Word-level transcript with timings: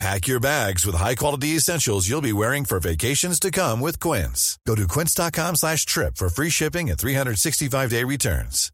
Pack 0.00 0.26
your 0.26 0.40
bags 0.40 0.84
with 0.84 0.96
high-quality 0.96 1.56
essentials 1.56 2.08
you'll 2.08 2.20
be 2.20 2.32
wearing 2.32 2.64
for 2.64 2.80
vacations 2.80 3.38
to 3.40 3.50
come 3.50 3.80
with 3.80 4.00
Quince. 4.00 4.58
Go 4.66 4.74
to 4.74 4.86
quince.com 4.88 5.54
slash 5.56 5.86
trip 5.86 6.16
for 6.16 6.28
free 6.28 6.50
shipping 6.50 6.90
and 6.90 6.98
365-day 6.98 8.04
returns. 8.04 8.70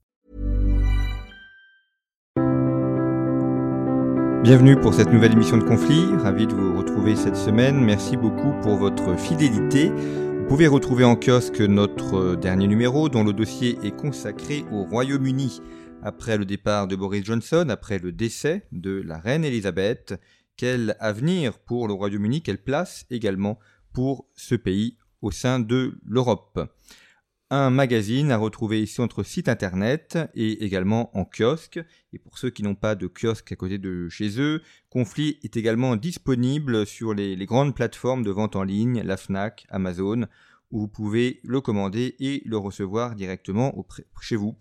Bienvenue 4.42 4.80
pour 4.80 4.94
cette 4.94 5.12
nouvelle 5.12 5.32
émission 5.32 5.58
de 5.58 5.64
Conflit. 5.64 6.06
Ravi 6.16 6.46
de 6.46 6.54
vous 6.54 6.78
retrouver 6.78 7.14
cette 7.14 7.36
semaine. 7.36 7.84
Merci 7.84 8.16
beaucoup 8.16 8.54
pour 8.62 8.76
votre 8.76 9.14
fidélité. 9.18 9.90
Vous 9.90 10.46
pouvez 10.48 10.66
retrouver 10.66 11.04
en 11.04 11.14
kiosque 11.14 11.60
notre 11.60 12.36
dernier 12.36 12.66
numéro 12.66 13.10
dont 13.10 13.22
le 13.22 13.34
dossier 13.34 13.78
est 13.84 13.94
consacré 13.94 14.64
au 14.72 14.84
Royaume-Uni. 14.84 15.60
Après 16.02 16.38
le 16.38 16.46
départ 16.46 16.86
de 16.86 16.96
Boris 16.96 17.22
Johnson, 17.22 17.66
après 17.68 17.98
le 17.98 18.12
décès 18.12 18.62
de 18.72 19.02
la 19.04 19.18
reine 19.18 19.44
Elisabeth, 19.44 20.14
quel 20.60 20.94
avenir 21.00 21.58
pour 21.58 21.88
le 21.88 21.94
Royaume-Uni, 21.94 22.42
quelle 22.42 22.62
place 22.62 23.06
également 23.08 23.58
pour 23.94 24.28
ce 24.34 24.54
pays 24.54 24.98
au 25.22 25.30
sein 25.30 25.58
de 25.58 25.98
l'Europe. 26.04 26.60
Un 27.48 27.70
magazine 27.70 28.30
à 28.30 28.36
retrouver 28.36 28.84
sur 28.84 29.02
notre 29.02 29.22
site 29.22 29.48
internet 29.48 30.18
et 30.34 30.62
également 30.62 31.16
en 31.16 31.24
kiosque. 31.24 31.80
Et 32.12 32.18
pour 32.18 32.36
ceux 32.36 32.50
qui 32.50 32.62
n'ont 32.62 32.74
pas 32.74 32.94
de 32.94 33.06
kiosque 33.06 33.50
à 33.52 33.56
côté 33.56 33.78
de 33.78 34.10
chez 34.10 34.38
eux, 34.38 34.60
Conflit 34.90 35.38
est 35.42 35.56
également 35.56 35.96
disponible 35.96 36.84
sur 36.84 37.14
les, 37.14 37.36
grandes 37.46 37.74
plateformes 37.74 38.22
de 38.22 38.30
vente 38.30 38.54
en 38.54 38.62
ligne, 38.62 39.00
la 39.02 39.16
FNAC, 39.16 39.66
Amazon, 39.70 40.26
où 40.70 40.80
vous 40.80 40.88
pouvez 40.88 41.40
le 41.42 41.62
commander 41.62 42.16
et 42.20 42.42
le 42.44 42.58
recevoir 42.58 43.14
directement 43.14 43.74
chez 44.20 44.36
vous 44.36 44.58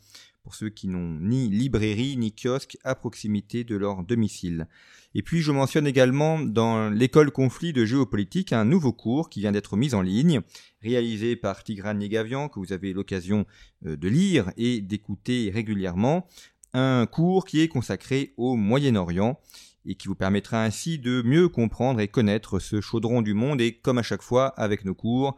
pour 0.50 0.56
ceux 0.56 0.70
qui 0.70 0.88
n'ont 0.88 1.20
ni 1.22 1.48
librairie 1.48 2.18
ni 2.18 2.34
kiosque 2.34 2.76
à 2.84 2.96
proximité 2.96 3.64
de 3.64 3.76
leur 3.76 4.02
domicile. 4.04 4.68
Et 5.14 5.22
puis 5.22 5.42
je 5.44 5.52
mentionne 5.52 5.86
également 5.86 6.40
dans 6.40 6.90
l'école 6.90 7.30
conflit 7.30 7.72
de 7.72 7.86
géopolitique 7.86 8.52
un 8.52 8.66
nouveau 8.66 8.92
cours 8.92 9.30
qui 9.30 9.42
vient 9.42 9.52
d'être 9.52 9.78
mis 9.78 9.94
en 9.94 10.02
ligne, 10.02 10.42
réalisé 10.82 11.36
par 11.36 11.64
Tigran 11.64 11.94
Negavian, 11.94 12.50
que 12.50 12.58
vous 12.58 12.74
avez 12.74 12.94
l'occasion 12.94 13.46
euh, 13.86 13.96
de 13.96 14.08
lire 14.08 14.52
et 14.58 14.82
d'écouter 14.82 15.52
régulièrement, 15.54 16.26
un 16.74 17.06
cours 17.06 17.46
qui 17.46 17.62
est 17.62 17.68
consacré 17.68 18.34
au 18.36 18.56
Moyen-Orient 18.56 19.40
et 19.86 19.94
qui 19.94 20.08
vous 20.08 20.16
permettra 20.16 20.64
ainsi 20.64 20.98
de 20.98 21.22
mieux 21.22 21.48
comprendre 21.48 22.00
et 22.00 22.08
connaître 22.08 22.58
ce 22.58 22.82
chaudron 22.82 23.22
du 23.22 23.36
monde 23.36 23.62
et 23.62 23.74
comme 23.74 24.00
à 24.00 24.04
chaque 24.04 24.24
fois 24.24 24.48
avec 24.48 24.84
nos 24.84 24.96
cours, 24.96 25.38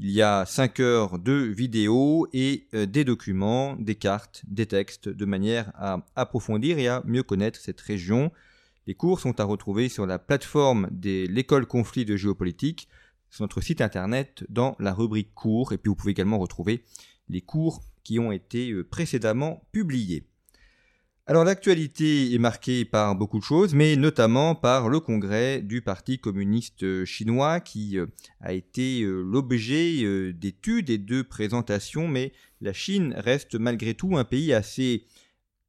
il 0.00 0.10
y 0.10 0.22
a 0.22 0.46
5 0.46 0.78
heures 0.80 1.18
de 1.18 1.32
vidéos 1.32 2.28
et 2.32 2.68
euh, 2.74 2.86
des 2.86 3.04
documents, 3.04 3.74
des 3.76 3.96
cartes, 3.96 4.42
des 4.46 4.66
textes, 4.66 5.08
de 5.08 5.24
manière 5.24 5.72
à 5.74 6.06
approfondir 6.14 6.78
et 6.78 6.86
à 6.86 7.02
mieux 7.04 7.24
connaître 7.24 7.58
cette 7.58 7.80
région. 7.80 8.30
Les 8.86 8.94
cours 8.94 9.18
sont 9.18 9.40
à 9.40 9.44
retrouver 9.44 9.88
sur 9.88 10.06
la 10.06 10.18
plateforme 10.18 10.88
de 10.92 11.26
l'école 11.26 11.66
conflit 11.66 12.04
de 12.04 12.16
géopolitique, 12.16 12.88
sur 13.30 13.42
notre 13.42 13.60
site 13.60 13.80
internet 13.80 14.44
dans 14.48 14.76
la 14.78 14.94
rubrique 14.94 15.34
cours, 15.34 15.72
et 15.72 15.78
puis 15.78 15.88
vous 15.88 15.96
pouvez 15.96 16.12
également 16.12 16.38
retrouver 16.38 16.84
les 17.28 17.40
cours 17.40 17.82
qui 18.04 18.18
ont 18.20 18.32
été 18.32 18.70
euh, 18.70 18.84
précédemment 18.84 19.62
publiés. 19.72 20.28
Alors 21.30 21.44
l'actualité 21.44 22.32
est 22.32 22.38
marquée 22.38 22.86
par 22.86 23.14
beaucoup 23.14 23.38
de 23.38 23.44
choses, 23.44 23.74
mais 23.74 23.96
notamment 23.96 24.54
par 24.54 24.88
le 24.88 24.98
congrès 24.98 25.60
du 25.60 25.82
Parti 25.82 26.18
communiste 26.18 27.04
chinois 27.04 27.60
qui 27.60 27.98
euh, 27.98 28.06
a 28.40 28.54
été 28.54 29.02
euh, 29.02 29.20
l'objet 29.20 30.02
euh, 30.04 30.32
d'études 30.32 30.88
et 30.88 30.96
de 30.96 31.20
présentations, 31.20 32.08
mais 32.08 32.32
la 32.62 32.72
Chine 32.72 33.12
reste 33.14 33.56
malgré 33.56 33.92
tout 33.92 34.16
un 34.16 34.24
pays 34.24 34.54
assez 34.54 35.04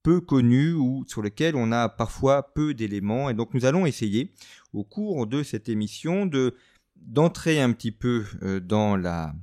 peu 0.02 0.22
connu 0.22 0.72
ou 0.72 1.03
sur 1.09 1.22
lequel 1.22 1.58
on 1.58 1.74
a 1.74 1.90
parfois 1.90 2.53
peu 2.53 2.74
d'éléments. 2.74 3.30
Et 3.30 3.34
donc 3.34 3.53
nous 3.53 3.66
allons 3.66 3.86
essayer 3.86 4.31
au 4.72 4.86
cours 4.86 5.28
de 5.28 5.44
cette 5.44 5.68
émission 5.68 6.26
de 6.26 6.56
d'entrer 6.96 7.59
un 7.62 7.74
petit 7.74 7.91
peu 7.91 8.24
dans 8.62 8.96
la, 8.96 9.34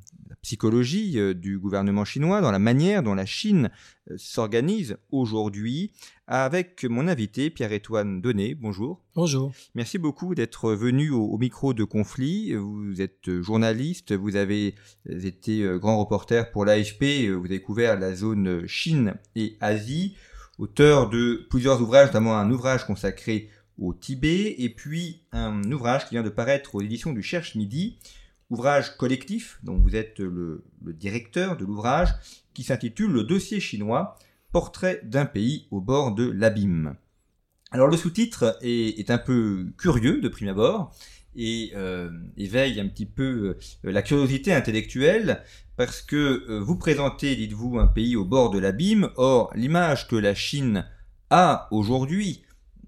psychologie 0.47 1.19
euh, 1.19 1.35
du 1.35 1.59
gouvernement 1.59 2.05
chinois, 2.05 2.41
dans 2.41 2.53
la 2.53 2.61
manière 2.61 3.03
dont 3.03 3.15
la 3.15 3.27
Chine 3.27 3.69
euh, 4.09 4.15
s'organise 4.17 4.97
aujourd'hui, 5.11 5.91
avec 6.29 6.85
mon 6.85 7.09
invité 7.09 7.51
Pierre-Étoine 7.51 8.21
Donnet. 8.21 8.55
Bonjour. 8.55 9.03
Bonjour. 9.17 9.53
Merci 9.75 9.99
beaucoup 9.99 10.37
d'être 10.37 10.73
venu 10.73 11.11
au, 11.11 11.37
micro 11.37 11.75
de 11.75 11.83
Conflit. 11.83 12.55
Vous 12.55 13.01
êtes 13.01 13.41
journaliste, 13.41 14.13
vous 14.13 14.37
avez 14.37 14.77
été 15.09 15.63
euh, 15.63 15.79
grand 15.79 15.99
reporter 15.99 16.53
pour 16.53 16.65
l'AFP, 16.65 17.29
vous 17.29 17.47
avez 17.47 17.61
couvert 17.61 17.99
la 17.99 18.15
zone 18.15 18.69
Chine 18.69 19.15
et 19.35 19.57
Asie, 19.61 20.15
auteur 20.61 21.11
de 21.11 21.45
plusieurs 21.51 21.83
ouvrages, 21.83 22.07
notamment 22.07 22.39
un 22.39 22.49
ouvrage 22.53 22.87
consacré 22.87 23.51
au 23.79 23.95
Tibet, 23.95 24.55
et 24.59 24.69
puis 24.69 25.23
un 25.33 25.73
ouvrage 25.73 26.05
qui 26.07 26.15
vient 26.15 26.23
de 26.23 26.29
paraître 26.29 26.77
aux 26.77 26.83
éditions 26.83 27.13
du 27.13 27.23
Cherche 27.25 27.57
Midi, 27.57 27.99
ouvrage 28.51 28.97
collectif 28.97 29.59
dont 29.63 29.79
vous 29.79 29.97
êtes 29.97 30.19
le, 30.19 30.65
directeur 30.83 31.57
de 31.57 31.65
l'ouvrage 31.65 32.15
qui 32.55 32.63
s'intitule 32.63 33.13
Le 33.13 33.25
dossier 33.25 33.61
chinois, 33.61 34.17
portrait 34.53 35.01
d'un 35.05 35.27
pays 35.27 35.67
au 35.71 35.81
bord 35.81 36.15
de 36.15 36.31
l'abîme. 36.31 36.97
Alors 37.73 37.89
le 37.89 37.97
sous-titre 37.97 38.57
est, 38.63 39.11
un 39.11 39.19
peu 39.19 39.67
curieux 39.77 40.21
de 40.21 40.29
prime 40.29 40.49
abord 40.49 40.95
et 41.35 41.73
euh, 41.75 42.11
éveille 42.39 42.81
un 42.81 42.89
petit 42.89 43.05
peu 43.07 43.59
euh, 43.85 43.93
la 43.93 44.03
curiosité 44.03 44.55
intellectuelle 44.55 45.43
parce 45.77 46.01
que 46.01 46.47
euh, 46.49 46.61
vous 46.61 46.77
présentez, 46.77 47.37
dites-vous, 47.37 47.79
un 47.79 47.87
pays 47.87 48.17
au 48.17 48.25
bord 48.25 48.51
de 48.51 48.59
l'abîme. 48.59 49.11
Or, 49.17 49.53
l'image 49.55 50.09
que 50.09 50.17
la 50.17 50.35
Chine 50.35 50.87
a 51.29 51.69
aujourd'hui 51.71 52.46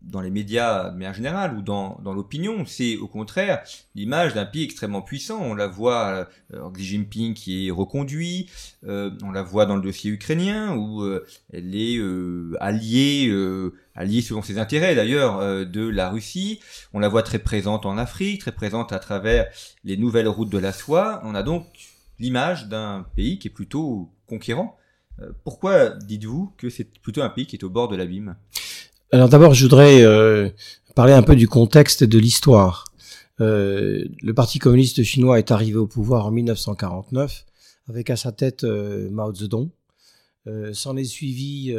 dans 0.09 0.21
les 0.21 0.31
médias, 0.31 0.91
mais 0.93 1.07
en 1.07 1.13
général, 1.13 1.57
ou 1.57 1.63
dans, 1.63 2.01
dans 2.03 2.13
l'opinion, 2.13 2.65
c'est 2.67 2.97
au 2.97 3.09
contraire 3.09 3.63
l'image 3.95 4.35
d'un 4.35 4.47
pays 4.47 4.65
extrêmement 4.65 5.03
puissant. 5.03 5.41
On 5.43 5.55
la 5.55 5.67
voit, 5.67 6.29
euh, 6.55 6.71
Xi 6.71 6.85
Jinping 6.85 7.35
qui 7.35 7.69
est 7.69 7.71
reconduit, 7.71 8.51
euh, 8.87 9.11
on 9.23 9.31
la 9.31 9.43
voit 9.43 9.67
dans 9.67 9.77
le 9.77 9.83
dossier 9.83 10.11
ukrainien, 10.11 10.75
où 10.75 11.03
euh, 11.03 11.27
elle 11.53 11.75
est 11.75 11.99
euh, 11.99 12.57
alliée, 12.61 13.33
alliée 13.95 14.23
selon 14.23 14.43
ses 14.43 14.59
intérêts 14.59 14.95
d'ailleurs, 14.95 15.67
de 15.67 15.89
la 15.89 16.09
Russie. 16.09 16.61
On 16.93 16.99
la 16.99 17.09
voit 17.09 17.23
très 17.23 17.39
présente 17.39 17.87
en 17.87 17.99
Afrique, 17.99 18.41
très 18.41 18.53
présente 18.53 18.93
à 18.93 18.99
travers 18.99 19.47
les 19.85 19.97
nouvelles 19.97 20.29
routes 20.29 20.51
de 20.51 20.59
la 20.59 20.73
soie. 20.73 21.21
On 21.25 21.35
a 21.35 21.43
donc 21.43 21.67
l'image 22.19 22.69
d'un 22.69 23.07
pays 23.15 23.39
qui 23.39 23.49
est 23.49 23.53
plutôt 23.53 24.11
conquérant. 24.27 24.77
Pourquoi 25.45 25.91
dites-vous 25.91 26.55
que 26.57 26.71
c'est 26.71 26.85
plutôt 26.85 27.23
un 27.23 27.29
pays 27.29 27.47
qui 27.47 27.57
est 27.57 27.65
au 27.65 27.71
bord 27.71 27.89
de 27.89 27.97
l'abîme? 27.97 28.37
Alors 29.11 29.31
d'abord, 29.31 29.55
je 29.55 29.65
voudrais 29.65 30.03
euh, 30.03 30.51
parler 30.95 31.15
un 31.15 31.23
peu 31.23 31.35
du 31.35 31.49
contexte 31.49 32.03
et 32.03 32.07
de 32.07 32.19
l'histoire. 32.19 32.85
Euh, 33.41 34.05
le 34.21 34.35
Parti 34.35 34.59
communiste 34.59 35.03
chinois 35.03 35.39
est 35.39 35.51
arrivé 35.51 35.77
au 35.79 35.87
pouvoir 35.87 36.27
en 36.27 36.31
1949 36.31 37.47
avec 37.89 38.11
à 38.11 38.17
sa 38.17 38.33
tête 38.33 38.65
euh, 38.65 39.09
Mao 39.11 39.35
Zedong. 39.35 39.71
S'en 40.73 40.97
est 40.97 41.05
suivi 41.05 41.77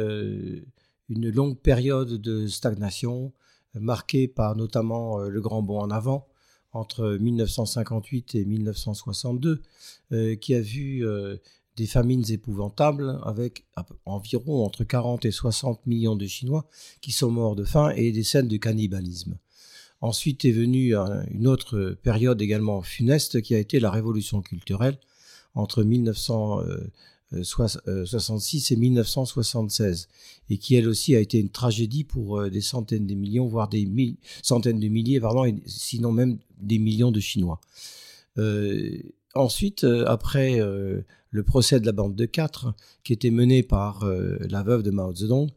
une 1.08 1.30
longue 1.30 1.58
période 1.58 2.20
de 2.20 2.46
stagnation 2.46 3.32
marquée 3.74 4.28
par 4.28 4.54
notamment 4.54 5.18
le 5.18 5.40
grand 5.40 5.60
bond 5.60 5.80
en 5.80 5.90
avant 5.90 6.28
entre 6.72 7.18
1958 7.20 8.36
et 8.36 8.44
1962 8.44 9.62
qui 10.40 10.54
a 10.54 10.60
vu 10.60 11.04
des 11.80 11.86
famines 11.86 12.30
épouvantables 12.30 13.18
avec 13.24 13.64
environ 14.04 14.66
entre 14.66 14.84
40 14.84 15.24
et 15.24 15.30
60 15.30 15.86
millions 15.86 16.14
de 16.14 16.26
Chinois 16.26 16.66
qui 17.00 17.10
sont 17.10 17.30
morts 17.30 17.56
de 17.56 17.64
faim 17.64 17.88
et 17.96 18.12
des 18.12 18.22
scènes 18.22 18.48
de 18.48 18.58
cannibalisme. 18.58 19.38
Ensuite 20.02 20.44
est 20.44 20.52
venue 20.52 20.94
une 20.94 21.46
autre 21.46 21.96
période 22.02 22.42
également 22.42 22.82
funeste 22.82 23.40
qui 23.40 23.54
a 23.54 23.58
été 23.58 23.80
la 23.80 23.90
révolution 23.90 24.42
culturelle 24.42 24.98
entre 25.54 25.82
1966 25.82 28.72
et 28.72 28.76
1976 28.76 30.08
et 30.50 30.58
qui 30.58 30.74
elle 30.74 30.86
aussi 30.86 31.16
a 31.16 31.20
été 31.20 31.38
une 31.38 31.48
tragédie 31.48 32.04
pour 32.04 32.40
euh, 32.40 32.50
des 32.50 32.60
centaines 32.60 33.06
de 33.06 33.14
millions, 33.14 33.46
voire 33.46 33.68
des 33.68 33.88
centaines 34.42 34.80
de 34.80 34.88
milliers, 34.88 35.18
pardon, 35.18 35.50
sinon 35.64 36.12
même 36.12 36.36
des 36.60 36.78
millions 36.78 37.10
de 37.10 37.20
Chinois. 37.20 37.58
Euh, 38.36 38.98
ensuite, 39.34 39.84
euh, 39.84 40.04
après 40.06 40.60
le 41.30 41.42
procès 41.42 41.80
de 41.80 41.86
la 41.86 41.92
bande 41.92 42.16
de 42.16 42.26
quatre, 42.26 42.74
qui 43.04 43.12
était 43.12 43.30
mené 43.30 43.62
par 43.62 44.04
euh, 44.04 44.36
la 44.48 44.62
veuve 44.62 44.82
de 44.82 44.90
Mao 44.90 45.14
Zedong, 45.14 45.48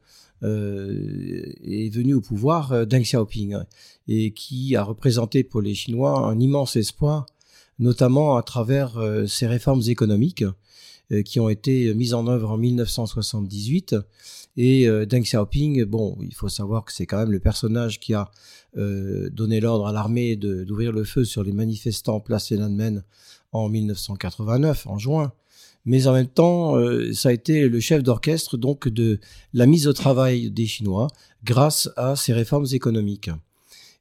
euh, 0.43 1.53
est 1.63 1.93
venu 1.93 2.13
au 2.13 2.21
pouvoir 2.21 2.73
euh, 2.73 2.85
Deng 2.85 3.01
Xiaoping 3.01 3.57
et 4.07 4.33
qui 4.33 4.75
a 4.75 4.83
représenté 4.83 5.43
pour 5.43 5.61
les 5.61 5.73
Chinois 5.73 6.27
un 6.27 6.39
immense 6.39 6.75
espoir, 6.75 7.25
notamment 7.79 8.37
à 8.37 8.43
travers 8.43 9.01
ses 9.27 9.47
réformes 9.47 9.81
économiques 9.87 10.45
qui 11.25 11.39
ont 11.39 11.49
été 11.49 11.93
mises 11.93 12.13
en 12.13 12.27
œuvre 12.27 12.51
en 12.51 12.57
1978. 12.57 13.95
Et 14.57 14.87
Deng 15.07 15.23
Xiaoping, 15.23 15.83
bon, 15.85 16.17
il 16.21 16.35
faut 16.35 16.49
savoir 16.49 16.85
que 16.85 16.93
c'est 16.93 17.07
quand 17.07 17.17
même 17.17 17.31
le 17.31 17.39
personnage 17.39 17.99
qui 17.99 18.13
a 18.13 18.29
donné 18.75 19.59
l'ordre 19.59 19.87
à 19.87 19.91
l'armée 19.91 20.35
d'ouvrir 20.35 20.91
le 20.91 21.03
feu 21.03 21.25
sur 21.25 21.43
les 21.43 21.51
manifestants 21.51 22.19
place 22.19 22.45
Tiananmen 22.45 23.03
en 23.53 23.69
1989, 23.69 24.85
en 24.87 24.99
juin 24.99 25.33
mais 25.85 26.07
en 26.07 26.13
même 26.13 26.27
temps, 26.27 26.77
euh, 26.77 27.13
ça 27.13 27.29
a 27.29 27.31
été 27.33 27.67
le 27.67 27.79
chef 27.79 28.03
d'orchestre 28.03 28.57
donc 28.57 28.87
de 28.87 29.19
la 29.53 29.65
mise 29.65 29.87
au 29.87 29.93
travail 29.93 30.49
des 30.49 30.65
Chinois 30.65 31.07
grâce 31.43 31.89
à 31.97 32.15
ces 32.15 32.31
réformes 32.31 32.67
économiques. 32.71 33.29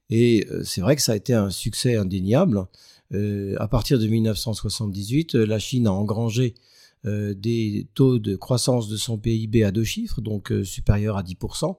Et 0.09 0.47
euh, 0.51 0.63
c'est 0.65 0.81
vrai 0.81 0.95
que 0.95 1.03
ça 1.03 1.13
a 1.13 1.17
été 1.17 1.35
un 1.35 1.51
succès 1.51 1.97
indéniable. 1.97 2.67
Euh, 3.13 3.57
à 3.59 3.67
partir 3.67 3.99
de 3.99 4.07
1978, 4.07 5.35
la 5.35 5.59
Chine 5.59 5.87
a 5.87 5.93
engrangé 5.93 6.55
des 7.05 7.89
taux 7.95 8.21
de 8.21 8.37
croissance 8.37 8.87
de 8.87 8.97
son 8.97 9.19
PIB 9.19 9.65
à 9.65 9.73
deux 9.73 9.83
chiffres, 9.83 10.21
donc 10.21 10.53
supérieurs 10.63 11.17
à 11.17 11.25
10%, 11.25 11.77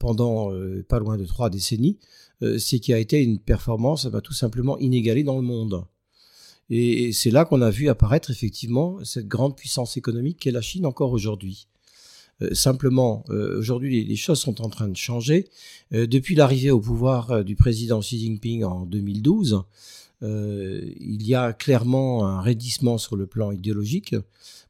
pendant 0.00 0.50
pas 0.88 0.98
loin 0.98 1.16
de 1.16 1.24
trois 1.24 1.50
décennies, 1.50 2.00
ce 2.40 2.74
qui 2.74 2.92
a 2.92 2.98
été 2.98 3.22
une 3.22 3.38
performance 3.38 4.06
bah, 4.06 4.20
tout 4.20 4.32
simplement 4.32 4.76
inégalée 4.78 5.22
dans 5.22 5.36
le 5.36 5.42
monde. 5.42 5.84
Et 6.68 7.12
c'est 7.12 7.30
là 7.30 7.44
qu'on 7.44 7.62
a 7.62 7.70
vu 7.70 7.88
apparaître 7.88 8.30
effectivement 8.30 8.98
cette 9.04 9.28
grande 9.28 9.56
puissance 9.56 9.96
économique 9.96 10.38
qu'est 10.40 10.50
la 10.50 10.60
Chine 10.60 10.86
encore 10.86 11.12
aujourd'hui. 11.12 11.68
Euh, 12.42 12.54
simplement, 12.54 13.24
euh, 13.30 13.58
aujourd'hui, 13.58 14.04
les, 14.04 14.16
choses 14.16 14.40
sont 14.40 14.60
en 14.60 14.68
train 14.68 14.88
de 14.88 14.96
changer. 14.96 15.48
Euh, 15.92 16.06
depuis 16.06 16.34
l'arrivée 16.34 16.70
au 16.70 16.80
pouvoir 16.80 17.44
du 17.44 17.56
président 17.56 18.00
Xi 18.00 18.18
Jinping 18.18 18.64
en 18.64 18.84
2012, 18.84 19.62
il 20.22 21.26
y 21.26 21.34
a 21.34 21.52
clairement 21.52 22.26
un 22.26 22.40
raidissement 22.40 22.96
sur 22.96 23.16
le 23.16 23.26
plan 23.26 23.52
idéologique 23.52 24.16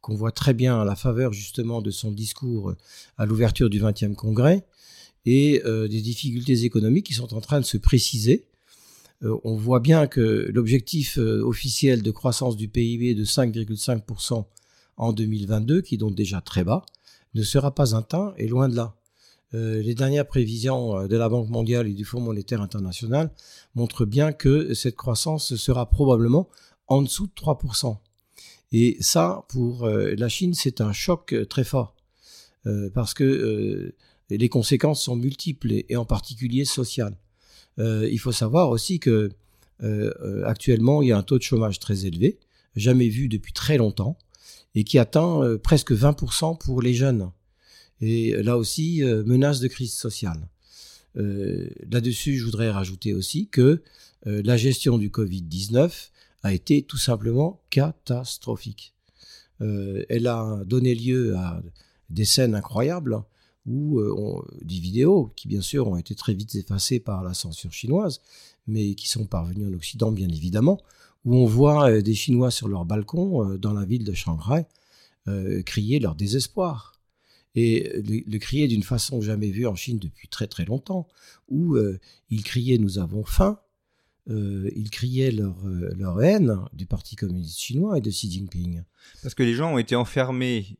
qu'on 0.00 0.16
voit 0.16 0.32
très 0.32 0.54
bien 0.54 0.80
à 0.80 0.84
la 0.84 0.96
faveur 0.96 1.32
justement 1.32 1.80
de 1.80 1.92
son 1.92 2.10
discours 2.10 2.74
à 3.16 3.26
l'ouverture 3.26 3.70
du 3.70 3.80
20e 3.80 4.16
congrès 4.16 4.66
et 5.24 5.62
des 5.64 6.02
difficultés 6.02 6.64
économiques 6.64 7.06
qui 7.06 7.14
sont 7.14 7.32
en 7.32 7.40
train 7.40 7.60
de 7.60 7.64
se 7.64 7.76
préciser 7.76 8.44
on 9.22 9.56
voit 9.56 9.80
bien 9.80 10.06
que 10.06 10.50
l'objectif 10.52 11.18
euh, 11.18 11.42
officiel 11.42 12.02
de 12.02 12.10
croissance 12.10 12.56
du 12.56 12.68
PIB 12.68 13.14
de 13.14 13.24
5,5% 13.24 14.44
en 14.96 15.12
2022, 15.12 15.80
qui 15.80 15.94
est 15.94 15.98
donc 15.98 16.14
déjà 16.14 16.40
très 16.40 16.64
bas, 16.64 16.84
ne 17.34 17.42
sera 17.42 17.74
pas 17.74 17.94
atteint 17.94 18.34
et 18.36 18.48
loin 18.48 18.68
de 18.68 18.76
là. 18.76 18.94
Euh, 19.54 19.80
les 19.80 19.94
dernières 19.94 20.26
prévisions 20.26 21.06
de 21.06 21.16
la 21.16 21.28
Banque 21.28 21.48
mondiale 21.48 21.86
et 21.86 21.94
du 21.94 22.04
Fonds 22.04 22.20
monétaire 22.20 22.60
international 22.60 23.30
montrent 23.74 24.04
bien 24.04 24.32
que 24.32 24.74
cette 24.74 24.96
croissance 24.96 25.54
sera 25.56 25.88
probablement 25.88 26.48
en 26.88 27.02
dessous 27.02 27.26
de 27.26 27.32
3%. 27.32 27.96
Et 28.72 28.96
ça, 29.00 29.44
pour 29.48 29.86
la 29.86 30.28
Chine, 30.28 30.52
c'est 30.52 30.80
un 30.80 30.92
choc 30.92 31.34
très 31.48 31.62
fort, 31.62 31.94
parce 32.94 33.14
que 33.14 33.94
les 34.28 34.48
conséquences 34.48 35.04
sont 35.04 35.14
multiples 35.14 35.84
et 35.88 35.96
en 35.96 36.04
particulier 36.04 36.64
sociales. 36.64 37.16
Euh, 37.78 38.08
il 38.10 38.18
faut 38.18 38.32
savoir 38.32 38.70
aussi 38.70 38.98
que 38.98 39.30
euh, 39.82 40.12
euh, 40.22 40.44
actuellement, 40.46 41.02
il 41.02 41.08
y 41.08 41.12
a 41.12 41.18
un 41.18 41.22
taux 41.22 41.38
de 41.38 41.42
chômage 41.42 41.78
très 41.78 42.06
élevé, 42.06 42.38
jamais 42.74 43.08
vu 43.08 43.28
depuis 43.28 43.52
très 43.52 43.76
longtemps, 43.76 44.16
et 44.74 44.84
qui 44.84 44.98
atteint 44.98 45.56
presque 45.62 45.92
20% 45.92 46.58
pour 46.58 46.82
les 46.82 46.92
jeunes. 46.92 47.30
Et 48.02 48.42
là 48.42 48.58
aussi, 48.58 49.02
menace 49.24 49.60
de 49.60 49.68
crise 49.68 49.94
sociale. 49.94 50.48
Là-dessus, 51.14 52.36
je 52.36 52.44
voudrais 52.44 52.70
rajouter 52.70 53.14
aussi 53.14 53.48
que 53.48 53.82
la 54.26 54.58
gestion 54.58 54.98
du 54.98 55.08
Covid-19 55.08 56.10
a 56.42 56.52
été 56.52 56.82
tout 56.82 56.98
simplement 56.98 57.62
catastrophique. 57.70 58.92
elle 59.60 60.26
a 60.26 60.62
donné 60.66 60.94
lieu 60.94 61.34
à 61.36 61.62
des 62.10 62.26
scènes 62.26 62.54
incroyables 62.54 63.22
ou 63.66 63.98
euh, 63.98 64.42
des 64.62 64.78
vidéos 64.78 65.32
qui 65.36 65.48
bien 65.48 65.60
sûr 65.60 65.88
ont 65.88 65.96
été 65.96 66.14
très 66.14 66.34
vite 66.34 66.54
effacées 66.54 67.00
par 67.00 67.22
la 67.22 67.34
censure 67.34 67.72
chinoise, 67.72 68.20
mais 68.66 68.94
qui 68.94 69.08
sont 69.08 69.26
parvenues 69.26 69.66
en 69.66 69.72
Occident 69.74 70.12
bien 70.12 70.28
évidemment, 70.28 70.80
où 71.24 71.34
on 71.34 71.46
voit 71.46 71.90
euh, 71.90 72.02
des 72.02 72.14
Chinois 72.14 72.50
sur 72.50 72.68
leur 72.68 72.84
balcon 72.84 73.44
euh, 73.44 73.58
dans 73.58 73.72
la 73.72 73.84
ville 73.84 74.04
de 74.04 74.14
Shanghai 74.14 74.64
crier 75.64 75.98
leur 75.98 76.14
désespoir. 76.14 77.00
Et 77.56 78.00
le, 78.00 78.38
crier 78.38 78.68
d'une 78.68 78.84
façon 78.84 79.20
jamais 79.20 79.50
vue 79.50 79.66
en 79.66 79.74
Chine 79.74 79.98
depuis 79.98 80.28
très 80.28 80.46
très 80.46 80.64
longtemps, 80.64 81.08
où 81.48 81.76
ils 82.30 82.44
criaient 82.44 82.78
nous 82.78 83.00
avons 83.00 83.24
faim, 83.24 83.58
ils 84.28 84.88
criaient 84.92 85.32
leur, 85.32 85.56
leur, 85.96 86.22
haine 86.22 86.60
du 86.72 86.86
Parti 86.86 87.16
communiste 87.16 87.58
chinois 87.58 87.98
et 87.98 88.00
de 88.00 88.08
Xi 88.08 88.30
Jinping. 88.30 88.84
Parce 89.20 89.34
que 89.34 89.42
les 89.42 89.54
gens 89.54 89.74
ont 89.74 89.78
été 89.78 89.96
enfermés 89.96 90.78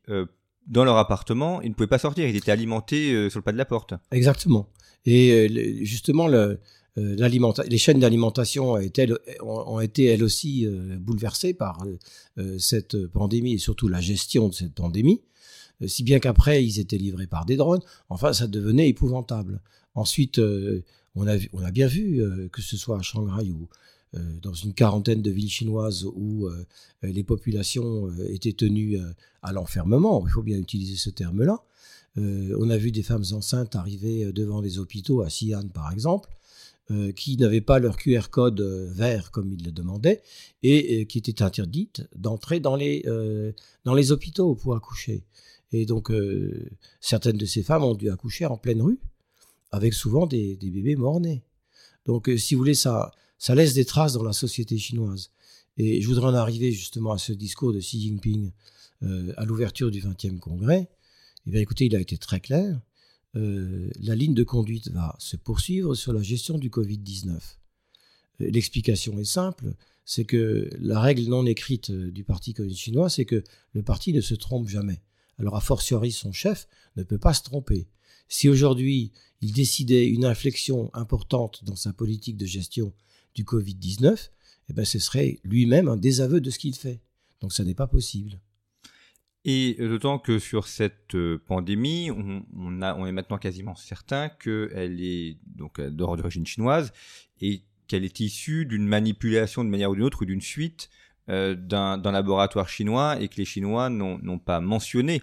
dans 0.67 0.85
leur 0.85 0.97
appartement, 0.97 1.61
ils 1.63 1.71
ne 1.71 1.75
pouvaient 1.75 1.87
pas 1.87 1.99
sortir, 1.99 2.27
ils 2.29 2.37
étaient 2.37 2.51
alimentés 2.51 3.13
euh, 3.13 3.31
sur 3.31 3.39
le 3.39 3.45
pas 3.45 3.53
de 3.53 3.59
la 3.59 3.65
porte. 3.65 3.95
Exactement. 4.11 4.69
Et 5.05 5.31
euh, 5.33 5.85
justement, 5.85 6.29
euh, 6.29 6.57
les 6.97 7.79
chaînes 7.79 8.01
d'alimentation 8.01 8.73
ont 8.73 9.81
été, 9.81 10.05
elles 10.05 10.25
aussi 10.25 10.67
bouleversées 10.99 11.53
par 11.53 11.85
cette 12.59 13.07
pandémie 13.09 13.53
et 13.53 13.59
surtout 13.59 13.89
la 13.89 14.01
gestion 14.01 14.49
de 14.49 14.55
cette 14.55 14.73
pandémie, 14.73 15.21
si 15.87 16.05
bien 16.05 16.21
qu'après 16.21 16.65
ils 16.65 16.81
étaient 16.81 16.97
livrés 16.97 17.27
par 17.27 17.45
des 17.45 17.57
drones. 17.57 17.83
Enfin, 18.09 18.33
ça 18.33 18.47
devenait 18.47 18.89
épouvantable. 18.89 19.61
Ensuite, 19.95 20.41
on 21.15 21.27
a, 21.29 21.37
on 21.53 21.63
a 21.63 21.71
bien 21.71 21.87
vu 21.87 22.49
que 22.51 22.63
ce 22.63 22.79
soit 22.79 22.99
à 22.99 23.03
Shanghai 23.03 23.51
ou 23.51 23.69
dans 24.43 24.55
une 24.55 24.75
quarantaine 24.75 25.23
de 25.23 25.31
villes 25.31 25.51
chinoises 25.51 26.05
où 26.05 26.47
euh, 26.47 26.65
les 27.03 27.25
populations 27.25 28.09
euh, 28.09 28.33
étaient 28.33 28.53
tenues 28.53 28.99
à 29.43 29.53
l'enfermement, 29.53 30.25
il 30.27 30.31
faut 30.31 30.43
bien 30.43 30.59
utiliser 30.59 30.97
ce 30.97 31.11
terme-là. 31.11 31.63
on 32.17 32.71
a 32.71 32.77
vu 32.77 32.91
des 32.91 33.03
femmes 33.03 33.25
enceintes 33.33 33.77
arriver 33.77 34.33
devant 34.33 34.63
des 34.63 34.79
hôpitaux, 34.79 35.23
à 35.23 35.29
Xi'an 35.29 35.69
par 35.69 35.93
exemple, 35.93 36.31
qui 37.17 37.37
n'avaient 37.37 37.61
pas 37.61 37.79
leur 37.81 37.97
QR 37.97 38.29
code 38.31 38.61
vert 38.61 39.31
comme 39.33 39.53
ils 39.53 39.65
le 39.65 39.73
demandaient 39.73 40.23
et 40.63 41.07
qui 41.07 41.19
étaient 41.19 41.43
interdites 41.43 42.09
d'entrer 42.15 42.61
dans, 42.61 42.77
les 42.77 43.05
dans 43.85 43.95
les 43.95 44.13
hôpitaux 44.13 44.55
pour 44.55 44.75
accoucher. 44.75 45.25
Et 45.73 45.85
donc, 45.85 46.11
certaines 47.01 47.37
de 47.37 47.47
ces 47.47 47.63
femmes 47.63 47.85
ont 47.85 47.95
dû 47.95 48.11
accoucher 48.11 48.47
en 48.47 48.57
pleine 48.57 48.83
rue, 48.83 48.99
avec 49.71 49.93
souvent 49.95 50.27
des, 50.27 50.57
bébés 50.63 50.97
morts-nés. 50.97 51.43
Donc, 52.07 52.31
si 52.39 52.55
vous 52.55 52.61
voulez, 52.61 52.75
ça, 52.75 53.13
ça 53.39 53.55
laisse 53.55 53.75
des 53.75 53.85
traces 53.85 54.15
dans 54.15 54.23
la 54.23 54.33
société 54.33 54.79
chinoise. 54.79 55.31
Et 55.79 56.01
je 56.01 56.09
voudrais 56.09 56.29
en 56.29 56.35
arriver 56.35 56.73
justement 56.73 57.13
à 57.13 57.19
ce 57.19 57.33
discours 57.33 57.73
de 57.73 57.81
Xi 57.81 58.01
Jinping 58.01 58.51
euh, 59.03 59.33
à 59.37 59.45
l'ouverture 59.45 59.91
du 59.91 60.01
20e 60.01 60.39
congrès. 60.39 60.89
Eh 61.47 61.51
bien, 61.51 61.61
écoutez, 61.61 61.87
il 61.87 61.97
a 61.97 62.01
été 62.01 62.17
très 62.17 62.41
clair. 62.41 62.81
Euh, 63.35 63.91
la 64.01 64.15
ligne 64.15 64.35
de 64.35 64.45
conduite 64.45 64.89
va 64.91 65.15
se 65.19 65.37
poursuivre 65.37 65.95
sur 65.95 66.13
la 66.15 66.23
gestion 66.23 66.57
du 66.57 66.71
Covid-19. 66.71 67.29
Euh, 67.31 67.39
l'explication 68.39 69.19
est 69.19 69.25
simple, 69.25 69.75
c'est 70.07 70.25
que 70.25 70.71
la 70.79 71.01
règle 71.01 71.25
non 71.25 71.45
écrite 71.45 71.91
du 71.91 72.25
Parti 72.25 72.55
communiste 72.55 72.81
chinois, 72.81 73.11
c'est 73.11 73.27
que 73.27 73.45
le 73.75 73.83
parti 73.83 74.15
ne 74.15 74.23
se 74.23 74.35
trompe 74.35 74.69
jamais. 74.69 75.03
Alors, 75.39 75.57
a 75.57 75.61
fortiori, 75.61 76.11
son 76.11 76.33
chef 76.33 76.67
ne 76.97 77.03
peut 77.03 77.19
pas 77.19 77.35
se 77.35 77.43
tromper. 77.43 77.87
Si 78.29 78.49
aujourd'hui, 78.49 79.13
il 79.43 79.53
décidait 79.53 80.07
une 80.07 80.25
inflexion 80.25 80.91
importante 80.95 81.65
dans 81.65 81.77
sa 81.77 81.93
politique 81.93 82.39
de 82.39 82.47
gestion 82.47 82.95
du 83.37 83.45
Covid-19, 83.45 84.31
eh 84.69 84.73
ben, 84.73 84.85
ce 84.85 84.99
serait 84.99 85.39
lui-même 85.45 85.87
un 85.87 85.97
désaveu 85.97 86.41
de 86.41 86.51
ce 86.51 86.59
qu'il 86.59 86.75
fait. 86.75 87.01
Donc 87.41 87.53
ça 87.53 87.63
n'est 87.63 87.75
pas 87.75 87.87
possible. 87.87 88.41
Et 89.49 89.77
d'autant 89.79 90.19
que 90.19 90.41
sur 90.41 90.67
cette 90.67 91.15
euh, 91.15 91.41
pandémie, 91.47 92.11
on, 92.11 93.07
est 93.07 93.13
maintenant 93.13 93.39
quasiment 93.39 93.77
certain 93.77 94.29
qu'elle 94.29 95.01
est 95.01 95.39
donc 95.47 95.79
euh, 95.79 95.89
d'origine 95.89 96.45
chinoise 96.45 96.93
et 97.41 97.63
qu'elle 97.87 98.05
est 98.05 98.19
issue 98.19 98.67
d'une 98.67 98.89
manipulation 98.89 99.63
de 99.63 99.69
manière 99.69 99.93
ou 99.93 99.95
d'une 99.95 100.03
autre 100.03 100.23
ou 100.23 100.25
d'une 100.25 100.41
suite 100.41 100.91
euh, 101.29 101.55
d'un 101.55 102.11
laboratoire 102.11 102.69
chinois 102.69 103.21
et 103.21 103.29
que 103.29 103.37
les 103.37 103.45
Chinois 103.45 103.89
n'ont 103.89 104.39
pas 104.41 104.61
mentionné 104.61 105.23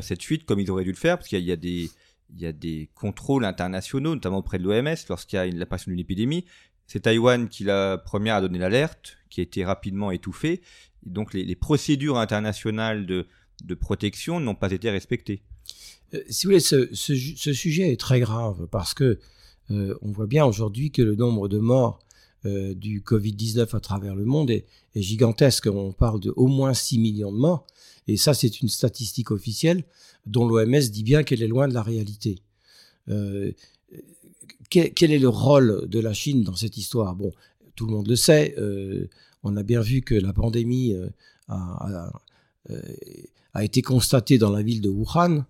cette 0.00 0.22
suite 0.22 0.44
comme 0.44 0.58
ils 0.58 0.70
auraient 0.70 0.84
dû 0.84 0.90
le 0.90 0.96
faire 0.96 1.18
parce 1.18 1.28
qu'il 1.28 1.40
y, 1.40 1.52
a 1.52 2.52
des 2.52 2.90
contrôles 2.94 3.44
internationaux, 3.44 4.14
notamment 4.14 4.38
auprès 4.38 4.58
de 4.58 4.64
l'OMS, 4.64 4.96
lorsqu'il 5.08 5.36
y 5.36 5.40
a 5.40 5.46
l'apparition 5.46 5.90
d'une 5.90 6.00
épidémie, 6.00 6.44
c'est 6.86 7.00
Taïwan 7.00 7.48
qui 7.48 7.64
la 7.64 7.98
première 7.98 8.36
à 8.36 8.40
donner 8.40 8.58
l'alerte, 8.58 9.18
qui 9.30 9.40
a 9.40 9.42
été 9.42 9.64
rapidement 9.64 10.10
étouffée. 10.10 10.60
donc 11.04 11.34
les, 11.34 11.56
procédures 11.56 12.18
internationales 12.18 13.06
de, 13.06 13.26
protection 13.74 14.40
n'ont 14.40 14.54
pas 14.54 14.70
été 14.72 14.90
respectées. 14.90 15.42
Euh, 16.14 16.22
si 16.28 16.46
vous 16.46 16.52
voulez, 16.52 16.60
ce, 16.60 17.52
sujet 17.52 17.92
est 17.92 18.00
très 18.00 18.20
grave 18.20 18.68
parce 18.70 18.94
que 18.94 19.18
euh, 19.70 19.98
on 20.02 20.12
voit 20.12 20.26
bien 20.26 20.44
aujourd'hui 20.44 20.92
que 20.92 21.02
le 21.02 21.16
nombre 21.16 21.48
de 21.48 21.58
morts 21.58 21.98
euh, 22.44 22.74
du 22.74 23.00
Covid-19 23.00 23.74
à 23.74 23.80
travers 23.80 24.14
le 24.14 24.24
monde 24.24 24.50
est, 24.50 24.66
gigantesque. 24.94 25.66
On 25.66 25.92
parle 25.92 26.20
de 26.20 26.32
au 26.36 26.46
moins 26.46 26.72
6 26.72 26.98
millions 26.98 27.32
de 27.32 27.36
morts. 27.36 27.66
Et 28.06 28.16
ça, 28.16 28.32
c'est 28.32 28.62
une 28.62 28.68
statistique 28.68 29.30
officielle 29.30 29.84
dont 30.24 30.46
l'OMS 30.46 30.80
dit 30.90 31.02
bien 31.02 31.22
qu'elle 31.22 31.42
est 31.42 31.48
loin 31.48 31.68
de 31.68 31.74
la 31.74 31.82
réalité 31.82 32.38
quel, 34.94 35.12
est 35.12 35.18
le 35.18 35.28
rôle 35.28 35.88
de 35.88 36.00
la 36.00 36.12
Chine 36.12 36.42
dans 36.42 36.54
cette 36.54 36.76
histoire? 36.76 37.14
Bon, 37.14 37.32
tout 37.74 37.86
le 37.86 37.92
monde 37.92 38.08
le 38.08 38.16
sait. 38.16 38.54
Euh, 38.58 39.08
on 39.42 39.56
a 39.56 39.62
bien 39.62 39.80
vu 39.80 40.02
que 40.02 40.14
la 40.14 40.32
pandémie 40.32 40.94
euh, 40.94 41.08
a, 41.48 42.10
a 43.54 43.64
été 43.64 43.82
constatée 43.82 44.38
dans 44.38 44.50
la 44.50 44.62
ville 44.62 44.80
de 44.80 44.88
Wuhan. 44.88 45.44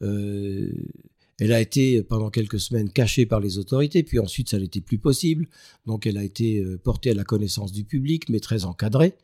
elle 0.00 1.52
a 1.52 1.60
été 1.60 2.02
pendant 2.02 2.30
quelques 2.30 2.60
semaines 2.60 2.90
cachée 2.90 3.26
par 3.26 3.40
les 3.40 3.58
autorités, 3.58 4.02
puis 4.02 4.18
ensuite 4.18 4.48
ça 4.48 4.58
n'était 4.58 4.80
plus 4.80 4.98
possible. 4.98 5.48
Donc 5.86 6.06
elle 6.06 6.18
a 6.18 6.24
été 6.24 6.64
portée 6.84 7.10
à 7.10 7.14
la 7.14 7.24
connaissance 7.24 7.72
du 7.72 7.84
public, 7.84 8.28
mais 8.28 8.40
très 8.40 8.64
encadrée. 8.64 9.14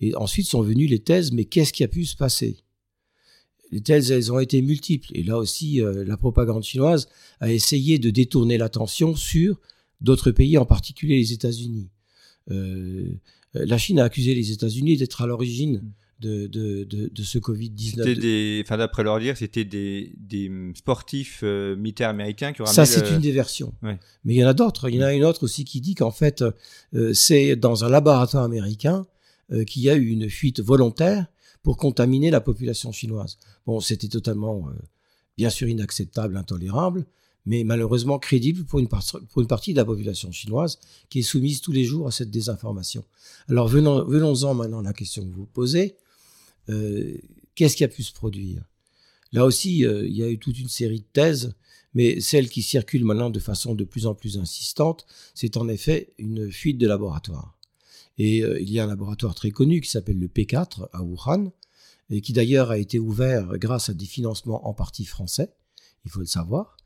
Et 0.00 0.14
ensuite 0.16 0.46
sont 0.46 0.62
venues 0.62 0.86
les 0.86 1.00
thèses, 1.00 1.32
mais 1.32 1.44
qu'est-ce 1.44 1.72
qui 1.72 1.84
a 1.84 1.88
pu 1.88 2.04
se 2.04 2.16
passer? 2.16 2.56
Les 3.70 3.80
thèses, 3.80 4.10
elles 4.10 4.32
ont 4.32 4.38
été 4.38 4.62
multiples. 4.62 5.08
Et 5.14 5.22
là 5.22 5.38
aussi, 5.38 5.80
la 5.80 6.16
propagande 6.16 6.64
chinoise 6.64 7.08
a 7.38 7.52
essayé 7.52 7.98
de 7.98 8.10
détourner 8.10 8.58
l'attention 8.58 9.14
sur 9.14 9.60
d'autres 10.00 10.30
pays, 10.30 10.58
en 10.58 10.66
particulier 10.66 11.16
les 11.18 11.32
États-Unis. 11.32 11.88
Euh, 12.50 13.12
la 13.54 13.78
Chine 13.78 13.98
a 14.00 14.04
accusé 14.04 14.34
les 14.34 14.52
États-Unis 14.52 14.96
d'être 14.96 15.22
à 15.22 15.26
l'origine 15.26 15.82
de, 16.20 16.46
de, 16.46 16.84
de, 16.84 17.22
ce 17.22 17.38
Covid-19. 17.38 18.62
Enfin, 18.62 18.76
d'après 18.76 19.02
leur 19.02 19.18
dire, 19.18 19.38
c'était 19.38 19.64
des, 19.64 20.12
des, 20.18 20.50
sportifs 20.74 21.40
euh, 21.42 21.74
militaires 21.76 22.10
américains 22.10 22.52
qui 22.52 22.60
ont 22.60 22.66
Ça, 22.66 22.84
c'est 22.84 23.10
une 23.10 23.20
des 23.20 23.32
versions. 23.32 23.72
Mais 23.82 23.98
il 24.24 24.36
y 24.36 24.44
en 24.44 24.48
a 24.48 24.52
d'autres. 24.52 24.90
Il 24.90 24.96
y 24.96 24.98
en 25.02 25.06
a 25.06 25.14
une 25.14 25.24
autre 25.24 25.44
aussi 25.44 25.64
qui 25.64 25.80
dit 25.80 25.94
qu'en 25.94 26.10
fait, 26.10 26.44
euh, 26.94 27.14
c'est 27.14 27.56
dans 27.56 27.84
un 27.84 27.88
laboratoire 27.88 28.44
américain 28.44 29.06
qu'il 29.66 29.82
y 29.82 29.90
a 29.90 29.96
eu 29.96 30.06
une 30.06 30.30
fuite 30.30 30.60
volontaire 30.60 31.26
pour 31.62 31.76
contaminer 31.76 32.30
la 32.30 32.40
population 32.40 32.92
chinoise. 32.92 33.38
Bon, 33.66 33.80
c'était 33.80 34.08
totalement, 34.08 34.66
bien 35.36 35.50
sûr, 35.50 35.68
inacceptable, 35.68 36.36
intolérable 36.36 37.06
mais 37.46 37.64
malheureusement 37.64 38.18
crédible 38.18 38.64
pour 38.64 38.78
une, 38.78 38.88
partie 38.88 39.72
de 39.72 39.76
la 39.76 39.84
population 39.84 40.30
chinoise 40.30 40.78
qui 41.08 41.20
est 41.20 41.22
soumise 41.22 41.60
tous 41.60 41.72
les 41.72 41.84
jours 41.84 42.06
à 42.06 42.10
cette 42.10 42.30
désinformation. 42.30 43.04
Alors 43.48 43.68
venons, 43.68 44.04
venons-en 44.04 44.54
maintenant 44.54 44.80
à 44.80 44.82
la 44.82 44.92
question 44.92 45.26
que 45.26 45.34
vous 45.34 45.46
posez. 45.46 45.96
Euh, 46.68 47.16
qu'est-ce 47.54 47.76
qui 47.76 47.84
a 47.84 47.88
pu 47.88 48.02
se 48.02 48.12
produire? 48.12 48.62
Là 49.32 49.44
aussi, 49.44 49.84
euh, 49.86 50.06
il 50.06 50.16
y 50.16 50.22
a 50.22 50.28
eu 50.28 50.38
toute 50.38 50.58
une 50.58 50.68
série 50.68 51.00
de 51.00 51.06
thèses, 51.12 51.54
mais 51.94 52.20
celle 52.20 52.48
qui 52.48 52.62
circule 52.62 53.04
maintenant 53.04 53.30
de 53.30 53.40
façon 53.40 53.74
de 53.74 53.84
plus 53.84 54.06
en 54.06 54.14
plus 54.14 54.38
insistante, 54.38 55.06
c'est 55.34 55.56
en 55.56 55.68
effet 55.68 56.12
une 56.18 56.52
fuite 56.52 56.78
de 56.78 56.86
laboratoire. 56.86 57.56
Et 58.18 58.42
euh, 58.42 58.60
il 58.60 58.70
y 58.70 58.80
a 58.80 58.84
un 58.84 58.88
laboratoire 58.88 59.34
très 59.34 59.50
connu 59.50 59.80
qui 59.80 59.90
s'appelle 59.90 60.18
le 60.18 60.28
P4 60.28 60.88
à 60.92 61.02
Wuhan, 61.02 61.52
et 62.10 62.20
qui 62.20 62.32
d'ailleurs 62.32 62.70
a 62.70 62.78
été 62.78 62.98
ouvert 62.98 63.56
grâce 63.56 63.88
à 63.88 63.94
des 63.94 64.06
financements 64.06 64.66
en 64.68 64.74
partie 64.74 65.04
français, 65.04 65.52
il 66.04 66.10
faut 66.10 66.20
le 66.20 66.26
savoir. 66.26 66.76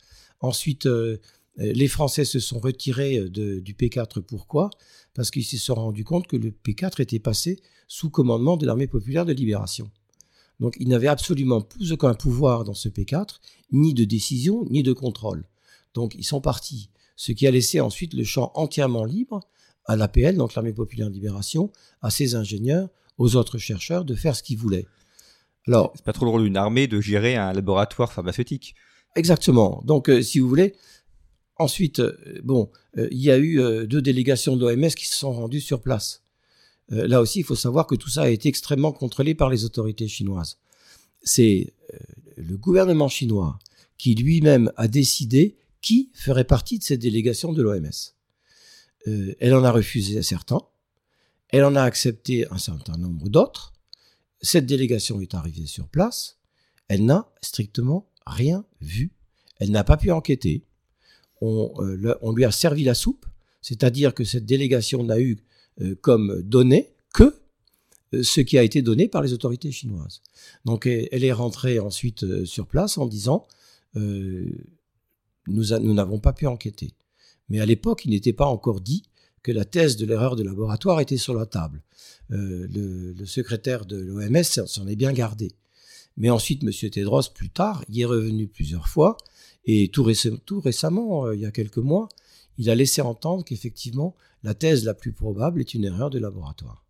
Ensuite, 0.40 0.86
euh, 0.86 1.18
les 1.56 1.88
Français 1.88 2.24
se 2.24 2.40
sont 2.40 2.58
retirés 2.58 3.18
euh, 3.18 3.60
du 3.60 3.74
P4. 3.74 4.20
Pourquoi? 4.20 4.70
Parce 5.14 5.30
qu'ils 5.30 5.44
se 5.44 5.56
sont 5.56 5.74
rendus 5.74 6.04
compte 6.04 6.26
que 6.26 6.36
le 6.36 6.50
P4 6.50 7.00
était 7.00 7.18
passé 7.18 7.62
sous 7.86 8.10
commandement 8.10 8.56
de 8.56 8.66
l'armée 8.66 8.86
populaire 8.86 9.24
de 9.24 9.32
libération. 9.32 9.90
Donc 10.60 10.76
ils 10.78 10.88
n'avaient 10.88 11.08
absolument 11.08 11.60
plus 11.60 11.92
aucun 11.92 12.14
pouvoir 12.14 12.64
dans 12.64 12.74
ce 12.74 12.88
P4, 12.88 13.40
ni 13.72 13.94
de 13.94 14.04
décision, 14.04 14.64
ni 14.70 14.82
de 14.82 14.92
contrôle. 14.92 15.48
Donc 15.94 16.14
ils 16.16 16.24
sont 16.24 16.40
partis, 16.40 16.90
ce 17.16 17.32
qui 17.32 17.46
a 17.46 17.50
laissé 17.50 17.80
ensuite 17.80 18.14
le 18.14 18.24
champ 18.24 18.52
entièrement 18.54 19.04
libre 19.04 19.40
à 19.86 19.96
l'APL, 19.96 20.36
donc 20.36 20.54
l'armée 20.54 20.72
populaire 20.72 21.08
de 21.08 21.14
libération, 21.14 21.70
à 22.02 22.10
ses 22.10 22.34
ingénieurs, 22.34 22.88
aux 23.18 23.36
autres 23.36 23.58
chercheurs 23.58 24.04
de 24.04 24.14
faire 24.14 24.34
ce 24.34 24.42
qu'ils 24.42 24.58
voulaient. 24.58 24.86
Alors, 25.66 25.92
c'est 25.94 26.04
pas 26.04 26.12
trop 26.12 26.26
le 26.26 26.30
rôle 26.30 26.44
d'une 26.44 26.56
armée 26.56 26.86
de 26.86 27.00
gérer 27.00 27.36
un 27.36 27.52
laboratoire 27.52 28.12
pharmaceutique. 28.12 28.74
Exactement. 29.16 29.82
Donc, 29.84 30.10
euh, 30.10 30.22
si 30.22 30.40
vous 30.40 30.48
voulez, 30.48 30.74
ensuite, 31.56 32.00
euh, 32.00 32.16
bon, 32.42 32.70
euh, 32.98 33.08
il 33.10 33.20
y 33.20 33.30
a 33.30 33.38
eu 33.38 33.86
deux 33.86 34.02
délégations 34.02 34.56
de 34.56 34.68
l'OMS 34.68 34.90
qui 34.90 35.06
se 35.06 35.16
sont 35.16 35.32
rendues 35.32 35.60
sur 35.60 35.80
place. 35.80 36.20
là 36.90 37.22
aussi, 37.22 37.40
il 37.40 37.44
faut 37.44 37.56
savoir 37.56 37.86
que 37.86 37.94
tout 37.94 38.10
ça 38.10 38.22
a 38.22 38.28
été 38.28 38.48
extrêmement 38.48 38.92
contrôlé 38.92 39.34
par 39.34 39.48
les 39.48 39.64
autorités 39.64 40.06
chinoises. 40.06 40.58
C'est 41.22 41.72
le 42.36 42.58
gouvernement 42.58 43.08
chinois 43.08 43.58
qui 43.96 44.14
lui-même 44.14 44.70
a 44.76 44.86
décidé 44.86 45.56
qui 45.80 46.10
ferait 46.12 46.44
partie 46.44 46.78
de 46.78 46.84
cette 46.84 47.00
délégation 47.00 47.54
de 47.54 47.62
l'OMS. 47.62 48.13
Elle 49.06 49.54
en 49.54 49.64
a 49.64 49.70
refusé 49.70 50.22
certains, 50.22 50.62
elle 51.48 51.64
en 51.64 51.76
a 51.76 51.82
accepté 51.82 52.50
un 52.50 52.58
certain 52.58 52.96
nombre 52.96 53.28
d'autres. 53.28 53.72
Cette 54.40 54.66
délégation 54.66 55.20
est 55.20 55.34
arrivée 55.34 55.66
sur 55.66 55.88
place, 55.88 56.38
elle 56.88 57.04
n'a 57.04 57.30
strictement 57.40 58.08
rien 58.26 58.64
vu. 58.80 59.12
Elle 59.58 59.70
n'a 59.70 59.84
pas 59.84 59.96
pu 59.96 60.10
enquêter. 60.10 60.64
Euh, 61.42 62.14
on, 62.22 62.32
lui 62.32 62.44
a 62.44 62.50
servi 62.50 62.84
la 62.84 62.94
soupe, 62.94 63.26
c'est-à-dire 63.60 64.14
que 64.14 64.24
cette 64.24 64.46
délégation 64.46 65.04
n'a 65.04 65.20
eu 65.20 65.38
euh, 65.80 65.94
comme 66.00 66.42
données 66.42 66.94
que 67.12 67.34
euh, 68.14 68.22
ce 68.22 68.40
qui 68.40 68.56
a 68.56 68.62
été 68.62 68.82
donné 68.82 69.08
par 69.08 69.22
les 69.22 69.32
autorités 69.32 69.70
chinoises. 69.72 70.22
Donc 70.64 70.86
elle, 70.86 71.24
est 71.24 71.32
rentrée 71.32 71.78
ensuite 71.78 72.44
sur 72.44 72.66
place 72.66 72.98
en 72.98 73.06
disant 73.06 73.46
nous 73.94 74.44
n'avons 75.94 76.18
pas 76.18 76.32
pu 76.32 76.46
enquêter. 76.46 76.94
Mais 77.48 77.60
à 77.60 77.66
l'époque, 77.66 78.04
il 78.04 78.10
n'était 78.10 78.32
pas 78.32 78.46
encore 78.46 78.80
dit 78.80 79.04
que 79.42 79.52
la 79.52 79.64
thèse 79.64 79.96
de 79.96 80.06
l'erreur 80.06 80.36
de 80.36 80.42
laboratoire 80.42 81.00
était 81.00 81.18
sur 81.18 81.34
la 81.34 81.46
table. 81.46 81.82
le, 82.28 82.66
le, 83.12 83.26
secrétaire 83.26 83.84
de 83.84 83.96
l'OMS 83.96 84.42
s'en 84.42 84.86
est 84.86 84.96
bien 84.96 85.12
gardé. 85.12 85.52
Mais 86.16 86.30
ensuite, 86.30 86.62
M. 86.62 86.90
Tedros, 86.90 87.30
plus 87.34 87.50
tard, 87.50 87.84
y 87.88 88.02
est 88.02 88.06
revenu 88.06 88.46
plusieurs 88.46 88.88
fois, 88.88 89.16
et 89.66 89.88
tout, 89.88 90.02
récemment, 90.04 91.26
euh, 91.26 91.34
il 91.34 91.40
y 91.40 91.46
a 91.46 91.50
quelques 91.50 91.78
mois, 91.78 92.08
il 92.58 92.70
a 92.70 92.74
laissé 92.74 93.00
entendre 93.00 93.44
qu'effectivement, 93.44 94.14
la 94.42 94.54
thèse 94.54 94.84
la 94.84 94.94
plus 94.94 95.12
probable 95.12 95.60
est 95.60 95.74
une 95.74 95.84
erreur 95.84 96.10
de 96.10 96.18
laboratoire. 96.18 96.83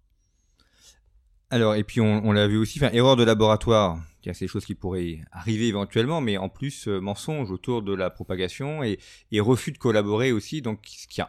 Alors, 1.54 1.76
et 1.76 1.84
puis 1.84 2.00
on, 2.00 2.32
l'a 2.32 2.48
vu 2.48 2.56
aussi, 2.56 2.80
erreur 2.92 3.14
de 3.14 3.22
laboratoire, 3.22 4.00
c'est 4.24 4.40
des 4.40 4.48
choses 4.48 4.64
qui 4.64 4.74
pourraient 4.74 5.20
arriver 5.30 5.68
éventuellement, 5.68 6.20
mais 6.20 6.36
en 6.36 6.48
plus, 6.48 6.88
euh, 6.88 6.98
mensonge 6.98 7.52
autour 7.52 7.82
de 7.82 7.94
la 7.94 8.10
propagation 8.10 8.82
et, 8.82 8.98
refus 9.38 9.70
de 9.70 9.78
collaborer 9.78 10.32
aussi, 10.32 10.62
donc 10.62 10.80
ce 10.84 11.06
qui 11.06 11.20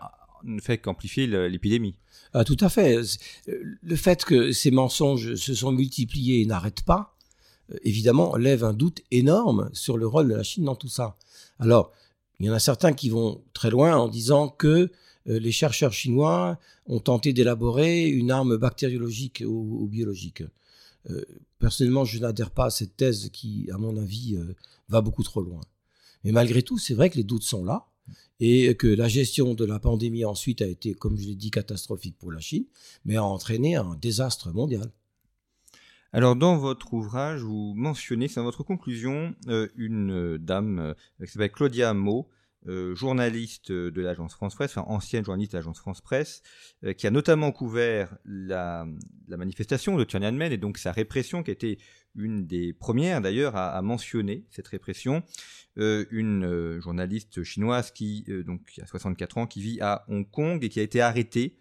ne 0.43 0.59
fait 0.59 0.79
qu'amplifier 0.79 1.27
l'épidémie. 1.27 1.93
Ah, 2.33 2.43
tout 2.43 2.57
à 2.59 2.69
fait. 2.69 3.01
Le 3.45 3.95
fait 3.95 4.25
que 4.25 4.51
ces 4.51 4.71
mensonges 4.71 5.35
se 5.35 5.53
sont 5.53 5.71
multipliés 5.71 6.41
et 6.41 6.47
n'arrêtent 6.47 6.85
pas, 6.85 7.15
euh, 7.71 7.77
évidemment, 7.83 8.35
lève 8.35 8.63
un 8.63 8.73
doute 8.73 9.03
énorme 9.11 9.69
sur 9.73 9.95
le 9.95 10.07
rôle 10.07 10.29
de 10.29 10.33
la 10.33 10.43
Chine 10.43 10.63
dans 10.63 10.75
tout 10.75 10.89
ça. 10.89 11.17
Alors, 11.59 11.91
il 12.39 12.47
y 12.47 12.49
en 12.49 12.53
a 12.53 12.59
certains 12.59 12.93
qui 12.93 13.09
vont 13.09 13.43
très 13.53 13.69
loin 13.69 13.95
en 13.95 14.07
disant 14.07 14.49
que 14.49 14.67
euh, 14.67 14.89
les 15.25 15.51
chercheurs 15.51 15.93
chinois 15.93 16.59
ont 16.85 16.99
tenté 16.99 17.33
d'élaborer 17.33 18.07
une 18.07 18.31
arme 18.31 18.57
bactériologique 18.57 19.43
ou, 19.45 19.87
biologique. 19.87 20.43
Euh, 21.09 21.23
personnellement, 21.59 22.05
je 22.05 22.19
n'adhère 22.19 22.51
pas 22.51 22.65
à 22.65 22.69
cette 22.69 22.95
thèse 22.95 23.29
qui, 23.31 23.69
à 23.71 23.77
mon 23.77 23.97
avis, 23.97 24.37
va 24.89 25.01
beaucoup 25.01 25.23
trop 25.23 25.41
loin. 25.41 25.61
Mais 26.23 26.31
malgré 26.31 26.61
tout, 26.61 26.77
c'est 26.77 26.93
vrai 26.93 27.09
que 27.09 27.17
les 27.17 27.23
doutes 27.23 27.43
sont 27.43 27.63
là 27.63 27.87
et 28.39 28.75
que 28.75 28.87
la 28.87 29.07
gestion 29.07 29.53
de 29.53 29.65
la 29.65 29.79
pandémie 29.79 30.25
ensuite 30.25 30.61
a 30.61 30.67
été, 30.67 30.93
comme 30.93 31.17
je 31.17 31.27
l'ai 31.27 31.35
dit, 31.35 31.51
catastrophique 31.51 32.17
pour 32.17 32.31
la 32.31 32.39
Chine, 32.39 32.65
mais 33.05 33.15
a 33.15 33.23
entraîné 33.23 33.75
un 33.75 33.95
désastre 33.95 34.51
mondial. 34.51 34.91
Alors 36.15 36.37
dans 36.37 36.57
votre 36.57 36.93
ouvrage, 36.93 37.41
vous 37.41 37.73
mentionnez, 37.75 38.29
c'est 38.29 38.35
dans 38.35 38.45
votre 38.45 38.63
conclusion, 38.63 39.35
euh, 39.49 39.67
une 39.75 40.11
euh, 40.11 40.37
dame 40.37 40.79
euh, 40.79 40.93
qui 41.25 41.31
s'appelle 41.31 41.51
Claudia 41.51 41.93
Mo, 41.93 42.29
journaliste 42.93 43.71
de 43.71 44.01
l'agence 44.01 44.33
France 44.33 44.55
Presse, 44.55 44.77
enfin 44.77 44.91
ancienne 44.91 45.23
journaliste 45.23 45.51
de 45.51 45.57
l'agence 45.57 45.79
France 45.79 46.01
Presse, 46.01 46.41
qui 46.97 47.05
a 47.05 47.11
notamment 47.11 47.51
couvert 47.51 48.17
la, 48.25 48.87
manifestation 49.27 49.95
de 49.97 50.03
Tiananmen 50.03 50.51
et 50.51 50.57
donc 50.57 50.77
sa 50.77 50.91
répression, 50.91 51.43
qui 51.43 51.51
était 51.51 51.77
une 52.15 52.47
des 52.47 52.73
premières 52.73 53.21
d'ailleurs 53.21 53.55
à, 53.55 53.81
mentionner 53.81 54.45
cette 54.49 54.67
répression. 54.67 55.23
une 55.75 56.79
journaliste 56.79 57.43
chinoise 57.43 57.91
qui, 57.91 58.25
donc, 58.45 58.61
a 58.81 58.87
64 58.87 59.37
ans, 59.37 59.47
qui 59.47 59.61
vit 59.61 59.79
à 59.81 60.03
Hong 60.07 60.29
Kong 60.29 60.63
et 60.63 60.69
qui 60.69 60.79
a 60.79 60.83
été 60.83 61.01
arrêtée 61.01 61.57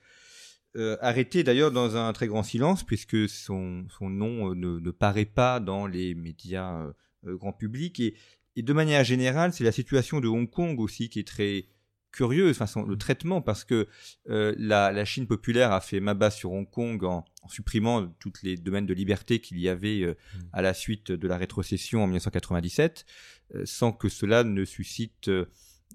euh, 0.76 0.96
arrêté 1.00 1.44
d'ailleurs 1.44 1.70
dans 1.70 1.96
un 1.96 2.12
très 2.12 2.26
grand 2.26 2.42
silence, 2.42 2.82
puisque 2.82 3.28
son, 3.28 3.86
nom 4.00 4.50
euh, 4.50 4.54
ne, 4.54 4.80
ne, 4.80 4.90
paraît 4.90 5.24
pas 5.24 5.60
dans 5.60 5.86
les 5.86 6.16
médias 6.16 6.92
euh, 7.26 7.36
grand 7.36 7.52
public. 7.52 8.00
Et, 8.00 8.16
et, 8.56 8.62
de 8.62 8.72
manière 8.72 9.04
générale, 9.04 9.52
c'est 9.52 9.64
la 9.64 9.72
situation 9.72 10.20
de 10.20 10.28
Hong 10.28 10.48
Kong 10.48 10.78
aussi 10.80 11.08
qui 11.08 11.20
est 11.20 11.26
très 11.28 11.66
curieuse, 12.12 12.60
enfin, 12.60 12.86
le 12.86 12.96
traitement, 12.96 13.42
parce 13.42 13.64
que 13.64 13.88
la, 14.26 14.92
la, 14.92 15.04
Chine 15.04 15.26
populaire 15.26 15.72
a 15.72 15.80
fait 15.80 15.98
main 15.98 16.30
sur 16.30 16.52
Hong 16.52 16.70
Kong 16.70 17.02
en, 17.02 17.24
en 17.42 17.48
supprimant 17.48 18.06
tous 18.20 18.32
les 18.44 18.56
domaines 18.56 18.86
de 18.86 18.94
liberté 18.94 19.40
qu'il 19.40 19.58
y 19.58 19.68
avait 19.68 20.06
mmh. 20.06 20.38
à 20.52 20.62
la 20.62 20.74
suite 20.74 21.10
de 21.10 21.26
la 21.26 21.36
rétrocession 21.36 22.04
en 22.04 22.06
1997, 22.06 23.04
sans 23.64 23.90
que 23.90 24.08
cela 24.08 24.44
ne 24.44 24.64
suscite 24.64 25.28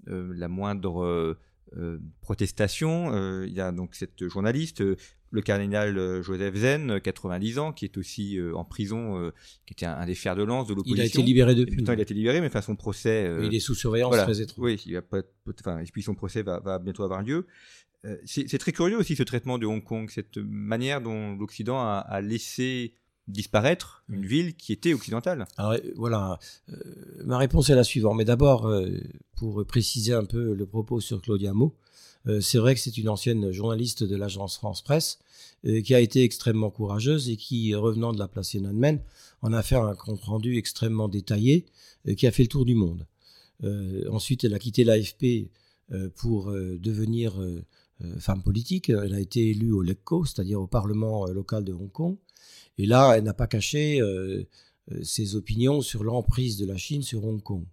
la 0.06 0.48
moindre 0.48 1.38
euh, 1.76 2.00
protestation. 2.20 3.14
Euh, 3.14 3.46
il 3.46 3.52
y 3.52 3.60
a 3.60 3.70
donc 3.70 3.94
cette 3.94 4.26
journaliste, 4.26 4.80
euh, 4.80 4.96
le 5.30 5.42
cardinal 5.42 6.22
Joseph 6.22 6.54
Zen, 6.56 7.00
90 7.00 7.58
ans, 7.58 7.72
qui 7.72 7.84
est 7.84 7.96
aussi 7.96 8.38
en 8.54 8.64
prison, 8.64 9.32
qui 9.66 9.74
était 9.74 9.86
un, 9.86 10.04
des 10.04 10.14
fers 10.14 10.34
de 10.34 10.42
lance 10.42 10.66
de 10.66 10.74
l'opposition. 10.74 10.96
Il 10.96 11.00
a 11.02 11.06
été 11.06 11.22
libéré 11.22 11.54
depuis. 11.54 11.82
il 11.82 11.90
a 11.90 11.94
été 11.94 12.14
libéré, 12.14 12.40
mais 12.40 12.48
enfin 12.48 12.62
son 12.62 12.76
procès. 12.76 13.30
il 13.42 13.54
est 13.54 13.60
sous 13.60 13.74
surveillance 13.74 14.16
très 14.16 14.40
étroite. 14.40 14.58
Oui, 14.58 14.82
il 14.86 15.00
pas, 15.02 15.22
enfin, 15.60 15.78
et 15.78 15.84
puis 15.84 16.02
son 16.02 16.14
procès 16.14 16.42
va, 16.42 16.60
va 16.60 16.78
bientôt 16.78 17.04
avoir 17.04 17.22
lieu. 17.22 17.46
c'est 18.24 18.58
très 18.58 18.72
curieux 18.72 18.98
aussi 18.98 19.14
ce 19.14 19.22
traitement 19.22 19.58
de 19.58 19.66
Hong 19.66 19.84
Kong, 19.84 20.10
cette 20.10 20.36
manière 20.38 21.00
dont 21.00 21.36
l'Occident 21.36 21.78
a, 21.78 21.98
a, 21.98 22.20
laissé 22.20 22.94
disparaître 23.28 24.04
une 24.08 24.26
ville 24.26 24.54
qui 24.54 24.72
était 24.72 24.92
occidentale 24.92 25.46
Alors 25.56 25.76
voilà, 25.96 26.38
ma 27.24 27.38
réponse 27.38 27.70
est 27.70 27.74
la 27.74 27.84
suivante. 27.84 28.16
Mais 28.16 28.24
d'abord, 28.24 28.72
pour 29.36 29.64
préciser 29.66 30.12
un 30.12 30.24
peu 30.24 30.54
le 30.54 30.66
propos 30.66 31.00
sur 31.00 31.22
Claudia 31.22 31.52
Mo, 31.52 31.76
c'est 32.40 32.58
vrai 32.58 32.74
que 32.74 32.80
c'est 32.80 32.98
une 32.98 33.08
ancienne 33.08 33.50
journaliste 33.50 34.04
de 34.04 34.16
l'agence 34.16 34.56
France 34.56 34.82
Presse 34.82 35.18
qui 35.84 35.94
a 35.94 36.00
été 36.00 36.22
extrêmement 36.22 36.70
courageuse 36.70 37.28
et 37.28 37.36
qui, 37.36 37.74
revenant 37.74 38.12
de 38.12 38.18
la 38.18 38.28
place 38.28 38.50
Tiananmen, 38.50 39.00
en 39.42 39.52
a 39.52 39.62
fait 39.62 39.76
un 39.76 39.94
compte 39.94 40.22
rendu 40.24 40.56
extrêmement 40.56 41.08
détaillé 41.08 41.66
qui 42.16 42.26
a 42.26 42.30
fait 42.30 42.42
le 42.42 42.48
tour 42.48 42.64
du 42.64 42.74
monde. 42.74 43.06
ensuite, 44.10 44.44
elle 44.44 44.54
a 44.54 44.58
quitté 44.58 44.84
l'AFP 44.84 45.50
pour 46.16 46.52
devenir 46.52 47.34
femme 48.18 48.42
politique. 48.42 48.90
Elle 48.90 49.14
a 49.14 49.20
été 49.20 49.50
élue 49.50 49.72
au 49.72 49.82
LECCO, 49.82 50.24
c'est-à-dire 50.24 50.60
au 50.60 50.66
Parlement 50.66 51.26
local 51.26 51.64
de 51.64 51.72
Hong 51.72 51.92
Kong. 51.92 52.16
Et 52.78 52.86
là, 52.86 53.14
elle 53.16 53.24
n'a 53.24 53.34
pas 53.34 53.46
caché 53.46 54.00
ses 55.02 55.36
opinions 55.36 55.82
sur 55.82 56.04
l'emprise 56.04 56.56
de 56.56 56.66
la 56.66 56.76
Chine 56.76 57.02
sur 57.02 57.24
Hong 57.24 57.42
Kong. 57.42 57.64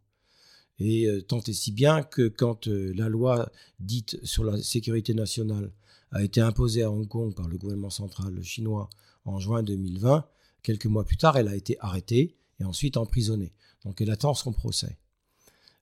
Et 0.79 1.07
tant 1.27 1.41
et 1.41 1.53
si 1.53 1.71
bien 1.71 2.03
que 2.03 2.27
quand 2.27 2.67
la 2.67 3.09
loi 3.09 3.51
dite 3.79 4.19
sur 4.23 4.43
la 4.43 4.61
sécurité 4.61 5.13
nationale 5.13 5.71
a 6.11 6.23
été 6.23 6.39
imposée 6.39 6.83
à 6.83 6.91
Hong 6.91 7.07
Kong 7.07 7.33
par 7.33 7.47
le 7.47 7.57
gouvernement 7.57 7.89
central 7.89 8.41
chinois 8.43 8.89
en 9.25 9.39
juin 9.39 9.63
2020, 9.63 10.25
quelques 10.61 10.85
mois 10.85 11.03
plus 11.03 11.17
tard, 11.17 11.37
elle 11.37 11.47
a 11.47 11.55
été 11.55 11.77
arrêtée 11.79 12.37
et 12.59 12.63
ensuite 12.63 12.97
emprisonnée. 12.97 13.53
Donc 13.85 14.01
elle 14.01 14.11
attend 14.11 14.33
son 14.33 14.53
procès. 14.53 14.97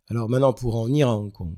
Alors 0.08 0.30
maintenant, 0.30 0.54
pour 0.54 0.76
en 0.76 0.86
venir 0.86 1.10
à 1.10 1.18
Hong 1.18 1.32
Kong. 1.32 1.56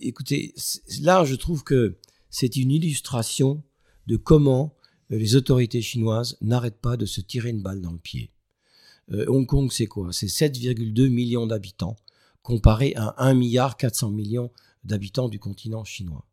Écoutez, 0.00 0.54
là, 1.00 1.24
je 1.24 1.34
trouve 1.34 1.64
que 1.64 1.98
c'est 2.30 2.56
une 2.56 2.70
illustration 2.70 3.62
de 4.06 4.16
comment 4.16 4.74
les 5.10 5.36
autorités 5.36 5.82
chinoises 5.82 6.36
n'arrêtent 6.40 6.80
pas 6.80 6.96
de 6.96 7.06
se 7.06 7.20
tirer 7.20 7.50
une 7.50 7.62
balle 7.62 7.80
dans 7.80 7.92
le 7.92 7.98
pied. 7.98 8.30
Euh, 9.12 9.24
Hong 9.28 9.46
Kong, 9.46 9.70
c'est 9.72 9.86
quoi? 9.86 10.12
C'est 10.12 10.26
7,2 10.26 11.08
millions 11.08 11.46
d'habitants, 11.46 11.96
comparé 12.42 12.92
à 12.96 13.14
1 13.18 13.34
milliard 13.34 13.76
400 13.76 14.10
millions 14.10 14.50
d'habitants 14.84 15.28
du 15.28 15.38
continent 15.38 15.84
chinois. 15.84 16.26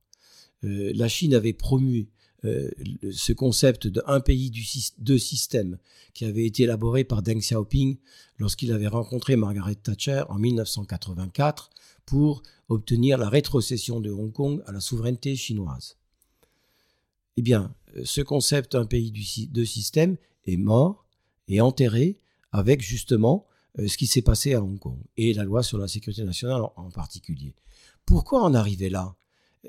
Euh, 0.63 0.91
la 0.95 1.07
Chine 1.07 1.33
avait 1.33 1.53
promu 1.53 2.09
euh, 2.43 2.69
ce 3.11 3.33
concept 3.33 3.87
de 3.87 4.03
un 4.07 4.19
pays, 4.19 4.49
du, 4.49 4.65
deux 4.99 5.17
systèmes, 5.17 5.77
qui 6.13 6.25
avait 6.25 6.45
été 6.45 6.63
élaboré 6.63 7.03
par 7.03 7.21
Deng 7.21 7.39
Xiaoping 7.39 7.97
lorsqu'il 8.37 8.71
avait 8.71 8.87
rencontré 8.87 9.35
Margaret 9.35 9.75
Thatcher 9.75 10.23
en 10.29 10.37
1984 10.37 11.69
pour 12.05 12.43
obtenir 12.69 13.17
la 13.17 13.29
rétrocession 13.29 13.99
de 13.99 14.11
Hong 14.11 14.31
Kong 14.31 14.61
à 14.67 14.71
la 14.71 14.79
souveraineté 14.79 15.35
chinoise. 15.35 15.97
Eh 17.37 17.41
bien, 17.41 17.73
ce 18.03 18.21
concept 18.21 18.75
un 18.75 18.85
pays, 18.85 19.11
deux 19.51 19.65
systèmes 19.65 20.17
est 20.45 20.57
mort 20.57 21.05
et 21.47 21.61
enterré 21.61 22.17
avec 22.55 22.81
justement 22.81 23.45
euh, 23.79 23.87
ce 23.87 23.97
qui 23.97 24.07
s'est 24.07 24.21
passé 24.21 24.53
à 24.53 24.63
Hong 24.63 24.79
Kong 24.79 24.97
et 25.17 25.33
la 25.33 25.43
loi 25.43 25.61
sur 25.61 25.77
la 25.77 25.87
sécurité 25.87 26.23
nationale 26.23 26.61
en, 26.75 26.89
particulier. 26.89 27.53
Pourquoi 28.05 28.43
en 28.43 28.53
arriver 28.53 28.89
là? 28.89 29.15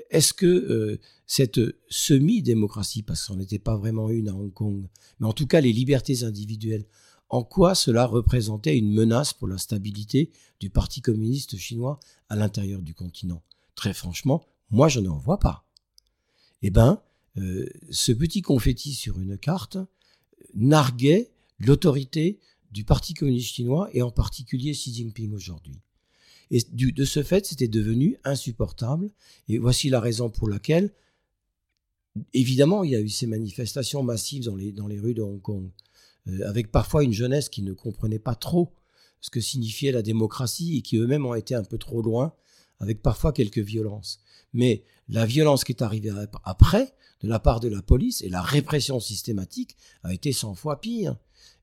Est-ce 0.09 0.33
que 0.33 0.45
euh, 0.45 0.99
cette 1.25 1.59
semi-démocratie, 1.89 3.03
parce 3.03 3.27
qu'on 3.27 3.35
n'était 3.35 3.59
pas 3.59 3.75
vraiment 3.75 4.09
une 4.09 4.29
à 4.29 4.35
Hong 4.35 4.53
Kong, 4.53 4.87
mais 5.19 5.27
en 5.27 5.33
tout 5.33 5.47
cas 5.47 5.59
les 5.59 5.73
libertés 5.73 6.23
individuelles, 6.23 6.85
en 7.29 7.43
quoi 7.43 7.75
cela 7.75 8.05
représentait 8.05 8.77
une 8.77 8.93
menace 8.93 9.33
pour 9.33 9.49
la 9.49 9.57
stabilité 9.57 10.31
du 10.61 10.69
Parti 10.69 11.01
communiste 11.01 11.57
chinois 11.57 11.99
à 12.29 12.37
l'intérieur 12.37 12.81
du 12.81 12.93
continent? 12.93 13.43
Très 13.75 13.93
franchement, 13.93 14.45
moi 14.69 14.87
je 14.87 15.01
n'en 15.01 15.17
vois 15.17 15.39
pas. 15.39 15.65
Eh 16.61 16.69
bien, 16.69 17.01
euh, 17.37 17.67
ce 17.89 18.13
petit 18.13 18.41
confetti 18.41 18.93
sur 18.93 19.19
une 19.19 19.37
carte 19.37 19.77
narguait 20.53 21.31
l'autorité 21.59 22.39
du 22.71 22.83
Parti 22.83 23.13
communiste 23.13 23.55
chinois 23.55 23.89
et 23.93 24.01
en 24.01 24.11
particulier 24.11 24.71
Xi 24.71 24.93
Jinping 24.93 25.33
aujourd'hui. 25.33 25.79
Et 26.51 26.61
de 26.71 27.05
ce 27.05 27.23
fait, 27.23 27.45
c'était 27.45 27.67
devenu 27.67 28.17
insupportable. 28.23 29.09
Et 29.49 29.57
voici 29.57 29.89
la 29.89 29.99
raison 29.99 30.29
pour 30.29 30.47
laquelle, 30.47 30.93
évidemment, 32.33 32.83
il 32.83 32.91
y 32.91 32.95
a 32.95 33.01
eu 33.01 33.09
ces 33.09 33.27
manifestations 33.27 34.03
massives 34.03 34.45
dans 34.45 34.55
les, 34.55 34.71
dans 34.71 34.87
les 34.87 34.99
rues 34.99 35.13
de 35.13 35.21
Hong 35.21 35.41
Kong, 35.41 35.69
euh, 36.27 36.47
avec 36.47 36.71
parfois 36.71 37.03
une 37.03 37.13
jeunesse 37.13 37.49
qui 37.49 37.63
ne 37.63 37.73
comprenait 37.73 38.19
pas 38.19 38.35
trop 38.35 38.73
ce 39.19 39.29
que 39.29 39.41
signifiait 39.41 39.91
la 39.91 40.01
démocratie 40.01 40.77
et 40.77 40.81
qui 40.81 40.97
eux-mêmes 40.97 41.25
ont 41.25 41.33
été 41.33 41.55
un 41.55 41.63
peu 41.63 41.77
trop 41.77 42.01
loin, 42.01 42.33
avec 42.79 43.01
parfois 43.01 43.33
quelques 43.33 43.57
violences. 43.59 44.19
Mais 44.53 44.83
la 45.09 45.25
violence 45.25 45.63
qui 45.63 45.71
est 45.71 45.81
arrivée 45.81 46.11
après, 46.43 46.93
de 47.21 47.27
la 47.27 47.39
part 47.39 47.59
de 47.59 47.67
la 47.67 47.81
police, 47.81 48.21
et 48.21 48.29
la 48.29 48.41
répression 48.41 48.99
systématique, 48.99 49.75
a 50.03 50.13
été 50.13 50.31
100 50.31 50.55
fois 50.55 50.79
pire. 50.79 51.17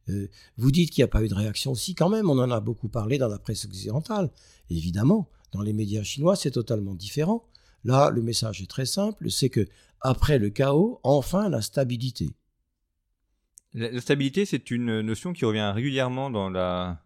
Euh, 0.08 0.28
vous 0.56 0.70
dites 0.70 0.90
qu'il 0.90 1.02
n'y 1.02 1.06
a 1.06 1.08
pas 1.08 1.22
eu 1.22 1.28
de 1.28 1.34
réaction 1.34 1.72
aussi, 1.72 1.94
quand 1.94 2.08
même, 2.08 2.28
on 2.28 2.38
en 2.38 2.50
a 2.50 2.60
beaucoup 2.60 2.88
parlé 2.88 3.18
dans 3.18 3.28
la 3.28 3.38
presse 3.38 3.64
occidentale. 3.64 4.30
Évidemment, 4.70 5.28
dans 5.52 5.62
les 5.62 5.72
médias 5.72 6.02
chinois, 6.02 6.36
c'est 6.36 6.50
totalement 6.50 6.94
différent. 6.94 7.44
Là, 7.84 8.10
le 8.10 8.22
message 8.22 8.62
est 8.62 8.70
très 8.70 8.86
simple, 8.86 9.30
c'est 9.30 9.50
que 9.50 9.66
après 10.00 10.38
le 10.38 10.50
chaos, 10.50 11.00
enfin 11.02 11.48
la 11.48 11.62
stabilité. 11.62 12.34
La, 13.72 14.00
stabilité, 14.00 14.44
c'est 14.44 14.70
une 14.70 15.00
notion 15.00 15.32
qui 15.32 15.44
revient 15.44 15.72
régulièrement 15.74 16.30
dans 16.30 16.48
la, 16.48 17.04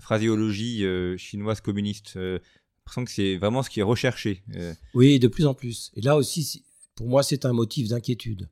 phraséologie 0.00 0.84
euh, 0.84 1.16
chinoise 1.16 1.60
communiste. 1.60 2.14
Euh, 2.16 2.38
l'impression 2.78 3.04
que 3.04 3.10
c'est 3.10 3.36
vraiment 3.36 3.62
ce 3.62 3.70
qui 3.70 3.80
est 3.80 3.84
recherché. 3.84 4.42
Euh. 4.56 4.74
Oui, 4.94 5.18
de 5.18 5.28
plus 5.28 5.46
en 5.46 5.54
plus. 5.54 5.92
Et 5.94 6.00
là 6.00 6.16
aussi, 6.16 6.64
pour 6.94 7.06
moi, 7.06 7.22
c'est 7.22 7.44
un 7.44 7.52
motif 7.52 7.88
d'inquiétude. 7.88 8.48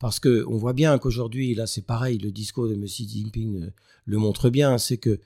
Parce 0.00 0.18
que 0.18 0.44
on 0.48 0.56
voit 0.56 0.72
bien 0.72 0.98
qu'aujourd'hui, 0.98 1.54
là, 1.54 1.66
c'est 1.66 1.84
pareil, 1.84 2.18
le 2.18 2.32
discours 2.32 2.66
de 2.66 2.74
M. 2.74 2.86
Jinping 2.86 3.62
euh, 3.62 3.70
le 4.06 4.16
montre 4.16 4.48
bien, 4.48 4.78
c'est 4.78 4.96
que 4.96 5.20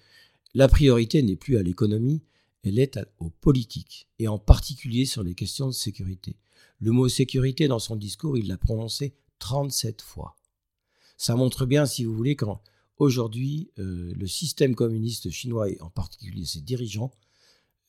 la 0.52 0.68
priorité 0.68 1.22
n'est 1.22 1.36
plus 1.36 1.56
à 1.56 1.62
l'économie, 1.62 2.22
elle 2.64 2.80
est 2.80 2.98
aux 3.18 3.30
politiques, 3.30 4.08
et 4.18 4.26
en 4.26 4.38
particulier 4.38 5.06
sur 5.06 5.22
les 5.22 5.34
questions 5.34 5.68
de 5.68 5.72
sécurité. 5.72 6.36
Le 6.80 6.90
mot 6.90 7.08
sécurité, 7.08 7.68
dans 7.68 7.78
son 7.78 7.94
discours, 7.94 8.36
il 8.36 8.48
l'a 8.48 8.58
prononcé 8.58 9.14
37 9.38 10.02
fois. 10.02 10.36
Ça 11.16 11.36
montre 11.36 11.66
bien, 11.66 11.86
si 11.86 12.04
vous 12.04 12.14
voulez, 12.14 12.34
qu'aujourd'hui, 12.34 13.70
euh, 13.78 14.12
le 14.16 14.26
système 14.26 14.74
communiste 14.74 15.30
chinois, 15.30 15.70
et 15.70 15.80
en 15.82 15.90
particulier 15.90 16.44
ses 16.44 16.60
dirigeants, 16.60 17.12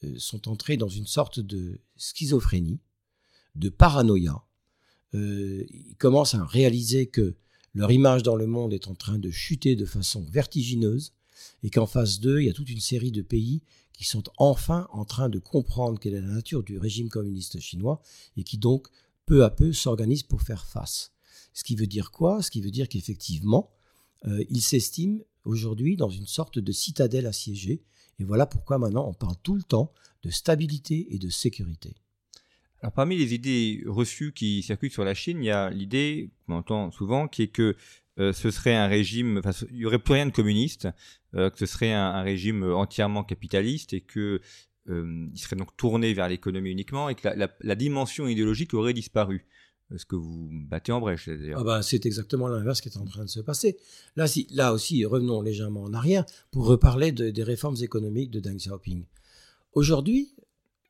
euh, 0.04 0.14
sont 0.20 0.48
entrés 0.48 0.78
dans 0.78 0.90
une 0.90 1.08
sorte 1.08 1.40
de 1.40 1.80
schizophrénie, 1.98 2.80
de 3.56 3.70
paranoïa, 3.70 4.44
euh, 5.14 5.66
ils 5.70 5.96
commencent 5.98 6.36
à 6.36 6.44
réaliser 6.44 7.08
que 7.08 7.36
leur 7.74 7.92
image 7.92 8.24
dans 8.24 8.36
le 8.36 8.48
monde 8.48 8.74
est 8.74 8.88
en 8.88 8.96
train 8.96 9.20
de 9.20 9.30
chuter 9.30 9.76
de 9.76 9.86
façon 9.86 10.26
vertigineuse 10.32 11.14
et 11.64 11.70
qu'en 11.70 11.86
face 11.86 12.20
d'eux, 12.20 12.42
il 12.42 12.46
y 12.46 12.50
a 12.50 12.54
toute 12.54 12.70
une 12.70 12.80
série 12.80 13.12
de 13.12 13.22
pays 13.22 13.62
qui 13.94 14.06
sont 14.06 14.24
enfin 14.38 14.88
en 14.92 15.06
train 15.06 15.30
de 15.30 15.40
comprendre 15.40 16.00
quelle 16.00 16.14
est 16.14 16.22
la 16.22 16.28
nature 16.28 16.64
du 16.64 16.78
régime 16.78 17.10
communiste 17.10 17.60
chinois 17.60 18.02
et 18.38 18.44
qui 18.44 18.58
donc 18.58 18.88
peu 19.26 19.44
à 19.44 19.50
peu 19.50 19.74
s'organisent 19.74 20.24
pour 20.24 20.42
faire 20.42 20.66
face. 20.66 21.12
Ce 21.54 21.64
qui 21.64 21.76
veut 21.76 21.88
dire 21.88 22.12
quoi? 22.12 22.42
Ce 22.42 22.52
qui 22.52 22.62
veut 22.62 22.72
dire 22.72 22.90
qu'effectivement, 22.90 23.72
euh, 24.28 24.44
ils 24.50 24.62
s'estiment 24.62 25.20
aujourd'hui 25.46 25.96
dans 25.96 26.10
une 26.10 26.28
sorte 26.28 26.60
de 26.60 26.72
citadelle 26.72 27.26
assiégée. 27.26 27.84
Et 28.20 28.24
voilà 28.24 28.46
pourquoi 28.46 28.78
maintenant 28.78 29.08
on 29.08 29.14
parle 29.14 29.36
tout 29.44 29.56
le 29.56 29.64
temps 29.64 29.94
de 30.24 30.30
stabilité 30.30 31.14
et 31.14 31.20
de 31.20 31.30
sécurité. 31.30 31.96
Alors, 32.86 32.94
parmi 32.94 33.18
les 33.18 33.34
idées 33.34 33.82
reçues 33.88 34.32
qui 34.32 34.62
circulent 34.62 34.92
sur 34.92 35.04
la 35.04 35.16
Chine, 35.16 35.40
il 35.42 35.48
y 35.48 35.50
a 35.50 35.72
l'idée 35.72 36.30
qu'on 36.46 36.54
entend 36.54 36.92
souvent 36.92 37.28
qui 37.28 37.42
est 37.42 37.48
que 37.48 37.76
euh, 38.20 38.32
ce 38.32 38.52
serait 38.52 38.76
un 38.76 38.86
régime, 38.86 39.40
enfin, 39.40 39.50
il 39.72 39.78
y 39.78 39.86
aurait 39.88 39.98
plus 39.98 40.14
rien 40.14 40.28
de 40.28 40.32
communiste, 40.32 40.88
euh, 41.34 41.50
que 41.50 41.58
ce 41.58 41.66
serait 41.66 41.92
un, 41.92 42.22
régime 42.22 42.62
entièrement 42.62 43.24
capitaliste 43.24 43.94
et 43.94 44.02
que 44.02 44.40
euh, 44.90 45.28
il 45.34 45.40
serait 45.40 45.56
donc 45.56 45.76
tourné 45.76 46.14
vers 46.14 46.30
l'économie 46.30 46.70
uniquement 46.70 47.10
et 47.10 47.16
que 47.16 47.28
la, 47.28 47.76
dimension 47.76 48.28
idéologique 48.28 48.76
aurait 48.76 48.94
disparu. 48.94 49.48
Ce 49.98 50.06
que 50.06 50.16
vous 50.16 50.52
battez 50.52 50.92
en 50.92 51.00
brèche, 51.00 51.28
ah 51.56 51.64
bah, 51.64 51.82
c'est 51.82 52.06
exactement 52.06 52.48
l'inverse 52.48 52.82
qui 52.82 52.90
est 52.90 52.98
en 52.98 53.06
train 53.06 53.24
de 53.24 53.30
se 53.30 53.40
passer. 53.40 53.78
Là 54.16 54.74
aussi, 54.74 55.06
revenons 55.06 55.42
légèrement 55.42 55.82
en 55.82 55.94
arrière 55.96 56.24
pour 56.52 56.68
reparler 56.68 57.12
des 57.12 57.44
réformes 57.44 57.78
économiques 57.82 58.30
de 58.30 58.40
Deng 58.40 58.58
Xiaoping. 58.58 59.06
Aujourd'hui, 59.74 60.36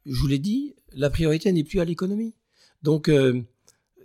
je 0.06 0.20
vous 0.20 0.28
l'ai 0.28 0.40
dit, 0.40 0.76
la 0.94 1.10
priorité 1.10 1.52
n'est 1.52 1.64
plus 1.64 1.80
à 1.80 1.86
l'économie. 1.86 2.34
Donc, 2.84 3.10
euh, 3.10 3.42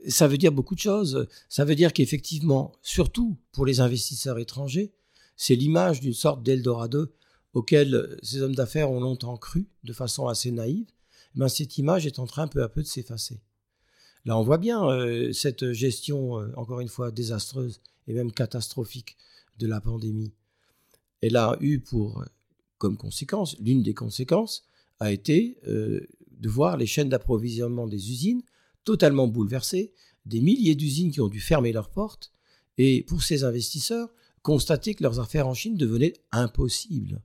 ça 0.08 0.28
veut 0.28 0.38
dire 0.38 0.52
beaucoup 0.52 0.74
de 0.74 0.80
choses. 0.80 1.26
Ça 1.48 1.64
veut 1.64 1.74
dire 1.74 1.92
qu'effectivement, 1.92 2.72
surtout 2.82 3.36
pour 3.52 3.66
les 3.66 3.80
investisseurs 3.80 4.38
étrangers, 4.38 4.92
c'est 5.36 5.54
l'image 5.54 6.00
d'une 6.00 6.14
sorte 6.14 6.42
d'Eldorado 6.42 7.06
auquel 7.52 8.16
ces 8.22 8.40
hommes 8.42 8.54
d'affaires 8.54 8.90
ont 8.90 9.00
longtemps 9.00 9.36
cru 9.36 9.68
de 9.84 9.92
façon 9.92 10.28
assez 10.28 10.50
naïve. 10.50 10.86
Mais 11.34 11.48
cette 11.48 11.78
image 11.78 12.06
est 12.06 12.18
en 12.18 12.26
train 12.26 12.48
peu 12.48 12.62
à 12.62 12.68
peu 12.68 12.82
de 12.82 12.86
s'effacer. 12.86 13.40
Là, 14.24 14.36
on 14.36 14.42
voit 14.42 14.58
bien 14.58 14.84
euh, 14.84 15.32
cette 15.32 15.72
gestion, 15.72 16.38
euh, 16.38 16.52
encore 16.56 16.80
une 16.80 16.88
fois, 16.88 17.10
désastreuse 17.10 17.80
et 18.06 18.12
même 18.12 18.32
catastrophique 18.32 19.16
de 19.58 19.66
la 19.66 19.80
pandémie. 19.80 20.32
Elle 21.20 21.36
a 21.36 21.56
eu 21.60 21.80
pour, 21.80 22.24
comme 22.78 22.96
conséquence, 22.96 23.56
l'une 23.60 23.82
des 23.82 23.94
conséquences 23.94 24.64
a 25.00 25.12
été 25.12 25.58
de 25.64 26.48
voir 26.48 26.76
les 26.76 26.86
chaînes 26.86 27.08
d'approvisionnement 27.08 27.86
des 27.86 28.10
usines 28.10 28.42
totalement 28.84 29.28
bouleversées, 29.28 29.92
des 30.26 30.40
milliers 30.40 30.74
d'usines 30.74 31.10
qui 31.10 31.20
ont 31.20 31.28
dû 31.28 31.40
fermer 31.40 31.72
leurs 31.72 31.90
portes, 31.90 32.32
Et 32.78 33.02
pour 33.02 33.22
ces 33.22 33.44
investisseurs, 33.44 34.08
constater 34.42 34.94
que 34.94 35.02
leurs 35.02 35.20
affaires 35.20 35.46
en 35.46 35.54
Chine 35.54 35.76
devenaient 35.76 36.14
impossibles. 36.32 37.22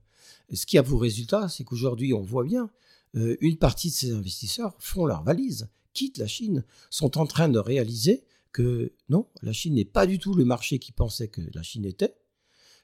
Ce 0.52 0.66
qui 0.66 0.76
a 0.76 0.82
pour 0.82 1.00
résultat, 1.00 1.48
c'est 1.48 1.64
qu'aujourd'hui, 1.64 2.12
on 2.12 2.20
voit 2.20 2.44
bien, 2.44 2.70
euh, 3.16 3.36
une 3.40 3.56
partie 3.56 3.88
de 3.88 3.94
ces 3.94 4.10
investisseurs 4.12 4.76
font 4.78 5.06
leur 5.06 5.22
valise, 5.22 5.68
quittent 5.94 6.18
la 6.18 6.26
Chine, 6.26 6.64
sont 6.90 7.16
en 7.16 7.26
train 7.26 7.48
de 7.48 7.58
réaliser 7.58 8.24
que 8.52 8.92
non, 9.08 9.26
la 9.42 9.52
Chine 9.52 9.74
n'est 9.74 9.84
pas 9.84 10.06
du 10.06 10.18
tout 10.18 10.34
le 10.34 10.44
marché 10.44 10.78
qu'ils 10.78 10.94
pensaient 10.94 11.28
que 11.28 11.42
la 11.54 11.62
Chine 11.62 11.84
était, 11.84 12.14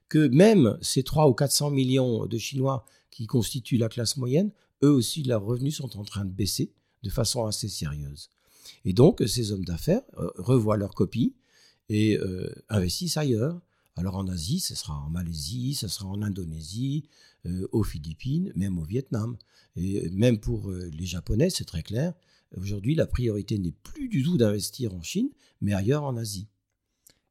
que 0.08 0.28
même 0.28 0.78
ces 0.80 1.02
3 1.02 1.28
ou 1.28 1.34
400 1.34 1.70
millions 1.70 2.26
de 2.26 2.38
Chinois 2.38 2.84
qui 3.10 3.26
constituent 3.26 3.78
la 3.78 3.88
classe 3.88 4.16
moyenne, 4.16 4.52
eux 4.82 4.90
aussi, 4.90 5.22
leurs 5.22 5.44
revenus 5.44 5.76
sont 5.76 5.98
en 5.98 6.04
train 6.04 6.24
de 6.24 6.30
baisser 6.30 6.72
de 7.02 7.10
façon 7.10 7.46
assez 7.46 7.68
sérieuse. 7.68 8.30
Et 8.84 8.92
donc, 8.92 9.22
ces 9.26 9.52
hommes 9.52 9.64
d'affaires 9.64 10.02
euh, 10.18 10.30
revoient 10.36 10.76
leur 10.76 10.94
copie 10.94 11.34
et 11.88 12.16
euh, 12.18 12.52
investissent 12.68 13.16
ailleurs. 13.16 13.60
Alors 13.96 14.16
en 14.16 14.26
Asie, 14.28 14.60
ce 14.60 14.74
sera 14.74 14.94
en 14.94 15.10
Malaisie, 15.10 15.74
ce 15.74 15.88
sera 15.88 16.06
en 16.06 16.22
Indonésie, 16.22 17.04
euh, 17.46 17.68
aux 17.72 17.82
Philippines, 17.82 18.52
même 18.56 18.78
au 18.78 18.84
Vietnam. 18.84 19.36
Et 19.76 20.08
même 20.10 20.38
pour 20.38 20.70
les 20.70 21.06
Japonais, 21.06 21.48
c'est 21.48 21.64
très 21.64 21.82
clair. 21.82 22.12
Aujourd'hui, 22.58 22.94
la 22.94 23.06
priorité 23.06 23.58
n'est 23.58 23.72
plus 23.72 24.08
du 24.08 24.22
tout 24.22 24.36
d'investir 24.36 24.94
en 24.94 25.02
Chine, 25.02 25.30
mais 25.62 25.72
ailleurs 25.72 26.04
en 26.04 26.16
Asie. 26.18 26.46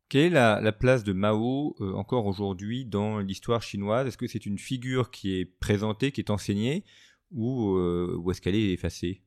Quelle 0.10 0.24
est 0.24 0.30
la, 0.32 0.72
place 0.72 1.04
de 1.04 1.14
Mao 1.14 1.76
encore 1.80 2.26
aujourd'hui 2.26 2.84
dans 2.84 3.20
l'histoire 3.20 3.62
chinoise? 3.62 4.08
Est-ce 4.08 4.18
que 4.18 4.26
c'est 4.28 4.48
une 4.48 4.58
figure 4.58 5.12
qui 5.12 5.34
est 5.34 5.46
présentée, 5.46 6.12
qui 6.12 6.20
est 6.20 6.32
enseignée, 6.32 6.84
ou, 7.32 7.78
ou 7.78 8.32
est-ce 8.32 8.42
qu'elle 8.42 8.56
est 8.56 8.72
effacée? 8.74 9.22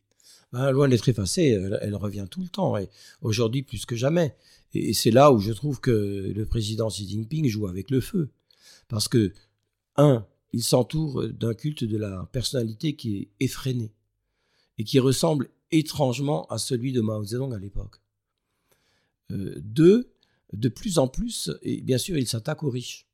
Ben, 0.53 0.71
loin 0.71 0.89
d'être 0.89 1.09
effacée, 1.09 1.59
elle, 1.81 1.97
revient 1.97 2.27
tout 2.31 2.41
le 2.41 2.49
temps, 2.49 2.77
et 2.77 2.89
aujourd'hui 3.23 3.63
plus 3.63 3.87
que 3.87 3.97
jamais. 3.97 4.37
Et, 4.73 4.95
c'est 4.95 5.11
là 5.11 5.33
où 5.33 5.41
je 5.41 5.53
trouve 5.53 5.81
que 5.81 6.33
le 6.35 6.47
président 6.47 6.89
Xi 6.89 7.09
Jinping 7.09 7.49
joue 7.49 7.67
avec 7.67 7.91
le 7.91 8.01
feu. 8.01 8.31
Parce 8.89 9.09
que, 9.09 9.33
un, 9.97 10.27
il 10.53 10.63
s'entoure 10.63 11.29
d'un 11.29 11.55
culte 11.55 11.83
de 11.83 11.97
la 11.97 12.29
personnalité 12.33 12.95
qui 12.95 13.17
est 13.17 13.31
effréné, 13.41 13.93
et 14.79 14.85
qui 14.85 15.01
ressemble 15.01 15.51
étrangement 15.73 16.47
à 16.47 16.59
celui 16.59 16.93
de 16.93 17.01
Mao 17.01 17.25
Zedong 17.25 17.53
à 17.53 17.59
l'époque. 17.59 18.01
Euh, 19.33 19.55
deux, 19.57 20.13
de 20.53 20.69
plus 20.69 20.99
en 20.99 21.09
plus, 21.09 21.51
et 21.63 21.81
bien 21.81 21.99
sûr, 21.99 22.17
il 22.17 22.29
s'attaque 22.29 22.63
aux 22.63 22.71
riches. 22.71 23.09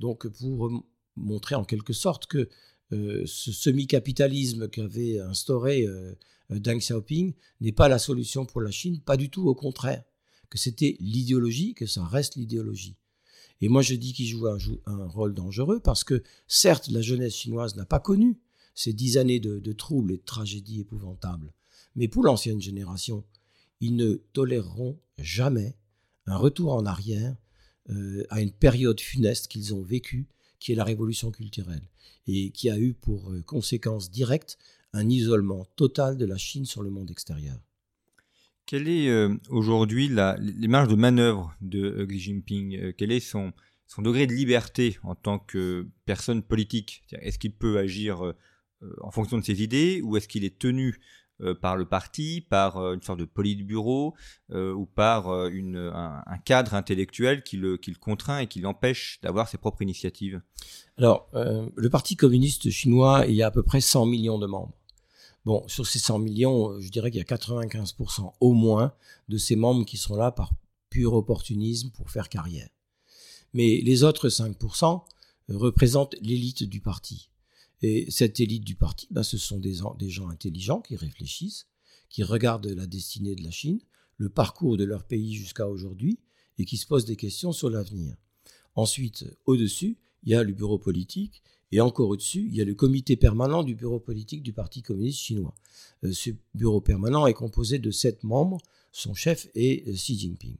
Donc, 0.00 0.26
pour 0.26 0.84
montrer 1.14 1.54
en 1.54 1.64
quelque 1.64 1.92
sorte 1.92 2.26
que 2.26 2.38
euh, 2.38 2.48
ce 2.90 3.52
semi-capitalisme 3.52 4.68
qu'avait 4.68 5.18
instauré 5.18 5.86
euh, 5.86 6.14
euh, 6.52 6.60
Deng 6.60 6.78
Xiaoping 6.78 7.34
n'est 7.60 7.72
pas 7.72 7.88
la 7.88 7.98
solution 7.98 8.46
pour 8.46 8.60
la 8.60 8.70
Chine, 8.70 9.00
pas 9.00 9.16
du 9.16 9.30
tout, 9.30 9.48
au 9.48 9.54
contraire, 9.54 10.04
que 10.50 10.58
c'était 10.58 10.96
l'idéologie, 11.00 11.74
que 11.74 11.86
ça 11.86 12.04
reste 12.04 12.36
l'idéologie. 12.36 12.96
Et 13.60 13.68
moi 13.68 13.82
je 13.82 13.94
dis 13.94 14.12
qu'il 14.12 14.26
joue 14.26 14.46
un, 14.46 14.58
un, 14.86 15.06
rôle 15.08 15.34
dangereux 15.34 15.80
parce 15.80 16.04
que 16.04 16.22
certes 16.46 16.88
la 16.88 17.00
jeunesse 17.00 17.34
chinoise 17.34 17.74
n'a 17.74 17.86
pas 17.86 18.00
connu 18.00 18.38
ces 18.74 18.92
dix 18.92 19.16
années 19.16 19.40
de, 19.40 19.72
troubles 19.72 20.12
et 20.12 20.18
de 20.18 20.22
tragédies 20.22 20.80
épouvantables, 20.80 21.54
mais 21.94 22.06
pour 22.06 22.22
l'ancienne 22.22 22.60
génération, 22.60 23.24
ils 23.80 23.96
ne 23.96 24.16
toléreront 24.34 25.00
jamais 25.16 25.74
un 26.26 26.36
retour 26.36 26.74
en 26.74 26.84
arrière 26.84 27.34
à 28.28 28.42
une 28.42 28.52
période 28.52 29.00
funeste 29.00 29.48
qu'ils 29.48 29.72
ont 29.72 29.82
vécue 29.82 30.28
qui 30.58 30.72
est 30.72 30.74
la 30.74 30.84
révolution 30.84 31.30
culturelle, 31.30 31.88
et 32.26 32.50
qui 32.50 32.70
a 32.70 32.78
eu 32.78 32.94
pour 32.94 33.30
euh, 33.30 33.42
conséquence 33.42 34.10
directe 34.10 34.58
un 34.92 35.08
isolement 35.08 35.66
total 35.76 36.16
de 36.16 36.24
la 36.24 36.36
Chine 36.36 36.64
sur 36.64 36.82
le 36.82 36.90
monde 36.90 37.10
extérieur. 37.10 37.58
Quelle 38.64 38.88
est 38.88 39.08
euh, 39.08 39.36
aujourd'hui 39.48 40.08
les 40.08 40.68
marges 40.68 40.88
de 40.88 40.96
manœuvre 40.96 41.54
de 41.60 41.82
euh, 41.84 42.06
Xi 42.06 42.18
Jinping? 42.18 42.92
Quel 42.94 43.12
est 43.12 43.20
son, 43.20 43.52
son 43.86 44.02
degré 44.02 44.26
de 44.26 44.32
liberté 44.32 44.98
en 45.02 45.14
tant 45.14 45.38
que 45.38 45.86
personne 46.04 46.42
politique? 46.42 47.04
Est-ce 47.12 47.38
qu'il 47.38 47.52
peut 47.52 47.78
agir 47.78 48.34
en 49.00 49.10
fonction 49.10 49.38
de 49.38 49.44
ses 49.44 49.62
idées 49.62 50.00
ou 50.02 50.16
est-ce 50.16 50.26
qu'il 50.28 50.44
est 50.44 50.58
tenu 50.58 50.98
par 51.60 51.76
le 51.76 51.84
parti, 51.84 52.40
par 52.40 52.78
euh, 52.78 52.94
une 52.94 53.02
sorte 53.02 53.18
de 53.18 53.24
politburo 53.24 54.14
euh, 54.52 54.72
ou 54.72 54.86
par 54.86 55.28
un, 55.28 56.38
cadre 56.44 56.74
intellectuel 56.74 57.42
qui 57.42 57.56
le, 57.56 57.78
contraint 58.00 58.38
et 58.38 58.46
qui 58.46 58.60
l'empêche 58.60 59.18
d'avoir 59.22 59.48
ses 59.48 59.58
propres 59.58 59.82
initiatives 59.82 60.40
Alors, 60.96 61.28
le 61.32 61.90
Parti 61.90 62.16
communiste 62.16 62.70
chinois, 62.70 63.24
il 63.26 63.34
y 63.34 63.42
a 63.42 63.48
à 63.48 63.50
peu 63.50 63.62
près 63.62 63.80
100 63.80 64.06
millions 64.06 64.38
de 64.38 64.46
membres. 64.46 64.74
Bon, 65.44 65.62
sur 65.68 65.86
ces 65.86 65.98
100 65.98 66.18
millions, 66.18 66.80
je 66.80 66.90
dirais 66.90 67.10
qu'il 67.10 67.18
y 67.18 67.20
a 67.20 67.36
95% 67.36 68.32
au 68.40 68.52
moins 68.52 68.92
de 69.28 69.38
ces 69.38 69.56
membres 69.56 69.84
qui 69.84 69.96
sont 69.96 70.16
là 70.16 70.32
par 70.32 70.50
pur 70.90 71.14
opportunisme 71.14 71.90
pour 71.90 72.10
faire 72.10 72.28
carrière. 72.28 72.68
Mais 73.52 73.80
les 73.82 74.02
autres 74.02 74.28
5% 74.28 75.02
représentent 75.48 76.16
l'élite 76.20 76.64
du 76.64 76.80
parti. 76.80 77.30
Et 77.82 78.10
cette 78.10 78.40
élite 78.40 78.64
du 78.64 78.74
parti, 78.74 79.06
ben, 79.10 79.22
ce 79.22 79.38
sont 79.38 79.58
des, 79.58 79.74
gens 80.08 80.28
intelligents 80.28 80.80
qui 80.80 80.96
réfléchissent, 80.96 81.66
qui 82.08 82.22
regardent 82.22 82.66
la 82.66 82.86
destinée 82.86 83.34
de 83.34 83.42
la 83.42 83.50
Chine, 83.50 83.80
le 84.16 84.28
parcours 84.28 84.76
de 84.76 84.84
leur 84.84 85.04
pays 85.04 85.34
jusqu'à 85.34 85.68
aujourd'hui, 85.68 86.18
et 86.58 86.64
qui 86.64 86.78
se 86.78 86.86
posent 86.86 87.04
des 87.04 87.16
questions 87.16 87.52
sur 87.52 87.68
l'avenir. 87.68 88.16
Ensuite, 88.74 89.26
au-dessus, 89.44 89.98
il 90.22 90.30
y 90.30 90.34
a 90.34 90.42
le 90.42 90.52
bureau 90.52 90.78
politique, 90.78 91.42
et 91.72 91.80
encore 91.80 92.08
au-dessus, 92.08 92.46
il 92.48 92.54
y 92.54 92.60
a 92.60 92.64
le 92.64 92.74
comité 92.74 93.16
permanent 93.16 93.62
du 93.62 93.74
bureau 93.74 94.00
politique 94.00 94.42
du 94.42 94.52
Parti 94.52 94.82
communiste 94.82 95.18
chinois. 95.18 95.54
Euh, 96.04 96.12
ce 96.12 96.30
bureau 96.54 96.80
permanent 96.80 97.26
est 97.26 97.34
composé 97.34 97.78
de 97.78 97.90
sept 97.90 98.22
membres, 98.24 98.58
son 98.92 99.14
chef 99.14 99.48
est 99.54 99.86
euh, 99.88 99.92
Xi 99.92 100.18
Jinping. 100.18 100.56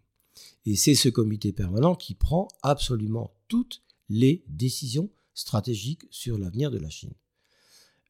Et 0.66 0.76
c'est 0.76 0.94
ce 0.94 1.08
comité 1.08 1.52
permanent 1.52 1.94
qui 1.94 2.14
prend 2.14 2.48
absolument 2.62 3.32
toutes 3.48 3.82
les 4.08 4.44
décisions 4.48 5.10
stratégique 5.36 6.06
sur 6.10 6.38
l'avenir 6.38 6.72
de 6.72 6.78
la 6.78 6.90
Chine. 6.90 7.12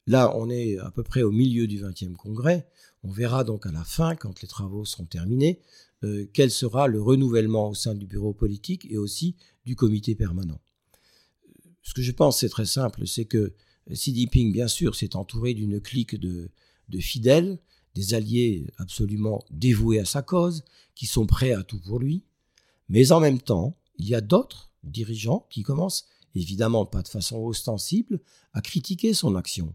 Là, 0.07 0.33
on 0.35 0.49
est 0.49 0.79
à 0.79 0.89
peu 0.89 1.03
près 1.03 1.21
au 1.21 1.31
milieu 1.31 1.67
du 1.67 1.83
20e 1.83 2.15
congrès. 2.15 2.67
On 3.03 3.11
verra 3.11 3.43
donc 3.43 3.65
à 3.65 3.71
la 3.71 3.83
fin, 3.83 4.15
quand 4.15 4.41
les 4.41 4.47
travaux 4.47 4.85
seront 4.85 5.05
terminés, 5.05 5.59
euh, 6.03 6.25
quel 6.33 6.49
sera 6.49 6.87
le 6.87 7.01
renouvellement 7.01 7.69
au 7.69 7.75
sein 7.75 7.93
du 7.93 8.07
bureau 8.07 8.33
politique 8.33 8.87
et 8.89 8.97
aussi 8.97 9.35
du 9.65 9.75
comité 9.75 10.15
permanent. 10.15 10.61
Ce 11.83 11.93
que 11.93 12.01
je 12.01 12.11
pense, 12.11 12.39
c'est 12.39 12.49
très 12.49 12.65
simple, 12.65 13.05
c'est 13.05 13.25
que 13.25 13.53
Xi 13.91 14.15
Jinping, 14.15 14.51
bien 14.51 14.67
sûr, 14.67 14.95
s'est 14.95 15.15
entouré 15.15 15.53
d'une 15.53 15.81
clique 15.81 16.15
de, 16.15 16.49
de 16.89 16.99
fidèles, 16.99 17.59
des 17.95 18.13
alliés 18.13 18.67
absolument 18.77 19.43
dévoués 19.51 19.99
à 19.99 20.05
sa 20.05 20.21
cause, 20.21 20.63
qui 20.95 21.05
sont 21.05 21.25
prêts 21.25 21.51
à 21.51 21.63
tout 21.63 21.79
pour 21.79 21.99
lui. 21.99 22.23
Mais 22.89 23.11
en 23.11 23.19
même 23.19 23.41
temps, 23.41 23.77
il 23.97 24.07
y 24.07 24.15
a 24.15 24.21
d'autres 24.21 24.71
dirigeants 24.83 25.45
qui 25.49 25.63
commencent 25.63 26.07
évidemment 26.37 26.85
pas 26.85 27.01
de 27.01 27.07
façon 27.07 27.37
ostensible, 27.37 28.19
à 28.53 28.61
critiquer 28.61 29.13
son 29.13 29.35
action, 29.35 29.73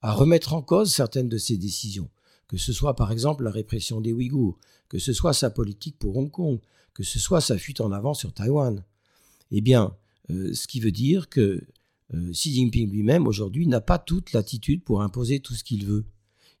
à 0.00 0.12
remettre 0.12 0.52
en 0.54 0.62
cause 0.62 0.92
certaines 0.92 1.28
de 1.28 1.38
ses 1.38 1.56
décisions, 1.56 2.10
que 2.48 2.56
ce 2.56 2.72
soit 2.72 2.96
par 2.96 3.12
exemple 3.12 3.44
la 3.44 3.50
répression 3.50 4.00
des 4.00 4.12
Ouïghours, 4.12 4.58
que 4.88 4.98
ce 4.98 5.12
soit 5.12 5.32
sa 5.32 5.50
politique 5.50 5.98
pour 5.98 6.16
Hong 6.16 6.30
Kong, 6.30 6.60
que 6.94 7.02
ce 7.02 7.18
soit 7.18 7.40
sa 7.40 7.56
fuite 7.56 7.80
en 7.80 7.92
avant 7.92 8.14
sur 8.14 8.32
Taïwan. 8.32 8.84
Eh 9.50 9.60
bien, 9.60 9.96
euh, 10.30 10.52
ce 10.54 10.66
qui 10.66 10.80
veut 10.80 10.92
dire 10.92 11.28
que 11.28 11.62
euh, 12.14 12.30
Xi 12.32 12.52
Jinping 12.52 12.90
lui-même 12.90 13.26
aujourd'hui 13.26 13.66
n'a 13.66 13.80
pas 13.80 13.98
toute 13.98 14.32
l'attitude 14.32 14.82
pour 14.84 15.02
imposer 15.02 15.40
tout 15.40 15.54
ce 15.54 15.64
qu'il 15.64 15.86
veut. 15.86 16.04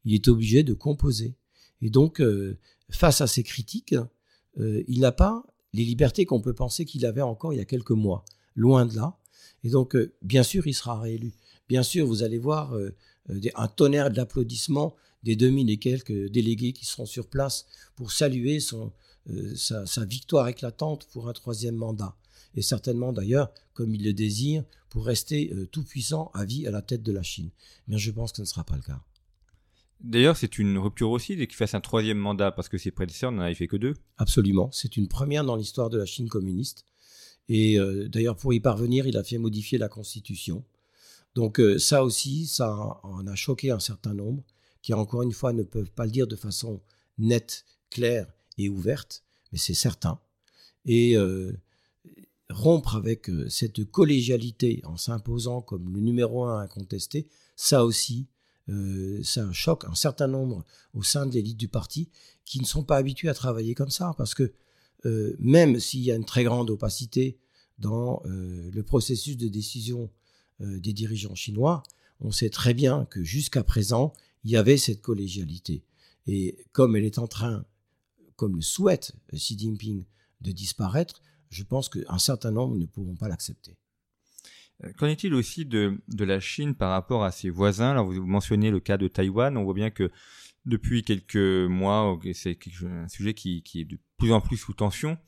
Il 0.04 0.14
est 0.14 0.28
obligé 0.28 0.62
de 0.62 0.74
composer. 0.74 1.34
Et 1.80 1.90
donc, 1.90 2.20
euh, 2.20 2.58
face 2.90 3.20
à 3.20 3.26
ces 3.26 3.42
critiques, 3.42 3.94
il 4.58 5.00
n'a 5.00 5.12
pas 5.12 5.46
les 5.72 5.84
libertés 5.84 6.26
qu'on 6.26 6.42
peut 6.42 6.52
penser 6.52 6.84
qu'il 6.84 7.06
avait 7.06 7.22
encore 7.22 7.54
il 7.54 7.56
y 7.56 7.60
a 7.60 7.64
quelques 7.64 7.90
mois. 7.92 8.24
Loin 8.54 8.84
de 8.84 8.94
là. 8.94 9.16
Et 9.64 9.70
donc, 9.70 9.94
euh, 9.94 10.12
bien 10.22 10.42
sûr, 10.42 10.66
il 10.66 10.74
sera 10.74 11.00
réélu. 11.00 11.32
Bien 11.68 11.82
sûr, 11.82 12.06
vous 12.06 12.22
allez 12.22 12.38
voir 12.38 12.74
euh, 12.74 12.94
euh, 13.30 13.40
un 13.54 13.68
tonnerre 13.68 14.10
d'applaudissements 14.10 14.94
des 15.22 15.36
2000 15.36 15.70
et 15.70 15.78
quelques 15.78 16.28
délégués 16.30 16.72
qui 16.72 16.84
seront 16.84 17.06
sur 17.06 17.28
place 17.28 17.66
pour 17.94 18.10
saluer 18.10 18.58
son, 18.58 18.92
sa, 19.54 20.04
victoire 20.04 20.48
éclatante 20.48 21.06
pour 21.12 21.28
un 21.28 21.32
troisième 21.32 21.76
mandat. 21.76 22.16
Et 22.56 22.62
certainement 22.62 23.12
d'ailleurs, 23.12 23.52
comme 23.72 23.94
il 23.94 24.02
le 24.02 24.12
désire, 24.12 24.64
pour 24.88 25.06
rester 25.06 25.54
tout 25.70 25.84
puissant 25.84 26.32
à 26.34 26.44
vie 26.44 26.66
à 26.66 26.72
la 26.72 26.82
tête 26.82 27.04
de 27.04 27.12
la 27.12 27.22
Chine. 27.22 27.50
Mais 27.86 27.98
je 27.98 28.10
pense 28.10 28.32
que 28.32 28.38
ce 28.38 28.42
ne 28.42 28.46
sera 28.46 28.64
pas 28.64 28.74
le 28.74 28.82
cas. 28.82 29.00
D'ailleurs, 30.00 30.36
c'est 30.36 30.58
une 30.58 30.76
rupture 30.76 31.10
aussi 31.10 31.36
qu'il 31.36 31.54
fasse 31.54 31.74
un 31.74 31.80
troisième 31.80 32.18
mandat, 32.18 32.50
parce 32.50 32.68
que 32.68 32.76
ses 32.76 32.90
prédécesseurs 32.90 33.30
n'en 33.30 33.42
avaient 33.42 33.54
fait 33.54 33.68
que 33.68 33.76
deux. 33.76 33.94
Absolument, 34.18 34.70
c'est 34.72 34.96
une 34.96 35.06
première 35.06 35.44
dans 35.44 35.54
l'histoire 35.54 35.88
de 35.88 35.98
la 35.98 36.06
Chine 36.06 36.28
communiste. 36.28 36.84
Et 37.48 37.78
euh, 37.78 38.08
d'ailleurs, 38.08 38.36
pour 38.36 38.52
y 38.54 38.60
parvenir, 38.60 39.06
il 39.06 39.16
a 39.16 39.24
fait 39.24 39.38
modifier 39.38 39.78
la 39.78 39.88
Constitution. 39.88 40.64
Donc 41.34 41.60
euh, 41.60 41.78
ça 41.78 42.04
aussi, 42.04 42.46
ça 42.46 43.00
en 43.02 43.26
a 43.26 43.34
choqué 43.34 43.70
un 43.70 43.80
certain 43.80 44.14
nombre, 44.14 44.44
qui 44.82 44.94
encore 44.94 45.22
une 45.22 45.32
fois 45.32 45.52
ne 45.52 45.62
peuvent 45.62 45.90
pas 45.92 46.04
le 46.04 46.10
dire 46.10 46.26
de 46.26 46.36
façon 46.36 46.80
nette, 47.18 47.64
claire 47.90 48.32
et 48.58 48.68
ouverte, 48.68 49.22
mais 49.50 49.58
c'est 49.58 49.74
certain. 49.74 50.20
Et 50.84 51.16
euh, 51.16 51.52
rompre 52.50 52.96
avec 52.96 53.30
cette 53.48 53.84
collégialité 53.84 54.82
en 54.84 54.96
s'imposant 54.96 55.62
comme 55.62 55.92
le 55.94 56.00
numéro 56.00 56.44
un 56.44 56.60
incontesté, 56.60 57.28
ça 57.56 57.84
aussi, 57.84 58.26
ça 59.22 59.50
choque 59.52 59.84
un 59.84 59.94
certain 59.94 60.26
nombre 60.26 60.64
au 60.92 61.02
sein 61.02 61.26
de 61.26 61.32
l'élite 61.32 61.56
du 61.56 61.68
parti 61.68 62.10
qui 62.44 62.60
ne 62.60 62.66
sont 62.66 62.84
pas 62.84 62.96
habitués 62.96 63.28
à 63.28 63.34
travailler 63.34 63.74
comme 63.74 63.90
ça, 63.90 64.12
parce 64.18 64.34
que 64.34 64.52
euh, 65.04 65.36
même 65.38 65.80
s'il 65.80 66.00
y 66.00 66.12
a 66.12 66.16
une 66.16 66.24
très 66.24 66.44
grande 66.44 66.70
opacité 66.70 67.38
dans 67.78 68.22
euh, 68.26 68.70
le 68.72 68.82
processus 68.82 69.36
de 69.36 69.48
décision 69.48 70.10
euh, 70.60 70.78
des 70.78 70.92
dirigeants 70.92 71.34
chinois, 71.34 71.82
on 72.20 72.30
sait 72.30 72.50
très 72.50 72.74
bien 72.74 73.06
que 73.06 73.24
jusqu'à 73.24 73.64
présent, 73.64 74.12
il 74.44 74.50
y 74.50 74.56
avait 74.56 74.76
cette 74.76 75.02
collégialité. 75.02 75.82
Et 76.26 76.56
comme 76.72 76.94
elle 76.94 77.04
est 77.04 77.18
en 77.18 77.26
train, 77.26 77.64
comme 78.36 78.54
le 78.54 78.62
souhaite 78.62 79.12
Xi 79.32 79.58
Jinping, 79.58 80.04
de 80.40 80.52
disparaître, 80.52 81.22
je 81.50 81.62
pense 81.62 81.88
qu'un 81.88 82.18
certain 82.18 82.50
nombre 82.50 82.76
ne 82.76 82.86
pourront 82.86 83.14
pas 83.14 83.28
l'accepter. 83.28 83.76
Qu'en 84.96 85.06
est-il 85.06 85.34
aussi 85.34 85.64
de, 85.64 86.00
la 86.18 86.40
Chine 86.40 86.74
par 86.74 86.90
rapport 86.90 87.22
à 87.22 87.30
ses 87.30 87.50
voisins? 87.50 87.90
Alors 87.90 88.06
vous 88.06 88.26
mentionnez 88.26 88.70
le 88.70 88.80
cas 88.80 88.98
de 88.98 89.06
Taïwan, 89.06 89.56
on 89.56 89.64
voit 89.64 89.74
bien 89.74 89.90
que 89.90 90.10
depuis 90.64 91.02
quelques 91.02 91.36
mois, 91.36 92.18
c'est 92.34 92.58
un 92.84 93.08
sujet 93.08 93.34
qui, 93.34 93.62
qui, 93.62 93.80
est 93.80 93.84
de 93.84 93.98
plus 94.22 94.32
en 94.32 94.40
plus 94.40 94.56
sous 94.56 94.72
tension. 94.72 95.18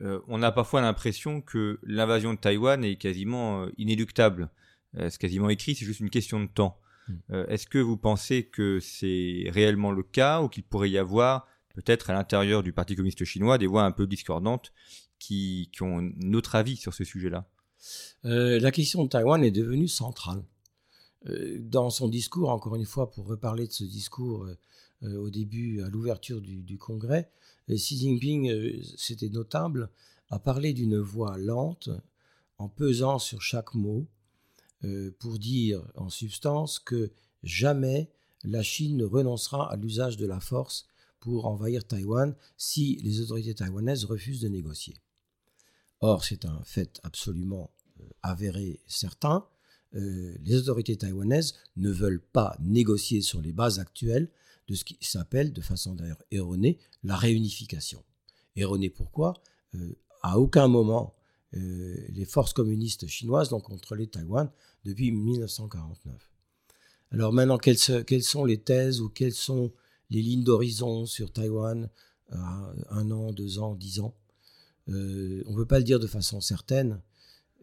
Euh, 0.00 0.20
on 0.28 0.42
a 0.42 0.50
parfois 0.50 0.80
l'impression 0.80 1.42
que 1.42 1.78
l'invasion 1.82 2.32
de 2.32 2.38
Taïwan 2.38 2.82
est 2.84 2.96
quasiment 2.96 3.64
euh, 3.64 3.70
inéluctable. 3.76 4.50
Euh, 4.96 5.10
c'est 5.10 5.20
quasiment 5.20 5.50
écrit, 5.50 5.74
c'est 5.74 5.84
juste 5.84 6.00
une 6.00 6.08
question 6.08 6.40
de 6.40 6.46
temps. 6.46 6.78
Hmm. 7.08 7.44
Est-ce 7.48 7.66
que 7.66 7.78
vous 7.78 7.96
pensez 7.96 8.44
que 8.44 8.78
c'est 8.80 9.44
réellement 9.48 9.90
le 9.90 10.02
cas 10.02 10.42
ou 10.42 10.48
qu'il 10.48 10.62
pourrait 10.62 10.90
y 10.90 10.98
avoir 10.98 11.46
peut-être 11.74 12.08
à 12.08 12.14
l'intérieur 12.14 12.62
du 12.62 12.72
Parti 12.72 12.94
communiste 12.94 13.24
chinois 13.24 13.58
des 13.58 13.66
voix 13.66 13.82
un 13.82 13.90
peu 13.90 14.06
discordantes 14.06 14.72
qui, 15.18 15.70
qui 15.72 15.82
ont 15.82 16.00
notre 16.16 16.54
avis 16.54 16.76
sur 16.76 16.94
ce 16.94 17.04
sujet-là? 17.04 17.46
La 18.22 18.70
question 18.70 19.02
de 19.02 19.08
Taïwan 19.08 19.42
est 19.42 19.50
devenue 19.50 19.88
centrale. 19.88 20.44
dans 21.58 21.90
son 21.90 22.08
discours, 22.08 22.50
encore 22.50 22.76
une 22.76 22.84
fois, 22.84 23.10
pour 23.10 23.26
reparler 23.26 23.66
de 23.66 23.72
ce 23.72 23.84
discours 23.84 24.46
au 25.02 25.30
début, 25.30 25.82
à 25.82 25.88
l'ouverture 25.88 26.40
du, 26.40 26.62
du, 26.62 26.78
congrès, 26.78 27.30
Xi 27.68 27.98
Jinping, 27.98 28.82
c'était 28.96 29.28
notable, 29.28 29.90
a 30.30 30.38
parlé 30.38 30.72
d'une 30.72 30.98
voix 30.98 31.38
lente, 31.38 31.90
en 32.58 32.68
pesant 32.68 33.18
sur 33.18 33.42
chaque 33.42 33.74
mot, 33.74 34.06
euh, 34.84 35.14
pour 35.18 35.38
dire 35.38 35.82
en 35.94 36.08
substance 36.08 36.78
que 36.78 37.10
jamais 37.42 38.10
la 38.44 38.62
Chine 38.62 38.96
ne 38.96 39.04
renoncera 39.04 39.70
à 39.70 39.76
l'usage 39.76 40.16
de 40.16 40.26
la 40.26 40.40
force 40.40 40.86
pour 41.20 41.46
envahir 41.46 41.84
Taïwan 41.84 42.34
si 42.56 42.96
les 43.02 43.20
autorités 43.20 43.54
taïwanaises 43.54 44.06
refusent 44.06 44.40
de 44.40 44.48
négocier. 44.48 44.96
Or, 46.00 46.24
c'est 46.24 46.46
un 46.46 46.62
fait 46.64 46.98
absolument 47.02 47.70
euh, 48.00 48.04
avéré 48.22 48.80
certain. 48.86 49.46
Euh, 49.94 50.34
les 50.42 50.56
autorités 50.56 50.96
taïwanaises 50.96 51.54
ne 51.76 51.90
veulent 51.90 52.22
pas 52.32 52.56
négocier 52.60 53.20
sur 53.20 53.42
les 53.42 53.52
bases 53.52 53.80
actuelles 53.80 54.30
de 54.70 54.74
ce 54.76 54.84
qui 54.84 54.96
s'appelle, 55.00 55.52
de 55.52 55.60
façon 55.60 55.94
d'ailleurs 55.94 56.22
erronée, 56.30 56.78
la 57.02 57.16
réunification. 57.16 58.02
Erronée 58.56 58.88
pourquoi? 58.88 59.34
À 60.22 60.38
aucun 60.38 60.68
moment 60.68 61.14
euh, 61.56 61.96
les 62.10 62.24
forces 62.24 62.52
communistes 62.52 63.08
chinoises 63.08 63.50
n'ont 63.50 63.60
contrôlé 63.60 64.06
Taïwan 64.06 64.48
depuis 64.84 65.10
1949. 65.10 66.30
Alors 67.10 67.32
maintenant, 67.32 67.58
quelles, 67.58 67.76
sont 68.22 68.44
les 68.44 68.60
thèses 68.60 69.00
ou 69.00 69.08
quelles 69.08 69.34
sont 69.34 69.72
les 70.10 70.22
lignes 70.22 70.44
d'horizon 70.44 71.06
sur 71.06 71.32
Taïwan 71.32 71.88
un 72.30 73.10
an, 73.10 73.32
deux 73.32 73.58
ans, 73.58 73.74
dix 73.74 73.98
ans? 73.98 74.14
Euh, 74.88 75.42
On 75.46 75.52
ne 75.52 75.56
peut 75.56 75.66
pas 75.66 75.78
le 75.78 75.84
dire 75.84 75.98
de 75.98 76.06
façon 76.06 76.40
certaine, 76.40 77.00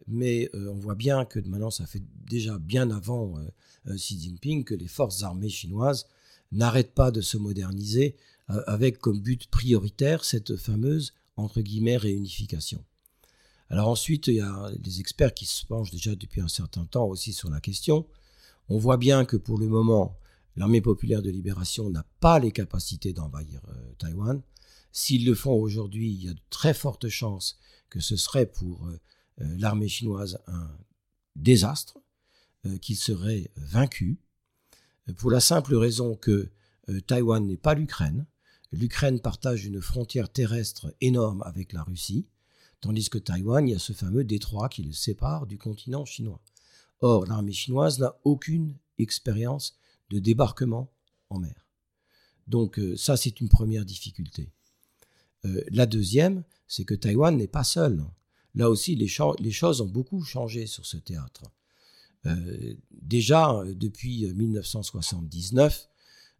mais 0.06 0.50
euh, 0.54 0.68
on 0.68 0.78
voit 0.78 0.94
bien 0.94 1.24
que 1.24 1.40
maintenant, 1.40 1.70
ça 1.70 1.86
fait 1.86 2.02
déjà 2.26 2.58
bien 2.58 2.90
avant 2.90 3.40
Xi 3.86 4.20
Jinping 4.20 4.64
que 4.64 4.74
les 4.74 4.88
forces 4.88 5.22
armées 5.22 5.48
chinoises 5.48 6.06
n'arrêtent 6.52 6.94
pas 6.94 7.10
de 7.10 7.20
se 7.20 7.36
moderniser 7.36 8.16
avec 8.48 8.98
comme 8.98 9.20
but 9.20 9.46
prioritaire 9.48 10.24
cette 10.24 10.56
fameuse, 10.56 11.12
entre 11.36 11.60
guillemets, 11.60 11.98
réunification. 11.98 12.82
Alors 13.70 13.88
ensuite, 13.88 14.28
il 14.28 14.36
y 14.36 14.40
a 14.40 14.72
des 14.78 15.00
experts 15.00 15.34
qui 15.34 15.44
se 15.44 15.66
penchent 15.66 15.90
déjà 15.90 16.14
depuis 16.14 16.40
un 16.40 16.48
certain 16.48 16.86
temps 16.86 17.06
aussi 17.06 17.32
sur 17.32 17.50
la 17.50 17.60
question. 17.60 18.06
On 18.68 18.78
voit 18.78 18.96
bien 18.96 19.24
que 19.24 19.36
pour 19.36 19.58
le 19.58 19.68
moment, 19.68 20.16
l'armée 20.56 20.80
populaire 20.80 21.22
de 21.22 21.30
libération 21.30 21.90
n'a 21.90 22.04
pas 22.20 22.38
les 22.38 22.52
capacités 22.52 23.12
d'envahir 23.12 23.60
euh, 23.68 23.94
Taïwan. 23.98 24.40
S'ils 24.92 25.26
le 25.26 25.34
font 25.34 25.52
aujourd'hui, 25.52 26.10
il 26.10 26.24
y 26.24 26.28
a 26.28 26.34
de 26.34 26.40
très 26.50 26.74
fortes 26.74 27.08
chances 27.08 27.58
que 27.90 28.00
ce 28.00 28.16
serait 28.16 28.46
pour 28.46 28.86
euh, 28.86 29.00
euh, 29.42 29.56
l'armée 29.58 29.88
chinoise 29.88 30.38
un 30.46 30.70
désastre, 31.36 31.98
qu'il 32.82 32.96
serait 32.96 33.52
vaincu, 33.56 34.18
pour 35.16 35.30
la 35.30 35.40
simple 35.40 35.74
raison 35.74 36.14
que 36.14 36.50
Taïwan 37.06 37.46
n'est 37.46 37.56
pas 37.56 37.74
l'Ukraine. 37.74 38.26
L'Ukraine 38.72 39.20
partage 39.20 39.64
une 39.64 39.80
frontière 39.80 40.30
terrestre 40.30 40.94
énorme 41.00 41.42
avec 41.44 41.72
la 41.72 41.82
Russie. 41.82 42.26
Tandis 42.80 43.08
que 43.08 43.18
Taïwan, 43.18 43.66
il 43.66 43.72
y 43.72 43.74
a 43.74 43.78
ce 43.78 43.92
fameux 43.92 44.24
détroit 44.24 44.68
qui 44.68 44.82
le 44.82 44.92
sépare 44.92 45.46
du 45.46 45.58
continent 45.58 46.04
chinois. 46.04 46.42
Or, 47.00 47.26
l'armée 47.26 47.52
chinoise 47.52 47.98
n'a 47.98 48.18
aucune 48.24 48.76
expérience 48.98 49.76
de 50.10 50.18
débarquement 50.18 50.92
en 51.30 51.38
mer. 51.38 51.66
Donc 52.46 52.78
euh, 52.78 52.96
ça, 52.96 53.16
c'est 53.16 53.40
une 53.40 53.48
première 53.48 53.84
difficulté. 53.84 54.50
Euh, 55.44 55.62
la 55.70 55.86
deuxième, 55.86 56.44
c'est 56.66 56.84
que 56.84 56.94
Taïwan 56.94 57.36
n'est 57.36 57.46
pas 57.46 57.64
seul. 57.64 58.04
Là 58.54 58.70
aussi, 58.70 58.96
les, 58.96 59.06
choses 59.06 59.80
ont 59.80 59.86
beaucoup 59.86 60.22
changé 60.22 60.66
sur 60.66 60.84
ce 60.86 60.96
théâtre. 60.96 61.42
Euh, 62.26 62.74
déjà, 62.90 63.62
depuis 63.74 64.32
1979, 64.32 65.88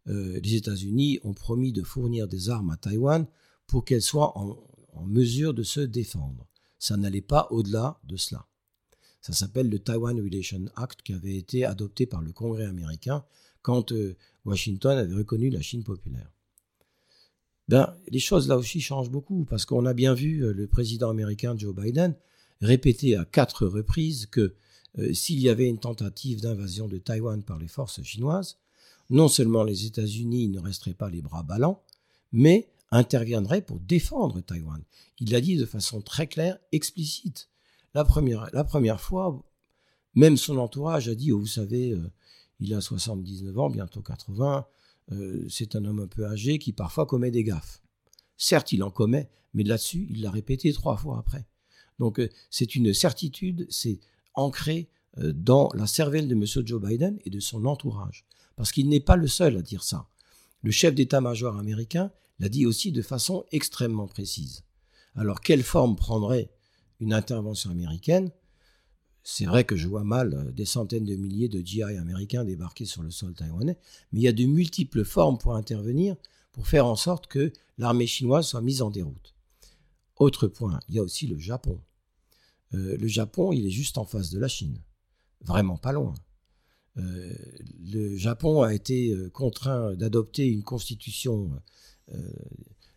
les 0.05 0.55
États-Unis 0.55 1.19
ont 1.23 1.35
promis 1.35 1.71
de 1.71 1.83
fournir 1.83 2.27
des 2.27 2.49
armes 2.49 2.71
à 2.71 2.77
Taïwan 2.77 3.27
pour 3.69 3.85
qu'elle 3.85 4.01
soit 4.01 4.37
en, 4.37 4.57
mesure 5.05 5.53
de 5.53 5.63
se 5.63 5.79
défendre. 5.79 6.47
Ça 6.77 6.97
n'allait 6.97 7.21
pas 7.21 7.47
au-delà 7.51 7.99
de 8.03 8.17
cela. 8.17 8.45
Ça 9.21 9.31
s'appelle 9.31 9.69
le 9.69 9.79
Taiwan 9.79 10.19
Relation 10.19 10.65
Act 10.75 11.03
qui 11.03 11.13
avait 11.13 11.37
été 11.37 11.63
adopté 11.63 12.05
par 12.05 12.21
le 12.21 12.33
Congrès 12.33 12.65
américain 12.65 13.23
quand 13.61 13.91
euh, 13.91 14.17
Washington 14.43 14.97
avait 14.97 15.15
reconnu 15.15 15.49
la 15.49 15.61
Chine 15.61 15.83
populaire. 15.83 16.29
Ben, 17.67 17.95
les 18.07 18.19
choses 18.19 18.47
là 18.47 18.57
aussi 18.57 18.81
changent 18.81 19.11
beaucoup 19.11 19.45
parce 19.45 19.65
qu'on 19.65 19.85
a 19.85 19.93
bien 19.93 20.13
vu 20.13 20.43
euh, 20.43 20.53
le 20.53 20.67
président 20.67 21.09
américain 21.09 21.55
Joe 21.57 21.75
Biden 21.75 22.15
répéter 22.61 23.15
à 23.15 23.25
quatre 23.25 23.67
reprises 23.67 24.25
que 24.25 24.55
euh, 24.97 25.13
s'il 25.13 25.39
y 25.39 25.49
avait 25.49 25.67
une 25.67 25.79
tentative 25.79 26.41
d'invasion 26.41 26.87
de 26.87 26.97
Taïwan 26.97 27.43
par 27.43 27.59
les 27.59 27.67
forces 27.67 28.01
chinoises, 28.03 28.57
non 29.09 29.27
seulement 29.27 29.63
les 29.63 29.85
États-Unis 29.85 30.49
ne 30.49 30.59
resteraient 30.59 30.93
pas 30.93 31.09
les 31.09 31.21
bras 31.21 31.43
ballants, 31.43 31.83
mais 32.31 32.69
interviendrait 32.91 33.61
pour 33.61 33.79
défendre 33.79 34.41
Taïwan. 34.41 34.81
Il 35.19 35.31
l'a 35.31 35.41
dit 35.41 35.57
de 35.57 35.65
façon 35.65 36.01
très 36.01 36.27
claire, 36.27 36.57
explicite. 36.71 37.49
La 37.93 38.03
première, 38.03 38.49
la 38.53 38.63
première 38.63 39.01
fois, 39.01 39.43
même 40.15 40.37
son 40.37 40.57
entourage 40.57 41.07
a 41.07 41.15
dit, 41.15 41.31
oh, 41.31 41.39
vous 41.39 41.47
savez, 41.47 41.91
euh, 41.91 42.11
il 42.59 42.73
a 42.73 42.81
79 42.81 43.57
ans, 43.57 43.69
bientôt 43.69 44.01
80, 44.01 44.65
euh, 45.11 45.45
c'est 45.49 45.75
un 45.75 45.85
homme 45.85 46.01
un 46.01 46.07
peu 46.07 46.25
âgé 46.25 46.59
qui 46.59 46.71
parfois 46.71 47.05
commet 47.05 47.31
des 47.31 47.43
gaffes. 47.43 47.81
Certes, 48.37 48.71
il 48.71 48.83
en 48.83 48.91
commet, 48.91 49.29
mais 49.53 49.63
là-dessus, 49.63 50.07
il 50.09 50.21
l'a 50.21 50.31
répété 50.31 50.71
trois 50.73 50.97
fois 50.97 51.17
après. 51.19 51.45
Donc 51.99 52.19
euh, 52.19 52.29
c'est 52.49 52.75
une 52.75 52.93
certitude, 52.93 53.67
c'est 53.69 53.99
ancré 54.35 54.89
dans 55.17 55.69
la 55.73 55.87
cervelle 55.87 56.27
de 56.27 56.35
M. 56.35 56.45
Joe 56.65 56.81
Biden 56.81 57.19
et 57.25 57.29
de 57.29 57.39
son 57.39 57.65
entourage. 57.65 58.25
Parce 58.55 58.71
qu'il 58.71 58.87
n'est 58.87 58.99
pas 58.99 59.15
le 59.15 59.27
seul 59.27 59.57
à 59.57 59.61
dire 59.61 59.83
ça. 59.83 60.07
Le 60.61 60.71
chef 60.71 60.93
d'état-major 60.93 61.57
américain 61.57 62.11
l'a 62.39 62.49
dit 62.49 62.65
aussi 62.65 62.91
de 62.91 63.01
façon 63.01 63.45
extrêmement 63.51 64.07
précise. 64.07 64.63
Alors, 65.15 65.41
quelle 65.41 65.63
forme 65.63 65.95
prendrait 65.95 66.49
une 66.99 67.13
intervention 67.13 67.71
américaine? 67.71 68.31
C'est 69.23 69.45
vrai 69.45 69.63
que 69.63 69.75
je 69.75 69.87
vois 69.87 70.03
mal 70.03 70.33
euh, 70.33 70.51
des 70.51 70.65
centaines 70.65 71.05
de 71.05 71.15
milliers 71.15 71.49
de 71.49 71.59
GI 71.59 71.83
américains 71.83 72.45
débarquer 72.45 72.85
sur 72.85 73.03
le 73.03 73.11
sol 73.11 73.33
taïwanais, 73.33 73.77
mais 74.11 74.21
il 74.21 74.23
y 74.23 74.27
a 74.27 74.33
de 74.33 74.45
multiples 74.45 75.03
formes 75.03 75.37
pour 75.37 75.55
intervenir, 75.55 76.15
pour 76.51 76.67
faire 76.67 76.85
en 76.85 76.95
sorte 76.95 77.27
que 77.27 77.51
l'armée 77.77 78.07
chinoise 78.07 78.47
soit 78.47 78.61
mise 78.61 78.81
en 78.81 78.89
déroute. 78.89 79.35
Autre 80.15 80.47
point, 80.47 80.79
il 80.89 80.95
y 80.95 80.99
a 80.99 81.03
aussi 81.03 81.27
le 81.27 81.37
Japon. 81.37 81.79
Euh, 82.73 82.97
le 82.97 83.07
Japon, 83.07 83.51
il 83.51 83.65
est 83.65 83.71
juste 83.71 83.97
en 83.97 84.05
face 84.05 84.29
de 84.29 84.39
la 84.39 84.47
Chine, 84.47 84.79
vraiment 85.41 85.77
pas 85.77 85.91
loin. 85.91 86.13
Euh, 86.97 87.33
le 87.93 88.17
Japon 88.17 88.61
a 88.61 88.73
été 88.73 89.15
contraint 89.31 89.95
d'adopter 89.95 90.47
une 90.47 90.63
constitution 90.63 91.51
euh, 92.13 92.31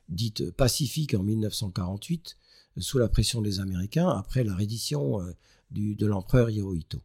dite 0.09 0.51
pacifique 0.51 1.15
en 1.15 1.23
1948, 1.23 2.37
sous 2.79 2.99
la 2.99 3.09
pression 3.09 3.41
des 3.41 3.61
Américains, 3.61 4.09
après 4.09 4.45
la 4.45 4.55
reddition 4.55 5.23
euh, 5.23 5.33
de 5.71 6.07
l'empereur 6.07 6.51
Hirohito. 6.51 7.01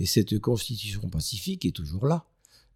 Et 0.00 0.06
cette 0.06 0.40
constitution 0.40 1.08
pacifique 1.08 1.64
est 1.64 1.76
toujours 1.76 2.06
là, 2.06 2.26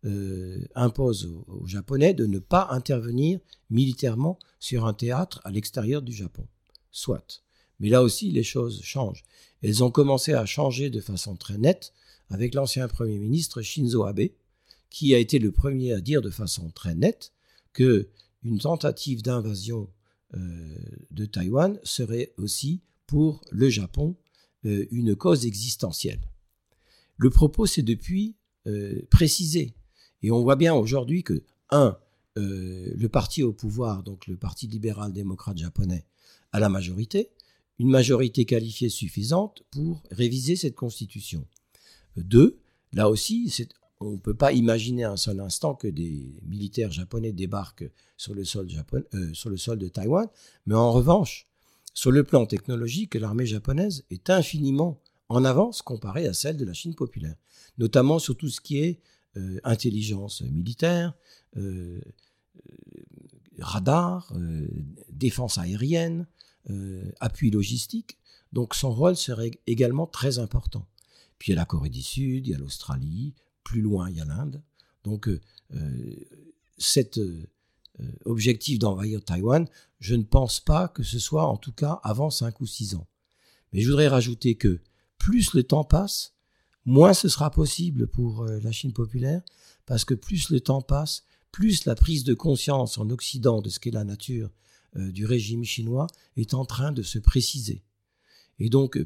euh, 0.04 0.64
impose 0.76 1.26
aux, 1.48 1.66
Japonais 1.66 2.14
de 2.14 2.26
ne 2.26 2.38
pas 2.38 2.68
intervenir 2.70 3.40
militairement 3.68 4.38
sur 4.60 4.86
un 4.86 4.94
théâtre 4.94 5.40
à 5.42 5.50
l'extérieur 5.50 6.02
du 6.02 6.12
Japon. 6.12 6.46
Soit. 6.92 7.42
Mais 7.80 7.88
là 7.88 8.02
aussi, 8.02 8.30
les 8.30 8.42
choses 8.42 8.82
changent. 8.82 9.24
Elles 9.62 9.84
ont 9.84 9.90
commencé 9.90 10.32
à 10.32 10.46
changer 10.46 10.90
de 10.90 11.00
façon 11.00 11.36
très 11.36 11.58
nette 11.58 11.92
avec 12.30 12.54
l'ancien 12.54 12.88
Premier 12.88 13.18
ministre 13.18 13.62
Shinzo 13.62 14.04
Abe, 14.04 14.28
qui 14.90 15.14
a 15.14 15.18
été 15.18 15.38
le 15.38 15.52
premier 15.52 15.92
à 15.92 16.00
dire 16.00 16.22
de 16.22 16.30
façon 16.30 16.70
très 16.70 16.94
nette 16.94 17.32
que 17.72 18.08
une 18.42 18.58
tentative 18.58 19.22
d'invasion 19.22 19.90
de 20.32 21.24
Taïwan 21.24 21.78
serait 21.82 22.32
aussi 22.36 22.82
pour 23.06 23.40
le 23.50 23.68
Japon 23.70 24.16
une 24.64 25.16
cause 25.16 25.46
existentielle. 25.46 26.20
Le 27.16 27.30
propos 27.30 27.66
s'est 27.66 27.82
depuis 27.82 28.36
précisé. 29.10 29.74
Et 30.22 30.30
on 30.30 30.42
voit 30.42 30.56
bien 30.56 30.74
aujourd'hui 30.74 31.22
que, 31.22 31.44
un, 31.70 31.96
le 32.36 33.06
parti 33.06 33.42
au 33.42 33.52
pouvoir, 33.52 34.02
donc 34.02 34.26
le 34.26 34.36
Parti 34.36 34.66
libéral-démocrate 34.66 35.58
japonais, 35.58 36.04
a 36.52 36.60
la 36.60 36.68
majorité, 36.68 37.30
une 37.78 37.90
majorité 37.90 38.44
qualifiée 38.44 38.88
suffisante 38.88 39.62
pour 39.70 40.02
réviser 40.10 40.56
cette 40.56 40.74
constitution. 40.74 41.46
Deux, 42.16 42.58
là 42.92 43.08
aussi, 43.08 43.52
on 44.00 44.12
ne 44.12 44.16
peut 44.16 44.34
pas 44.34 44.52
imaginer 44.52 45.04
un 45.04 45.16
seul 45.16 45.40
instant 45.40 45.74
que 45.74 45.88
des 45.88 46.40
militaires 46.44 46.90
japonais 46.90 47.32
débarquent 47.32 47.90
sur 48.16 48.34
le 48.34 48.44
sol, 48.44 48.68
euh, 49.14 49.34
sur 49.34 49.50
le 49.50 49.56
sol 49.56 49.78
de 49.78 49.88
Taïwan, 49.88 50.26
mais 50.66 50.74
en 50.74 50.92
revanche, 50.92 51.48
sur 51.94 52.10
le 52.10 52.22
plan 52.24 52.46
technologique, 52.46 53.14
l'armée 53.14 53.46
japonaise 53.46 54.04
est 54.10 54.30
infiniment 54.30 55.00
en 55.28 55.44
avance 55.44 55.82
comparée 55.82 56.26
à 56.26 56.32
celle 56.32 56.56
de 56.56 56.64
la 56.64 56.72
Chine 56.72 56.94
populaire, 56.94 57.36
notamment 57.76 58.18
sur 58.18 58.36
tout 58.36 58.48
ce 58.48 58.60
qui 58.60 58.78
est 58.78 59.00
euh, 59.36 59.60
intelligence 59.64 60.42
militaire, 60.42 61.14
euh, 61.56 62.00
radar, 63.58 64.32
défense 65.10 65.58
aérienne, 65.58 66.26
appui 67.20 67.50
logistique. 67.50 68.18
Donc 68.52 68.74
son 68.74 68.90
rôle 68.90 69.16
serait 69.16 69.52
également 69.66 70.06
très 70.06 70.38
important. 70.38 70.86
Puis 71.38 71.52
il 71.52 71.54
y 71.54 71.58
a 71.58 71.60
la 71.60 71.66
Corée 71.66 71.90
du 71.90 72.02
Sud, 72.02 72.46
il 72.46 72.50
y 72.50 72.54
a 72.54 72.58
l'Australie, 72.58 73.34
plus 73.64 73.80
loin 73.80 74.10
il 74.10 74.16
y 74.16 74.20
a 74.20 74.24
l'Inde. 74.24 74.62
Donc 75.04 75.28
euh, 75.28 75.40
euh, 75.74 76.14
cet 76.76 77.18
euh, 77.18 77.46
objectif 78.24 78.78
d'envahir 78.78 79.24
Taïwan, 79.24 79.66
je 80.00 80.14
ne 80.14 80.22
pense 80.22 80.60
pas 80.60 80.88
que 80.88 81.02
ce 81.02 81.18
soit 81.18 81.46
en 81.46 81.56
tout 81.56 81.72
cas 81.72 82.00
avant 82.02 82.30
5 82.30 82.60
ou 82.60 82.66
6 82.66 82.94
ans. 82.94 83.06
Mais 83.72 83.80
je 83.80 83.88
voudrais 83.88 84.08
rajouter 84.08 84.56
que 84.56 84.80
plus 85.18 85.54
le 85.54 85.62
temps 85.62 85.84
passe, 85.84 86.34
moins 86.84 87.12
ce 87.12 87.28
sera 87.28 87.50
possible 87.50 88.06
pour 88.06 88.44
la 88.44 88.72
Chine 88.72 88.92
populaire, 88.92 89.42
parce 89.84 90.04
que 90.04 90.14
plus 90.14 90.48
le 90.50 90.60
temps 90.60 90.80
passe, 90.80 91.24
plus 91.50 91.84
la 91.84 91.94
prise 91.94 92.24
de 92.24 92.34
conscience 92.34 92.98
en 92.98 93.10
Occident 93.10 93.60
de 93.60 93.68
ce 93.68 93.80
qu'est 93.80 93.90
la 93.90 94.04
nature 94.04 94.50
du 94.94 95.26
régime 95.26 95.64
chinois 95.64 96.06
est 96.36 96.54
en 96.54 96.64
train 96.64 96.92
de 96.92 97.02
se 97.02 97.18
préciser. 97.18 97.82
Et 98.58 98.68
donc, 98.68 98.98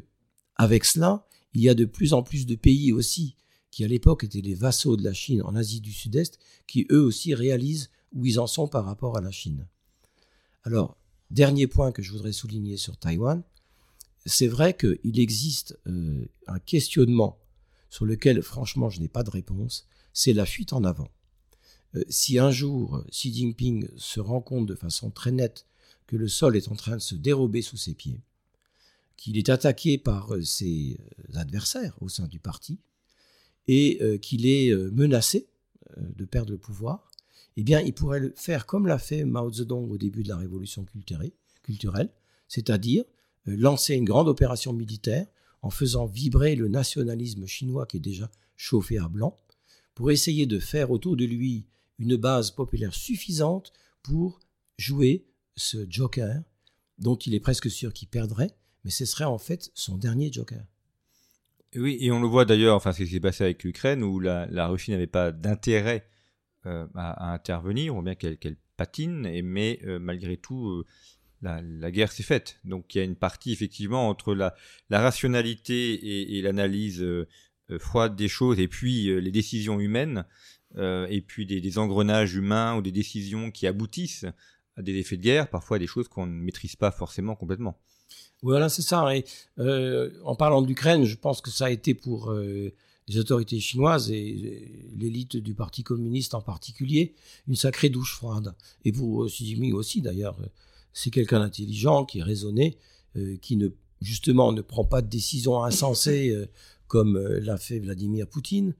avec 0.56 0.84
cela, 0.84 1.26
il 1.54 1.60
y 1.60 1.68
a 1.68 1.74
de 1.74 1.84
plus 1.84 2.12
en 2.12 2.22
plus 2.22 2.46
de 2.46 2.54
pays 2.54 2.92
aussi, 2.92 3.36
qui 3.70 3.84
à 3.84 3.88
l'époque 3.88 4.24
étaient 4.24 4.40
les 4.40 4.54
vassaux 4.54 4.96
de 4.96 5.04
la 5.04 5.12
Chine 5.12 5.42
en 5.42 5.54
Asie 5.54 5.80
du 5.80 5.92
Sud-Est, 5.92 6.38
qui 6.66 6.86
eux 6.90 7.02
aussi 7.02 7.34
réalisent 7.34 7.90
où 8.12 8.26
ils 8.26 8.38
en 8.38 8.46
sont 8.46 8.68
par 8.68 8.84
rapport 8.84 9.16
à 9.16 9.20
la 9.20 9.30
Chine. 9.30 9.66
Alors, 10.64 10.96
dernier 11.30 11.66
point 11.66 11.92
que 11.92 12.02
je 12.02 12.12
voudrais 12.12 12.32
souligner 12.32 12.76
sur 12.76 12.96
Taïwan, 12.96 13.42
c'est 14.26 14.46
vrai 14.46 14.76
qu'il 14.76 15.18
existe 15.18 15.78
euh, 15.86 16.26
un 16.46 16.58
questionnement 16.58 17.38
sur 17.90 18.04
lequel, 18.04 18.42
franchement, 18.42 18.88
je 18.88 19.00
n'ai 19.00 19.08
pas 19.08 19.22
de 19.22 19.30
réponse, 19.30 19.86
c'est 20.12 20.32
la 20.32 20.46
fuite 20.46 20.72
en 20.72 20.84
avant. 20.84 21.08
Euh, 21.94 22.04
si 22.08 22.38
un 22.38 22.50
jour 22.50 23.04
Xi 23.10 23.32
Jinping 23.34 23.88
se 23.96 24.20
rend 24.20 24.40
compte 24.40 24.66
de 24.66 24.74
façon 24.74 25.10
très 25.10 25.32
nette 25.32 25.66
que 26.06 26.16
le 26.16 26.28
sol 26.28 26.56
est 26.56 26.68
en 26.68 26.76
train 26.76 26.96
de 26.96 27.00
se 27.02 27.14
dérober 27.14 27.62
sous 27.62 27.76
ses 27.76 27.94
pieds, 27.94 28.20
qu'il 29.16 29.36
est 29.38 29.48
attaqué 29.48 29.98
par 29.98 30.34
euh, 30.34 30.42
ses 30.42 30.98
euh, 31.00 31.38
adversaires 31.38 31.96
au 32.00 32.08
sein 32.08 32.26
du 32.26 32.38
parti 32.38 32.80
et 33.68 33.98
euh, 34.02 34.18
qu'il 34.18 34.46
est 34.46 34.74
menacé 34.92 35.48
de 35.98 36.24
perdre 36.24 36.52
le 36.52 36.58
pouvoir, 36.58 37.10
eh 37.56 37.62
bien, 37.62 37.80
il 37.80 37.92
pourrait 37.92 38.20
le 38.20 38.32
faire 38.34 38.64
comme 38.64 38.86
l'a 38.86 38.98
fait 38.98 39.24
Mao 39.24 39.52
Zedong 39.52 39.90
au 39.90 39.98
début 39.98 40.22
de 40.22 40.28
la 40.28 40.38
révolution 40.38 40.86
culturelle, 41.62 42.08
c'est-à-dire 42.48 43.04
lancer 43.44 43.94
une 43.94 44.06
grande 44.06 44.28
opération 44.28 44.72
militaire 44.72 45.26
en 45.60 45.68
faisant 45.68 46.06
vibrer 46.06 46.56
le 46.56 46.68
nationalisme 46.68 47.46
chinois 47.46 47.84
qui 47.84 47.98
est 47.98 48.00
déjà 48.00 48.30
chauffé 48.56 48.96
à 48.96 49.08
blanc, 49.08 49.36
pour 49.94 50.10
essayer 50.10 50.46
de 50.46 50.58
faire 50.58 50.90
autour 50.90 51.14
de 51.16 51.26
lui 51.26 51.66
une 51.98 52.16
base 52.16 52.50
populaire 52.50 52.94
suffisante 52.94 53.72
pour 54.02 54.40
jouer 54.78 55.26
ce 55.56 55.86
joker 55.88 56.42
dont 56.98 57.16
il 57.16 57.34
est 57.34 57.40
presque 57.40 57.70
sûr 57.70 57.92
qu'il 57.92 58.08
perdrait, 58.08 58.56
mais 58.84 58.90
ce 58.90 59.04
serait 59.04 59.24
en 59.24 59.38
fait 59.38 59.70
son 59.74 59.96
dernier 59.96 60.32
joker. 60.32 60.64
Oui, 61.74 61.96
et 62.00 62.10
on 62.12 62.20
le 62.20 62.28
voit 62.28 62.44
d'ailleurs, 62.44 62.76
enfin, 62.76 62.92
ce 62.92 63.02
qui 63.02 63.10
s'est 63.10 63.20
passé 63.20 63.44
avec 63.44 63.64
l'Ukraine, 63.64 64.02
où 64.02 64.20
la, 64.20 64.66
Russie 64.66 64.90
n'avait 64.90 65.06
pas 65.06 65.32
d'intérêt 65.32 66.06
euh, 66.66 66.86
à, 66.94 67.32
intervenir, 67.32 67.94
on 67.94 68.02
voit 68.02 68.14
bien 68.14 68.34
qu'elle 68.34 68.56
patine, 68.76 69.26
et, 69.26 69.42
mais 69.42 69.80
euh, 69.84 69.98
malgré 69.98 70.36
tout, 70.36 70.68
euh, 70.68 70.86
la, 71.40 71.90
guerre 71.90 72.12
s'est 72.12 72.22
faite. 72.22 72.60
Donc 72.64 72.94
il 72.94 72.98
y 72.98 73.00
a 73.00 73.04
une 73.04 73.16
partie, 73.16 73.52
effectivement, 73.52 74.08
entre 74.08 74.34
la, 74.34 74.54
rationalité 74.90 76.36
et, 76.36 76.42
l'analyse 76.42 77.04
froide 77.78 78.16
des 78.16 78.28
choses, 78.28 78.60
et 78.60 78.68
puis 78.68 79.04
les 79.20 79.30
décisions 79.30 79.80
humaines, 79.80 80.26
et 80.76 81.24
puis 81.26 81.46
des, 81.46 81.60
des, 81.60 81.78
engrenages 81.78 82.34
humains 82.34 82.76
ou 82.76 82.82
des 82.82 82.92
décisions 82.92 83.50
qui 83.50 83.66
aboutissent 83.66 84.26
à 84.76 84.82
des 84.82 84.96
effets 84.96 85.16
de 85.16 85.22
guerre, 85.22 85.50
parfois 85.50 85.78
des 85.78 85.86
choses 85.86 86.08
qu'on 86.08 86.26
ne 86.26 86.32
maîtrise 86.32 86.76
pas 86.76 86.90
forcément 86.90 87.34
complètement. 87.34 87.78
Voilà, 88.42 88.68
c'est 88.68 88.82
ça. 88.82 89.14
Et, 89.14 89.24
euh, 89.58 90.10
en 90.24 90.34
parlant 90.34 90.62
d'Ukraine, 90.62 91.04
je 91.04 91.16
pense 91.16 91.40
que 91.40 91.50
ça 91.50 91.66
a 91.66 91.70
été 91.70 91.94
pour 91.94 92.30
euh, 92.30 92.72
les 93.08 93.18
autorités 93.18 93.60
chinoises 93.60 94.10
et 94.10 94.90
l'élite 94.96 95.36
du 95.36 95.54
Parti 95.54 95.82
communiste 95.84 96.34
en 96.34 96.42
particulier 96.42 97.14
une 97.46 97.54
sacrée 97.54 97.88
douche 97.88 98.14
froide. 98.14 98.54
Et 98.84 98.92
pour 98.92 99.26
Xi 99.26 99.46
Jinping 99.46 99.72
aussi, 99.74 100.02
d'ailleurs, 100.02 100.36
c'est 100.92 101.10
quelqu'un 101.10 101.40
d'intelligent, 101.40 102.04
qui 102.04 102.18
est 102.18 102.22
raisonné, 102.22 102.78
euh, 103.16 103.36
qui 103.40 103.56
ne 103.56 103.68
justement 104.00 104.52
ne 104.52 104.62
prend 104.62 104.84
pas 104.84 105.02
de 105.02 105.08
décisions 105.08 105.62
insensées 105.62 106.34
comme 106.88 107.16
l'a 107.16 107.56
fait 107.56 107.78
Vladimir 107.78 108.26
Poutine. 108.26 108.74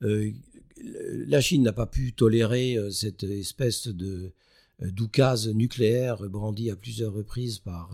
la 0.00 1.40
Chine 1.40 1.64
n'a 1.64 1.72
pas 1.72 1.86
pu 1.86 2.12
tolérer 2.12 2.78
cette 2.92 3.24
espèce 3.24 3.88
de 3.88 4.32
d'oukase 4.80 5.48
nucléaire 5.48 6.28
brandi 6.28 6.70
à 6.70 6.76
plusieurs 6.76 7.12
reprises 7.12 7.58
par 7.58 7.90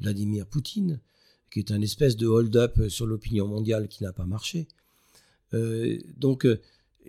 Vladimir 0.00 0.46
Poutine, 0.46 1.00
qui 1.50 1.58
est 1.58 1.70
un 1.70 1.80
espèce 1.80 2.16
de 2.16 2.26
hold-up 2.26 2.88
sur 2.88 3.06
l'opinion 3.06 3.46
mondiale 3.46 3.88
qui 3.88 4.02
n'a 4.02 4.12
pas 4.12 4.26
marché. 4.26 4.66
Euh, 5.54 5.98
donc 6.16 6.46
euh, 6.46 6.60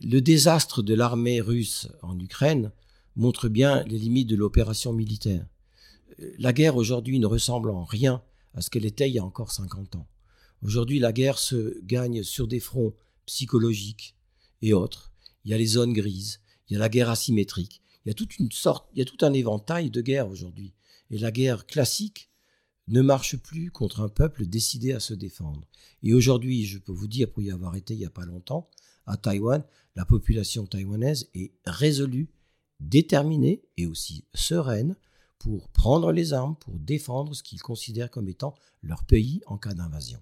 le 0.03 0.19
désastre 0.19 0.83
de 0.83 0.93
l'armée 0.93 1.41
russe 1.41 1.87
en 2.01 2.19
Ukraine 2.19 2.71
montre 3.15 3.49
bien 3.49 3.83
les 3.85 3.97
limites 3.97 4.29
de 4.29 4.35
l'opération 4.35 4.93
militaire. 4.93 5.47
Euh, 6.19 6.31
la 6.37 6.53
guerre 6.53 6.75
aujourd'hui 6.75 7.19
ne 7.19 7.25
ressemble 7.25 7.69
en 7.69 7.83
rien 7.83 8.21
à 8.53 8.61
ce 8.61 8.69
qu'elle 8.69 8.85
était 8.85 9.09
il 9.09 9.15
y 9.15 9.19
a 9.19 9.25
encore 9.25 9.51
50 9.51 9.95
ans. 9.95 10.07
Aujourd'hui, 10.61 10.99
la 10.99 11.11
guerre 11.11 11.37
se 11.37 11.79
gagne 11.83 12.23
sur 12.23 12.47
des 12.47 12.59
fronts 12.59 12.93
psychologiques 13.25 14.15
et 14.61 14.73
autres. 14.73 15.11
Il 15.43 15.51
y 15.51 15.53
a 15.53 15.57
les 15.57 15.65
zones 15.65 15.93
grises, 15.93 16.39
il 16.69 16.73
y 16.73 16.75
a 16.75 16.79
la 16.79 16.89
guerre 16.89 17.09
asymétrique, 17.09 17.81
il 18.05 18.09
y 18.09 18.11
a 18.11 18.13
toute 18.13 18.37
une 18.37 18.51
sorte, 18.51 18.87
il 18.93 18.99
y 18.99 19.01
a 19.01 19.05
tout 19.05 19.25
un 19.25 19.33
éventail 19.33 19.89
de 19.89 20.01
guerres 20.01 20.29
aujourd'hui. 20.29 20.73
Et 21.09 21.17
la 21.17 21.31
guerre 21.31 21.65
classique, 21.65 22.29
ne 22.87 23.01
marche 23.01 23.37
plus 23.37 23.71
contre 23.71 24.01
un 24.01 24.09
peuple 24.09 24.45
décidé 24.45 24.93
à 24.93 24.99
se 24.99 25.13
défendre. 25.13 25.67
Et 26.03 26.13
aujourd'hui, 26.13 26.65
je 26.65 26.77
peux 26.77 26.91
vous 26.91 27.07
dire, 27.07 27.31
pour 27.31 27.41
y 27.41 27.51
avoir 27.51 27.75
été 27.75 27.93
il 27.93 27.99
n'y 27.99 28.05
a 28.05 28.11
pas 28.11 28.25
longtemps, 28.25 28.69
à 29.07 29.17
Taïwan, 29.17 29.63
la 29.95 30.05
population 30.05 30.65
taïwanaise 30.65 31.29
est 31.35 31.51
résolue, 31.65 32.29
déterminée 32.79 33.63
et 33.77 33.85
aussi 33.85 34.25
sereine 34.33 34.95
pour 35.39 35.69
prendre 35.69 36.11
les 36.11 36.33
armes, 36.33 36.55
pour 36.57 36.79
défendre 36.79 37.35
ce 37.35 37.43
qu'ils 37.43 37.61
considèrent 37.61 38.09
comme 38.09 38.27
étant 38.27 38.55
leur 38.81 39.03
pays 39.03 39.41
en 39.45 39.57
cas 39.57 39.73
d'invasion. 39.73 40.21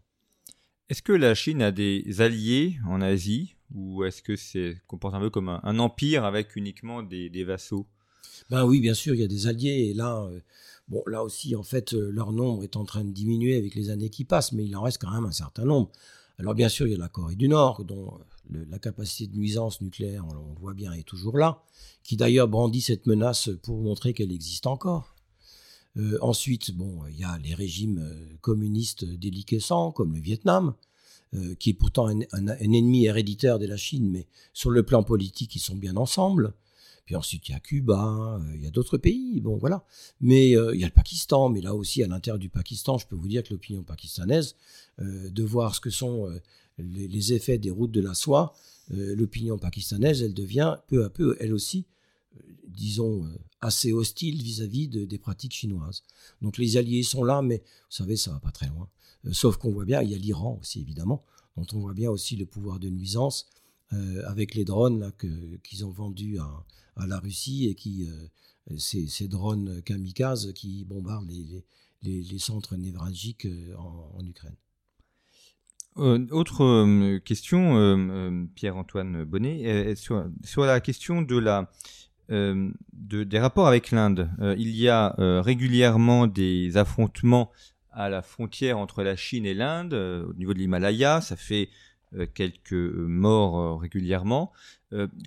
Est-ce 0.89 1.01
que 1.01 1.13
la 1.13 1.33
Chine 1.33 1.61
a 1.61 1.71
des 1.71 2.21
alliés 2.21 2.77
en 2.85 3.01
Asie? 3.01 3.55
Ou 3.73 4.03
est-ce 4.03 4.21
que 4.21 4.35
c'est 4.35 4.77
comporte 4.87 5.15
un 5.15 5.19
peu 5.19 5.29
comme 5.29 5.49
un, 5.49 5.79
empire 5.79 6.25
avec 6.25 6.55
uniquement 6.55 7.03
des, 7.03 7.43
vassaux? 7.43 7.87
Ben 8.49 8.65
oui, 8.65 8.79
bien 8.79 8.93
sûr, 8.93 9.13
il 9.15 9.21
y 9.21 9.23
a 9.23 9.27
des 9.27 9.47
alliés 9.47 9.89
et 9.89 9.93
là, 9.93 10.23
euh, 10.23 10.39
Bon, 10.89 11.01
là 11.07 11.23
aussi, 11.23 11.55
en 11.55 11.63
fait, 11.63 11.93
euh, 11.93 12.11
leur 12.11 12.33
nombre 12.33 12.63
est 12.63 12.75
en 12.75 12.83
train 12.83 13.05
de 13.05 13.11
diminuer 13.11 13.55
avec 13.55 13.73
les 13.73 13.89
années 13.89 14.09
qui 14.09 14.25
passent, 14.25 14.51
mais 14.51 14.65
il 14.65 14.75
en 14.75 14.81
reste 14.81 15.01
quand 15.01 15.11
même 15.11 15.25
un 15.25 15.31
certain 15.31 15.63
nombre. 15.63 15.89
Alors 16.39 16.55
bien 16.55 16.67
sûr, 16.67 16.87
il 16.87 16.91
y 16.91 16.95
a 16.95 16.99
la 16.99 17.07
Corée 17.07 17.35
du 17.35 17.47
Nord, 17.47 17.85
dont 17.85 18.19
euh, 18.53 18.65
la 18.69 18.79
capacité 18.79 19.27
de 19.27 19.37
nuisance 19.37 19.79
nucléaire, 19.79 20.25
on, 20.27 20.33
le 20.33 20.59
voit 20.59 20.73
bien, 20.73 20.91
est 20.91 21.07
toujours 21.07 21.37
là, 21.37 21.63
qui 22.03 22.17
d'ailleurs 22.17 22.49
brandit 22.49 22.81
cette 22.81 23.05
menace 23.05 23.49
pour 23.61 23.79
montrer 23.79 24.13
qu'elle 24.13 24.31
existe 24.31 24.67
encore. 24.67 25.15
Ensuite, 26.21 26.71
bon, 26.75 27.05
il 27.07 27.19
y 27.19 27.23
a 27.23 27.37
les 27.37 27.53
régimes 27.53 28.03
communistes 28.41 29.05
déliquescents, 29.05 29.91
comme 29.91 30.15
le 30.15 30.19
Vietnam, 30.19 30.73
qui 31.59 31.71
est 31.71 31.73
pourtant 31.73 32.07
un, 32.07 32.47
ennemi 32.59 33.05
héréditaire 33.05 33.57
de 33.57 33.65
la 33.65 33.77
Chine, 33.77 34.09
mais 34.11 34.27
sur 34.53 34.69
le 34.69 34.83
plan 34.83 35.03
politique, 35.03 35.55
ils 35.55 35.59
sont 35.59 35.75
bien 35.75 35.95
ensemble. 35.95 36.53
Puis 37.05 37.15
ensuite, 37.15 37.49
il 37.49 37.51
y 37.51 37.55
a 37.55 37.59
Cuba, 37.59 38.39
euh, 38.39 38.55
il 38.55 38.63
y 38.63 38.67
a 38.67 38.71
d'autres 38.71 38.97
pays, 38.97 39.41
bon 39.41 39.57
voilà. 39.57 39.85
Mais 40.21 40.55
euh, 40.55 40.73
il 40.73 40.79
y 40.79 40.83
a 40.83 40.87
le 40.87 40.93
Pakistan, 40.93 41.49
mais 41.49 41.59
là 41.59 41.75
aussi, 41.75 42.01
à 42.01 42.07
l'intérieur 42.07 42.39
du 42.39 42.49
Pakistan, 42.49 42.97
je 42.97 43.07
peux 43.07 43.15
vous 43.15 43.27
dire 43.27 43.43
que 43.43 43.49
l'opinion 43.53 43.83
pakistanaise, 43.83 44.55
euh, 44.99 45.29
de 45.29 45.43
voir 45.43 45.75
ce 45.75 45.81
que 45.81 45.89
sont 45.89 46.29
les, 46.77 47.33
effets 47.33 47.57
des 47.57 47.71
routes 47.71 47.91
de 47.91 48.01
la 48.01 48.13
soie, 48.13 48.55
l'opinion 48.89 49.57
pakistanaise, 49.57 50.21
elle 50.21 50.33
devient 50.33 50.77
peu 50.87 51.05
à 51.05 51.09
peu, 51.09 51.37
elle 51.39 51.53
aussi, 51.53 51.85
disons, 52.67 53.25
assez 53.61 53.93
hostile 53.93 54.41
vis-à-vis 54.41 54.87
de, 54.87 55.05
des 55.05 55.17
pratiques 55.17 55.53
chinoises. 55.53 56.03
Donc 56.41 56.57
les 56.57 56.77
alliés 56.77 57.03
sont 57.03 57.23
là, 57.23 57.41
mais 57.41 57.57
vous 57.57 57.95
savez, 57.95 58.17
ça 58.17 58.31
va 58.31 58.39
pas 58.39 58.51
très 58.51 58.67
loin. 58.67 58.89
Euh, 59.25 59.33
sauf 59.33 59.57
qu'on 59.57 59.71
voit 59.71 59.85
bien, 59.85 60.01
il 60.01 60.09
y 60.09 60.15
a 60.15 60.17
l'Iran 60.17 60.57
aussi 60.61 60.81
évidemment, 60.81 61.23
dont 61.57 61.65
on 61.73 61.79
voit 61.79 61.93
bien 61.93 62.09
aussi 62.09 62.35
le 62.35 62.45
pouvoir 62.45 62.79
de 62.79 62.89
nuisance 62.89 63.47
euh, 63.93 64.23
avec 64.27 64.55
les 64.55 64.65
drones 64.65 65.11
qu'ils 65.63 65.85
ont 65.85 65.91
vendus 65.91 66.39
à, 66.39 67.07
la 67.07 67.19
Russie 67.19 67.67
et 67.67 67.75
qui 67.75 68.07
euh, 68.07 68.77
ces, 68.77 69.07
ces, 69.07 69.27
drones 69.27 69.81
kamikazes 69.81 70.53
qui 70.53 70.85
bombardent 70.85 71.29
les, 71.29 72.23
les, 72.23 72.39
centres 72.39 72.75
névralgiques 72.75 73.47
en, 73.77 74.11
en 74.17 74.25
Ukraine. 74.25 74.55
Euh, 75.97 76.25
autre 76.31 76.63
euh, 76.63 77.19
question, 77.19 77.77
euh, 77.77 78.45
Pierre-Antoine 78.55 79.23
Bonnet, 79.25 79.95
sur, 79.95 80.25
sur, 80.43 80.65
la 80.65 80.79
question 80.79 81.21
de 81.21 81.37
la, 81.37 81.71
de, 82.29 83.23
des 83.23 83.39
rapports 83.39 83.67
avec 83.67 83.91
l'Inde. 83.91 84.29
il 84.57 84.75
y 84.75 84.89
a 84.89 85.15
régulièrement 85.41 86.25
des 86.25 86.77
affrontements 86.77 87.51
à 87.93 88.09
la 88.09 88.21
frontière 88.21 88.77
entre 88.77 89.03
la 89.03 89.15
Chine 89.15 89.45
et 89.45 89.53
l'Inde 89.53 89.93
au 89.93 90.33
niveau 90.33 90.53
de 90.53 90.59
l'Himalaya. 90.59 91.21
Ça 91.21 91.35
fait 91.35 91.69
quelques 92.35 92.73
morts 92.73 93.79
régulièrement. 93.79 94.51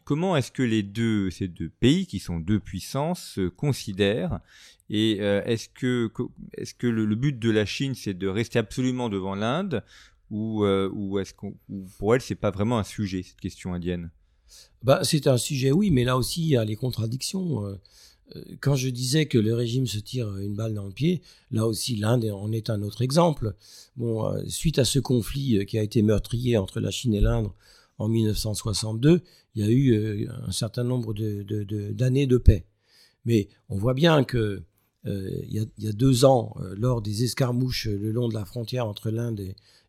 comment 0.05 0.37
est-ce 0.37 0.53
que 0.53 0.63
les 0.63 0.83
deux, 0.85 1.31
ces 1.31 1.49
deux 1.49 1.69
pays, 1.69 2.07
qui 2.07 2.21
sont 2.21 2.39
deux 2.39 2.61
puissances, 2.61 3.33
se 3.35 3.49
considèrent? 3.49 4.41
Et 4.89 5.19
est-ce 5.19 5.69
que, 5.69 6.11
est-ce 6.55 6.75
que 6.75 6.87
le, 6.87 7.15
but 7.17 7.39
de 7.39 7.51
la 7.51 7.65
Chine, 7.65 7.95
c'est 7.95 8.15
de 8.15 8.29
rester 8.29 8.59
absolument 8.59 9.09
devant 9.09 9.35
l'Inde? 9.35 9.83
Ou, 10.31 10.65
euh, 10.65 10.91
ou 10.93 11.19
est-ce 11.19 11.33
qu'on, 11.35 11.55
pour 11.99 12.15
elle, 12.15 12.21
c'est 12.21 12.35
pas 12.35 12.51
vraiment 12.51 12.79
un 12.79 12.85
sujet, 12.85 13.23
cette 13.23 13.41
question 13.41 13.75
indienne? 13.75 14.11
Bah, 14.83 15.01
C'est 15.05 15.27
un 15.27 15.39
sujet, 15.39 15.73
oui, 15.73 15.91
mais 15.91 16.05
là 16.05 16.17
aussi, 16.17 16.43
il 16.43 16.49
y 16.49 16.57
a 16.57 16.65
les 16.65 16.77
contradictions. 16.77 17.65
Euh, 18.35 18.39
euh, 18.39 18.57
quand 18.61 18.77
je 18.77 18.89
disais 18.89 19.27
que 19.27 19.39
le 19.39 19.55
régime 19.55 19.87
se 19.87 19.99
tire 19.99 20.37
une 20.39 20.55
balle 20.55 20.75
dans 20.75 20.87
le 20.87 20.93
pied, 20.93 21.23
là 21.51 21.67
aussi, 21.67 21.97
l'Inde 21.97 22.25
en 22.33 22.53
est 22.53 22.71
un 22.71 22.83
autre 22.83 23.03
exemple. 23.03 23.55
Bon, 23.97 24.33
suite 24.49 24.79
à 24.79 24.85
ce 24.85 24.99
conflit 24.99 25.65
qui 25.67 25.79
a 25.79 25.83
été 25.83 26.03
meurtrier 26.03 26.57
entre 26.57 26.81
la 26.81 26.91
Chine 26.91 27.15
et 27.15 27.21
l'Inde 27.21 27.49
en 27.99 28.09
1962, 28.09 29.23
il 29.55 29.65
y 29.65 29.67
a 29.67 29.71
eu 29.71 30.29
un 30.29 30.53
certain 30.53 30.85
nombre 30.85 31.15
de, 31.15 31.43
de, 31.43 31.65
de, 31.65 31.93
d'années 31.93 32.27
de 32.27 32.37
paix. 32.37 32.67
Mais 33.25 33.49
on 33.69 33.79
voit 33.79 33.95
bien 33.95 34.25
que 34.25 34.63
il 35.05 35.69
y, 35.79 35.89
a, 35.89 35.93
deux 35.93 36.25
ans, 36.25 36.57
lors 36.77 37.01
des 37.01 37.23
escarmouches 37.23 37.87
le 37.87 38.11
long 38.11 38.29
de 38.29 38.35
la 38.35 38.45
frontière 38.45 38.89
entre 38.89 39.11
l'Inde 39.11 39.41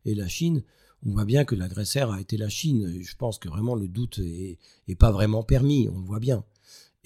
et, 0.06 0.16
la 0.16 0.28
Chine, 0.28 0.64
on 1.06 1.12
voit 1.12 1.26
bien 1.26 1.44
que 1.44 1.56
l'agresseur 1.56 2.12
a 2.12 2.22
été 2.22 2.38
la 2.38 2.50
Chine. 2.50 3.02
Je 3.02 3.16
pense 3.16 3.40
que 3.40 3.50
vraiment 3.50 3.74
le 3.74 3.88
doute 3.88 4.20
est, 4.20 4.96
pas 4.96 5.12
vraiment 5.12 5.42
permis, 5.42 5.90
on 5.92 6.00
le 6.00 6.06
voit 6.06 6.20
bien. 6.20 6.46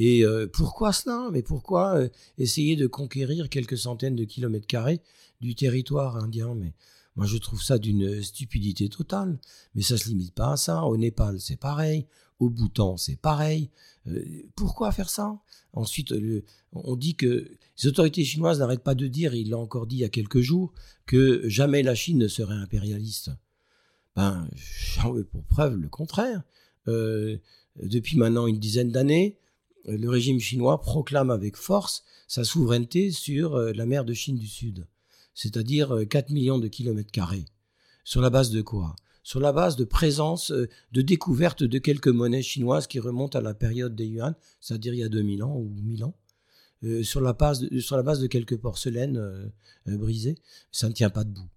Et 0.03 0.25
euh, 0.25 0.47
pourquoi 0.47 0.93
cela? 0.93 1.29
Mais 1.31 1.43
pourquoi 1.43 1.95
euh, 1.95 2.09
essayer 2.39 2.75
de 2.75 2.87
conquérir 2.87 3.49
quelques 3.49 3.77
centaines 3.77 4.15
de 4.15 4.23
kilomètres 4.23 4.65
carrés 4.65 4.99
du 5.41 5.53
territoire 5.53 6.17
indien? 6.17 6.55
Mais 6.55 6.73
moi, 7.15 7.27
je 7.27 7.37
trouve 7.37 7.61
ça 7.61 7.77
d'une 7.77 8.23
stupidité 8.23 8.89
totale. 8.89 9.37
Mais 9.75 9.83
ça 9.83 9.99
se 9.99 10.07
limite 10.07 10.33
pas 10.33 10.53
à 10.53 10.57
ça. 10.57 10.85
Au 10.85 10.97
Népal, 10.97 11.39
c'est 11.39 11.55
pareil. 11.55 12.07
Au 12.39 12.49
Bhoutan, 12.49 12.97
c'est 12.97 13.15
pareil. 13.15 13.69
Euh, 14.07 14.25
pourquoi 14.55 14.91
faire 14.91 15.11
ça? 15.11 15.39
Ensuite, 15.71 16.11
on 16.73 16.95
dit 16.95 17.13
que 17.13 17.51
les 17.77 17.87
autorités 17.87 18.23
chinoises 18.23 18.57
n'arrêtent 18.57 18.83
pas 18.83 18.95
de 18.95 19.05
dire, 19.05 19.35
il 19.35 19.51
l'a 19.51 19.59
encore 19.59 19.85
dit 19.85 19.97
il 19.97 19.99
y 19.99 20.03
a 20.03 20.09
quelques 20.09 20.41
jours, 20.41 20.73
que 21.05 21.47
jamais 21.47 21.83
la 21.83 21.93
Chine 21.93 22.17
ne 22.17 22.27
serait 22.27 22.55
impérialiste. 22.55 23.29
Ben, 24.15 24.49
j'en 24.95 25.11
veux 25.11 25.25
pour 25.25 25.43
preuve 25.43 25.75
le 25.75 25.89
contraire. 25.89 26.41
Depuis 26.87 28.17
maintenant 28.17 28.47
une 28.47 28.59
dizaine 28.59 28.91
d'années, 28.91 29.37
le 29.85 30.09
régime 30.09 30.39
chinois 30.39 30.81
proclame 30.81 31.29
avec 31.29 31.57
force 31.57 32.03
sa 32.27 32.43
souveraineté 32.43 33.11
sur 33.11 33.55
euh, 33.55 33.71
la 33.73 33.85
mer 33.85 34.05
de 34.05 34.13
Chine 34.13 34.37
du 34.37 34.47
Sud, 34.47 34.87
c'est-à-dire 35.33 36.05
4 36.09 36.29
millions 36.29 36.59
de 36.59 36.67
kilomètres 36.67 37.11
carrés. 37.11 37.45
Sur 38.03 38.21
la 38.21 38.29
base 38.29 38.49
de 38.49 38.61
quoi? 38.61 38.95
Sur 39.23 39.39
la 39.39 39.53
base 39.53 39.75
de 39.75 39.83
présence, 39.83 40.51
euh, 40.51 40.67
de 40.91 41.01
découverte 41.01 41.63
de 41.63 41.77
quelques 41.77 42.07
monnaies 42.07 42.41
chinoises 42.41 42.87
qui 42.87 42.99
remontent 42.99 43.37
à 43.37 43.41
la 43.41 43.53
période 43.53 43.95
des 43.95 44.07
yuan, 44.07 44.35
c'est-à-dire 44.59 44.93
il 44.93 44.99
y 44.99 45.03
a 45.03 45.09
2000 45.09 45.43
ans 45.43 45.55
ou 45.55 45.69
1000 45.69 46.03
ans, 46.03 46.15
euh, 46.83 47.03
sur, 47.03 47.21
la 47.21 47.33
base 47.33 47.59
de, 47.59 47.79
sur 47.79 47.97
la 47.97 48.03
base 48.03 48.19
de 48.19 48.27
quelques 48.27 48.57
porcelaines 48.57 49.17
euh, 49.17 49.47
brisées. 49.85 50.37
Ça 50.71 50.89
ne 50.89 50.93
tient 50.93 51.11
pas 51.11 51.23
debout. 51.23 51.49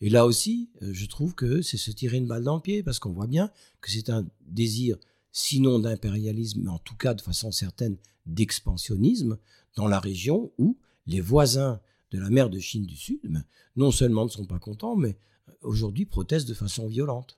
Et 0.00 0.08
là 0.10 0.26
aussi, 0.26 0.70
je 0.80 1.06
trouve 1.06 1.34
que 1.34 1.62
c'est 1.62 1.76
se 1.76 1.90
tirer 1.90 2.16
une 2.16 2.26
balle 2.26 2.42
dans 2.42 2.56
le 2.56 2.60
pied, 2.60 2.82
parce 2.82 2.98
qu'on 2.98 3.12
voit 3.12 3.26
bien 3.26 3.50
que 3.80 3.90
c'est 3.90 4.10
un 4.10 4.26
désir, 4.40 4.98
sinon 5.34 5.80
d'impérialisme, 5.80 6.62
mais 6.62 6.70
en 6.70 6.78
tout 6.78 6.96
cas 6.96 7.12
de 7.12 7.20
façon 7.20 7.50
certaine 7.50 7.98
d'expansionnisme 8.24 9.36
dans 9.76 9.88
la 9.88 9.98
région 9.98 10.52
où 10.58 10.78
les 11.06 11.20
voisins 11.20 11.80
de 12.12 12.20
la 12.20 12.30
mer 12.30 12.48
de 12.48 12.60
Chine 12.60 12.86
du 12.86 12.96
Sud, 12.96 13.18
ben, 13.24 13.44
non 13.76 13.90
seulement 13.90 14.24
ne 14.24 14.30
sont 14.30 14.46
pas 14.46 14.60
contents, 14.60 14.94
mais 14.94 15.18
aujourd'hui 15.60 16.06
protestent 16.06 16.48
de 16.48 16.54
façon 16.54 16.86
violente. 16.86 17.36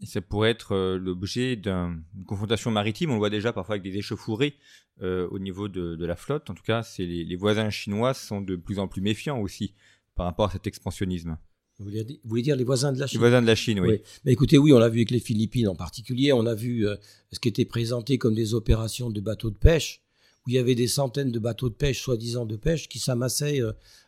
Et 0.00 0.06
ça 0.06 0.20
pourrait 0.20 0.50
être 0.50 0.72
euh, 0.72 0.98
l'objet 0.98 1.54
d'une 1.54 2.02
confrontation 2.26 2.72
maritime. 2.72 3.10
On 3.10 3.14
le 3.14 3.18
voit 3.20 3.30
déjà 3.30 3.52
parfois 3.52 3.74
avec 3.76 3.84
des 3.84 3.96
échauffourées 3.96 4.56
euh, 5.00 5.28
au 5.30 5.38
niveau 5.38 5.68
de, 5.68 6.04
la 6.04 6.16
flotte. 6.16 6.50
En 6.50 6.54
tout 6.54 6.64
cas, 6.64 6.84
les, 6.98 7.24
les, 7.24 7.36
voisins 7.36 7.70
chinois 7.70 8.12
sont 8.12 8.40
de 8.40 8.56
plus 8.56 8.80
en 8.80 8.88
plus 8.88 9.02
méfiants 9.02 9.40
aussi 9.40 9.74
par 10.16 10.26
rapport 10.26 10.48
à 10.48 10.50
cet 10.50 10.66
expansionnisme. 10.66 11.38
Vous 11.80 12.18
voulez 12.24 12.42
dire 12.42 12.56
les 12.56 12.64
voisins 12.64 12.92
de 12.92 13.00
la 13.00 13.06
Chine 13.06 13.18
Les 13.18 13.20
voisins 13.20 13.42
de 13.42 13.46
la 13.46 13.54
Chine, 13.54 13.80
oui. 13.80 14.00
Mais 14.24 14.32
écoutez, 14.32 14.58
oui, 14.58 14.72
on 14.72 14.78
l'a 14.78 14.88
vu 14.88 14.98
avec 14.98 15.10
les 15.10 15.20
Philippines 15.20 15.66
en 15.66 15.74
particulier. 15.74 16.32
On 16.32 16.46
a 16.46 16.54
vu 16.54 16.86
euh, 16.86 16.96
ce 17.32 17.40
qui 17.40 17.48
était 17.48 17.64
présenté 17.64 18.18
comme 18.18 18.34
des 18.34 18.54
opérations 18.54 19.10
de 19.10 19.20
bateaux 19.20 19.50
de 19.50 19.56
pêche, 19.56 20.02
où 20.46 20.50
il 20.50 20.54
y 20.54 20.58
avait 20.58 20.74
des 20.74 20.88
centaines 20.88 21.32
de 21.32 21.38
bateaux 21.38 21.68
de 21.68 21.74
pêche, 21.74 22.00
soi-disant 22.02 22.44
de 22.46 22.56
pêche, 22.56 22.88
qui 22.88 22.98
s'amassaient 22.98 23.60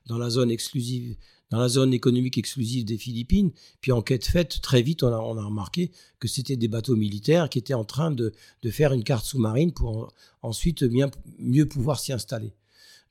dans 0.07 0.19
la 0.19 0.31
zone 0.31 0.51
exclusive 0.51 1.17
dans 1.53 1.59
la 1.59 1.69
zone 1.69 1.93
économique 1.93 2.39
exclusive 2.39 2.87
des 2.87 2.97
Philippines. 2.97 3.53
Puis 3.83 3.93
enquête 3.93 4.25
faite, 4.25 4.63
très 4.63 4.81
vite, 4.81 5.03
on 5.03 5.09
a, 5.09 5.19
on 5.19 5.37
a 5.37 5.45
remarqué 5.45 5.91
que 6.19 6.27
c'était 6.27 6.57
des 6.57 6.67
bateaux 6.67 6.97
militaires 6.97 7.51
qui 7.51 7.59
étaient 7.59 7.75
en 7.75 7.85
train 7.85 8.11
de, 8.11 8.33
de 8.63 8.71
faire 8.71 8.95
une 8.95 9.05
carte 9.05 9.27
sous-marine 9.27 9.73
pour 9.73 10.15
ensuite 10.41 10.83
bien, 10.83 11.11
mieux 11.39 11.67
pouvoir 11.69 12.01
s'y 12.01 12.13
installer. 12.15 12.55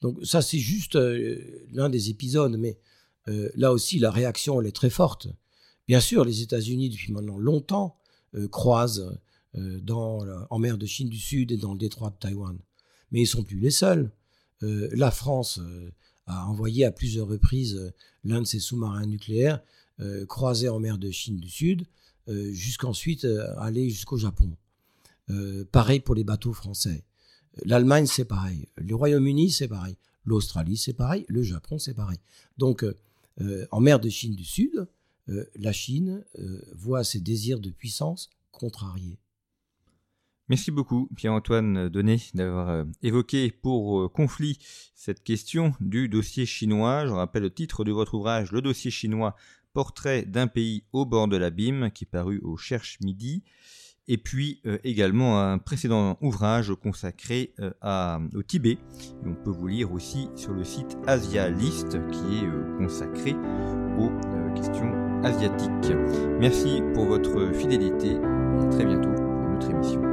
Donc 0.02 0.18
ça, 0.24 0.42
c'est 0.42 0.58
juste 0.58 0.96
euh, 0.96 1.38
l'un 1.72 1.88
des 1.88 2.10
épisodes, 2.10 2.58
mais 2.58 2.80
euh, 3.28 3.50
là 3.56 3.72
aussi, 3.72 4.00
la 4.00 4.12
réaction, 4.12 4.62
elle 4.62 4.68
est 4.68 4.76
très 4.76 4.90
forte. 4.90 5.28
Bien 5.88 6.00
sûr, 6.00 6.26
les 6.26 6.42
États-Unis, 6.42 6.90
depuis 6.90 7.12
maintenant 7.12 7.38
longtemps, 7.38 7.98
euh, 8.36 8.48
croisent 8.48 9.18
dans, 9.54 10.26
en 10.50 10.60
mer 10.60 10.78
de 10.78 10.86
Chine 10.86 11.10
du 11.10 11.18
Sud 11.18 11.52
et 11.52 11.58
dans 11.58 11.74
le 11.74 11.78
détroit 11.78 12.10
de 12.10 12.16
Taïwan. 12.16 12.58
Mais 13.12 13.24
ils 13.24 13.28
sont 13.28 13.44
plus 13.44 13.60
les 13.60 13.70
seuls. 13.70 14.10
la 14.62 15.12
France 15.12 15.60
a 16.32 16.48
envoyé 16.48 16.86
à 16.86 16.92
plusieurs 16.92 17.28
reprises 17.28 17.76
euh, 17.76 17.92
l'un 18.24 18.42
de 18.42 18.48
ses 18.48 18.60
sous-marins 18.60 19.06
nucléaires 19.06 19.62
euh, 20.00 20.26
croisés 20.26 20.70
en 20.70 20.80
mer 20.80 20.98
de 20.98 21.12
Chine 21.12 21.40
du 21.40 21.50
Sud, 21.50 21.86
euh, 22.28 22.52
jusqu'ensuite 22.52 23.26
aller 23.58 23.90
jusqu'au 23.90 24.18
Japon. 24.18 24.56
pareil 25.72 26.02
pour 26.02 26.16
les 26.16 26.26
bateaux 26.26 26.54
français. 26.54 27.06
L'Allemagne, 27.64 28.06
c'est 28.06 28.26
pareil. 28.26 28.68
Le 28.76 28.96
Royaume-Uni, 28.96 29.50
c'est 29.50 29.68
pareil. 29.68 29.96
L'Australie, 30.26 30.78
c'est 30.78 30.94
pareil. 30.94 31.26
Le 31.30 31.42
Japon, 31.42 31.80
c'est 31.80 31.94
pareil. 31.94 32.20
Donc, 32.58 32.86
en 33.72 33.80
mer 33.80 34.00
de 34.00 34.10
Chine 34.10 34.36
du 34.36 34.46
Sud, 34.46 34.88
la 35.56 35.72
Chine 35.72 36.24
voit 36.74 37.04
ses 37.04 37.20
désirs 37.20 37.60
de 37.60 37.70
puissance 37.70 38.30
contrariés. 38.52 39.18
Merci 40.52 40.70
beaucoup 40.70 41.08
Pierre-Antoine 41.16 41.88
Donnet 41.88 42.18
d'avoir 42.34 42.68
euh, 42.68 42.84
évoqué 43.02 43.52
pour 43.52 44.02
euh, 44.02 44.10
conflit 44.10 44.58
cette 44.96 45.24
question 45.24 45.74
du 45.80 46.10
dossier 46.10 46.46
chinois. 46.46 47.08
Je 47.08 47.14
rappelle 47.14 47.44
le 47.44 47.54
titre 47.54 47.86
de 47.86 47.94
votre 47.94 48.16
ouvrage 48.16 48.52
Le 48.52 48.62
dossier 48.62 48.92
chinois, 48.92 49.38
portrait 49.72 50.24
d'un 50.24 50.48
pays 50.48 50.84
au 50.92 51.06
bord 51.06 51.30
de 51.30 51.38
l'abîme 51.38 51.90
qui 51.92 52.04
est 52.04 52.12
paru 52.12 52.42
au 52.44 52.58
Cherche 52.58 53.00
Midi 53.00 53.44
et 54.12 54.18
puis 54.18 54.60
euh, 54.66 54.78
également 54.84 55.40
un 55.40 55.58
précédent 55.58 56.18
ouvrage 56.20 56.74
consacré 56.84 57.54
euh, 57.62 58.20
au 58.36 58.44
Tibet. 58.44 58.74
Et 58.74 59.28
on 59.28 59.36
peut 59.36 59.52
vous 59.52 59.68
lire 59.68 59.94
aussi 59.94 60.30
sur 60.36 60.52
le 60.52 60.66
site 60.66 60.98
Asialist 61.08 61.92
qui 62.12 62.40
est 62.40 62.46
euh, 62.46 62.78
consacré 62.78 63.36
aux 63.98 64.12
questions 64.54 64.92
asiatiques. 65.24 65.96
Merci 66.40 66.82
pour 66.94 67.06
votre 67.06 67.54
fidélité 67.56 68.12
et 68.12 68.66
à 68.66 68.70
très 68.70 68.86
bientôt 68.86 69.14
pour 69.14 69.50
notre 69.50 69.70
émission. 69.70 70.11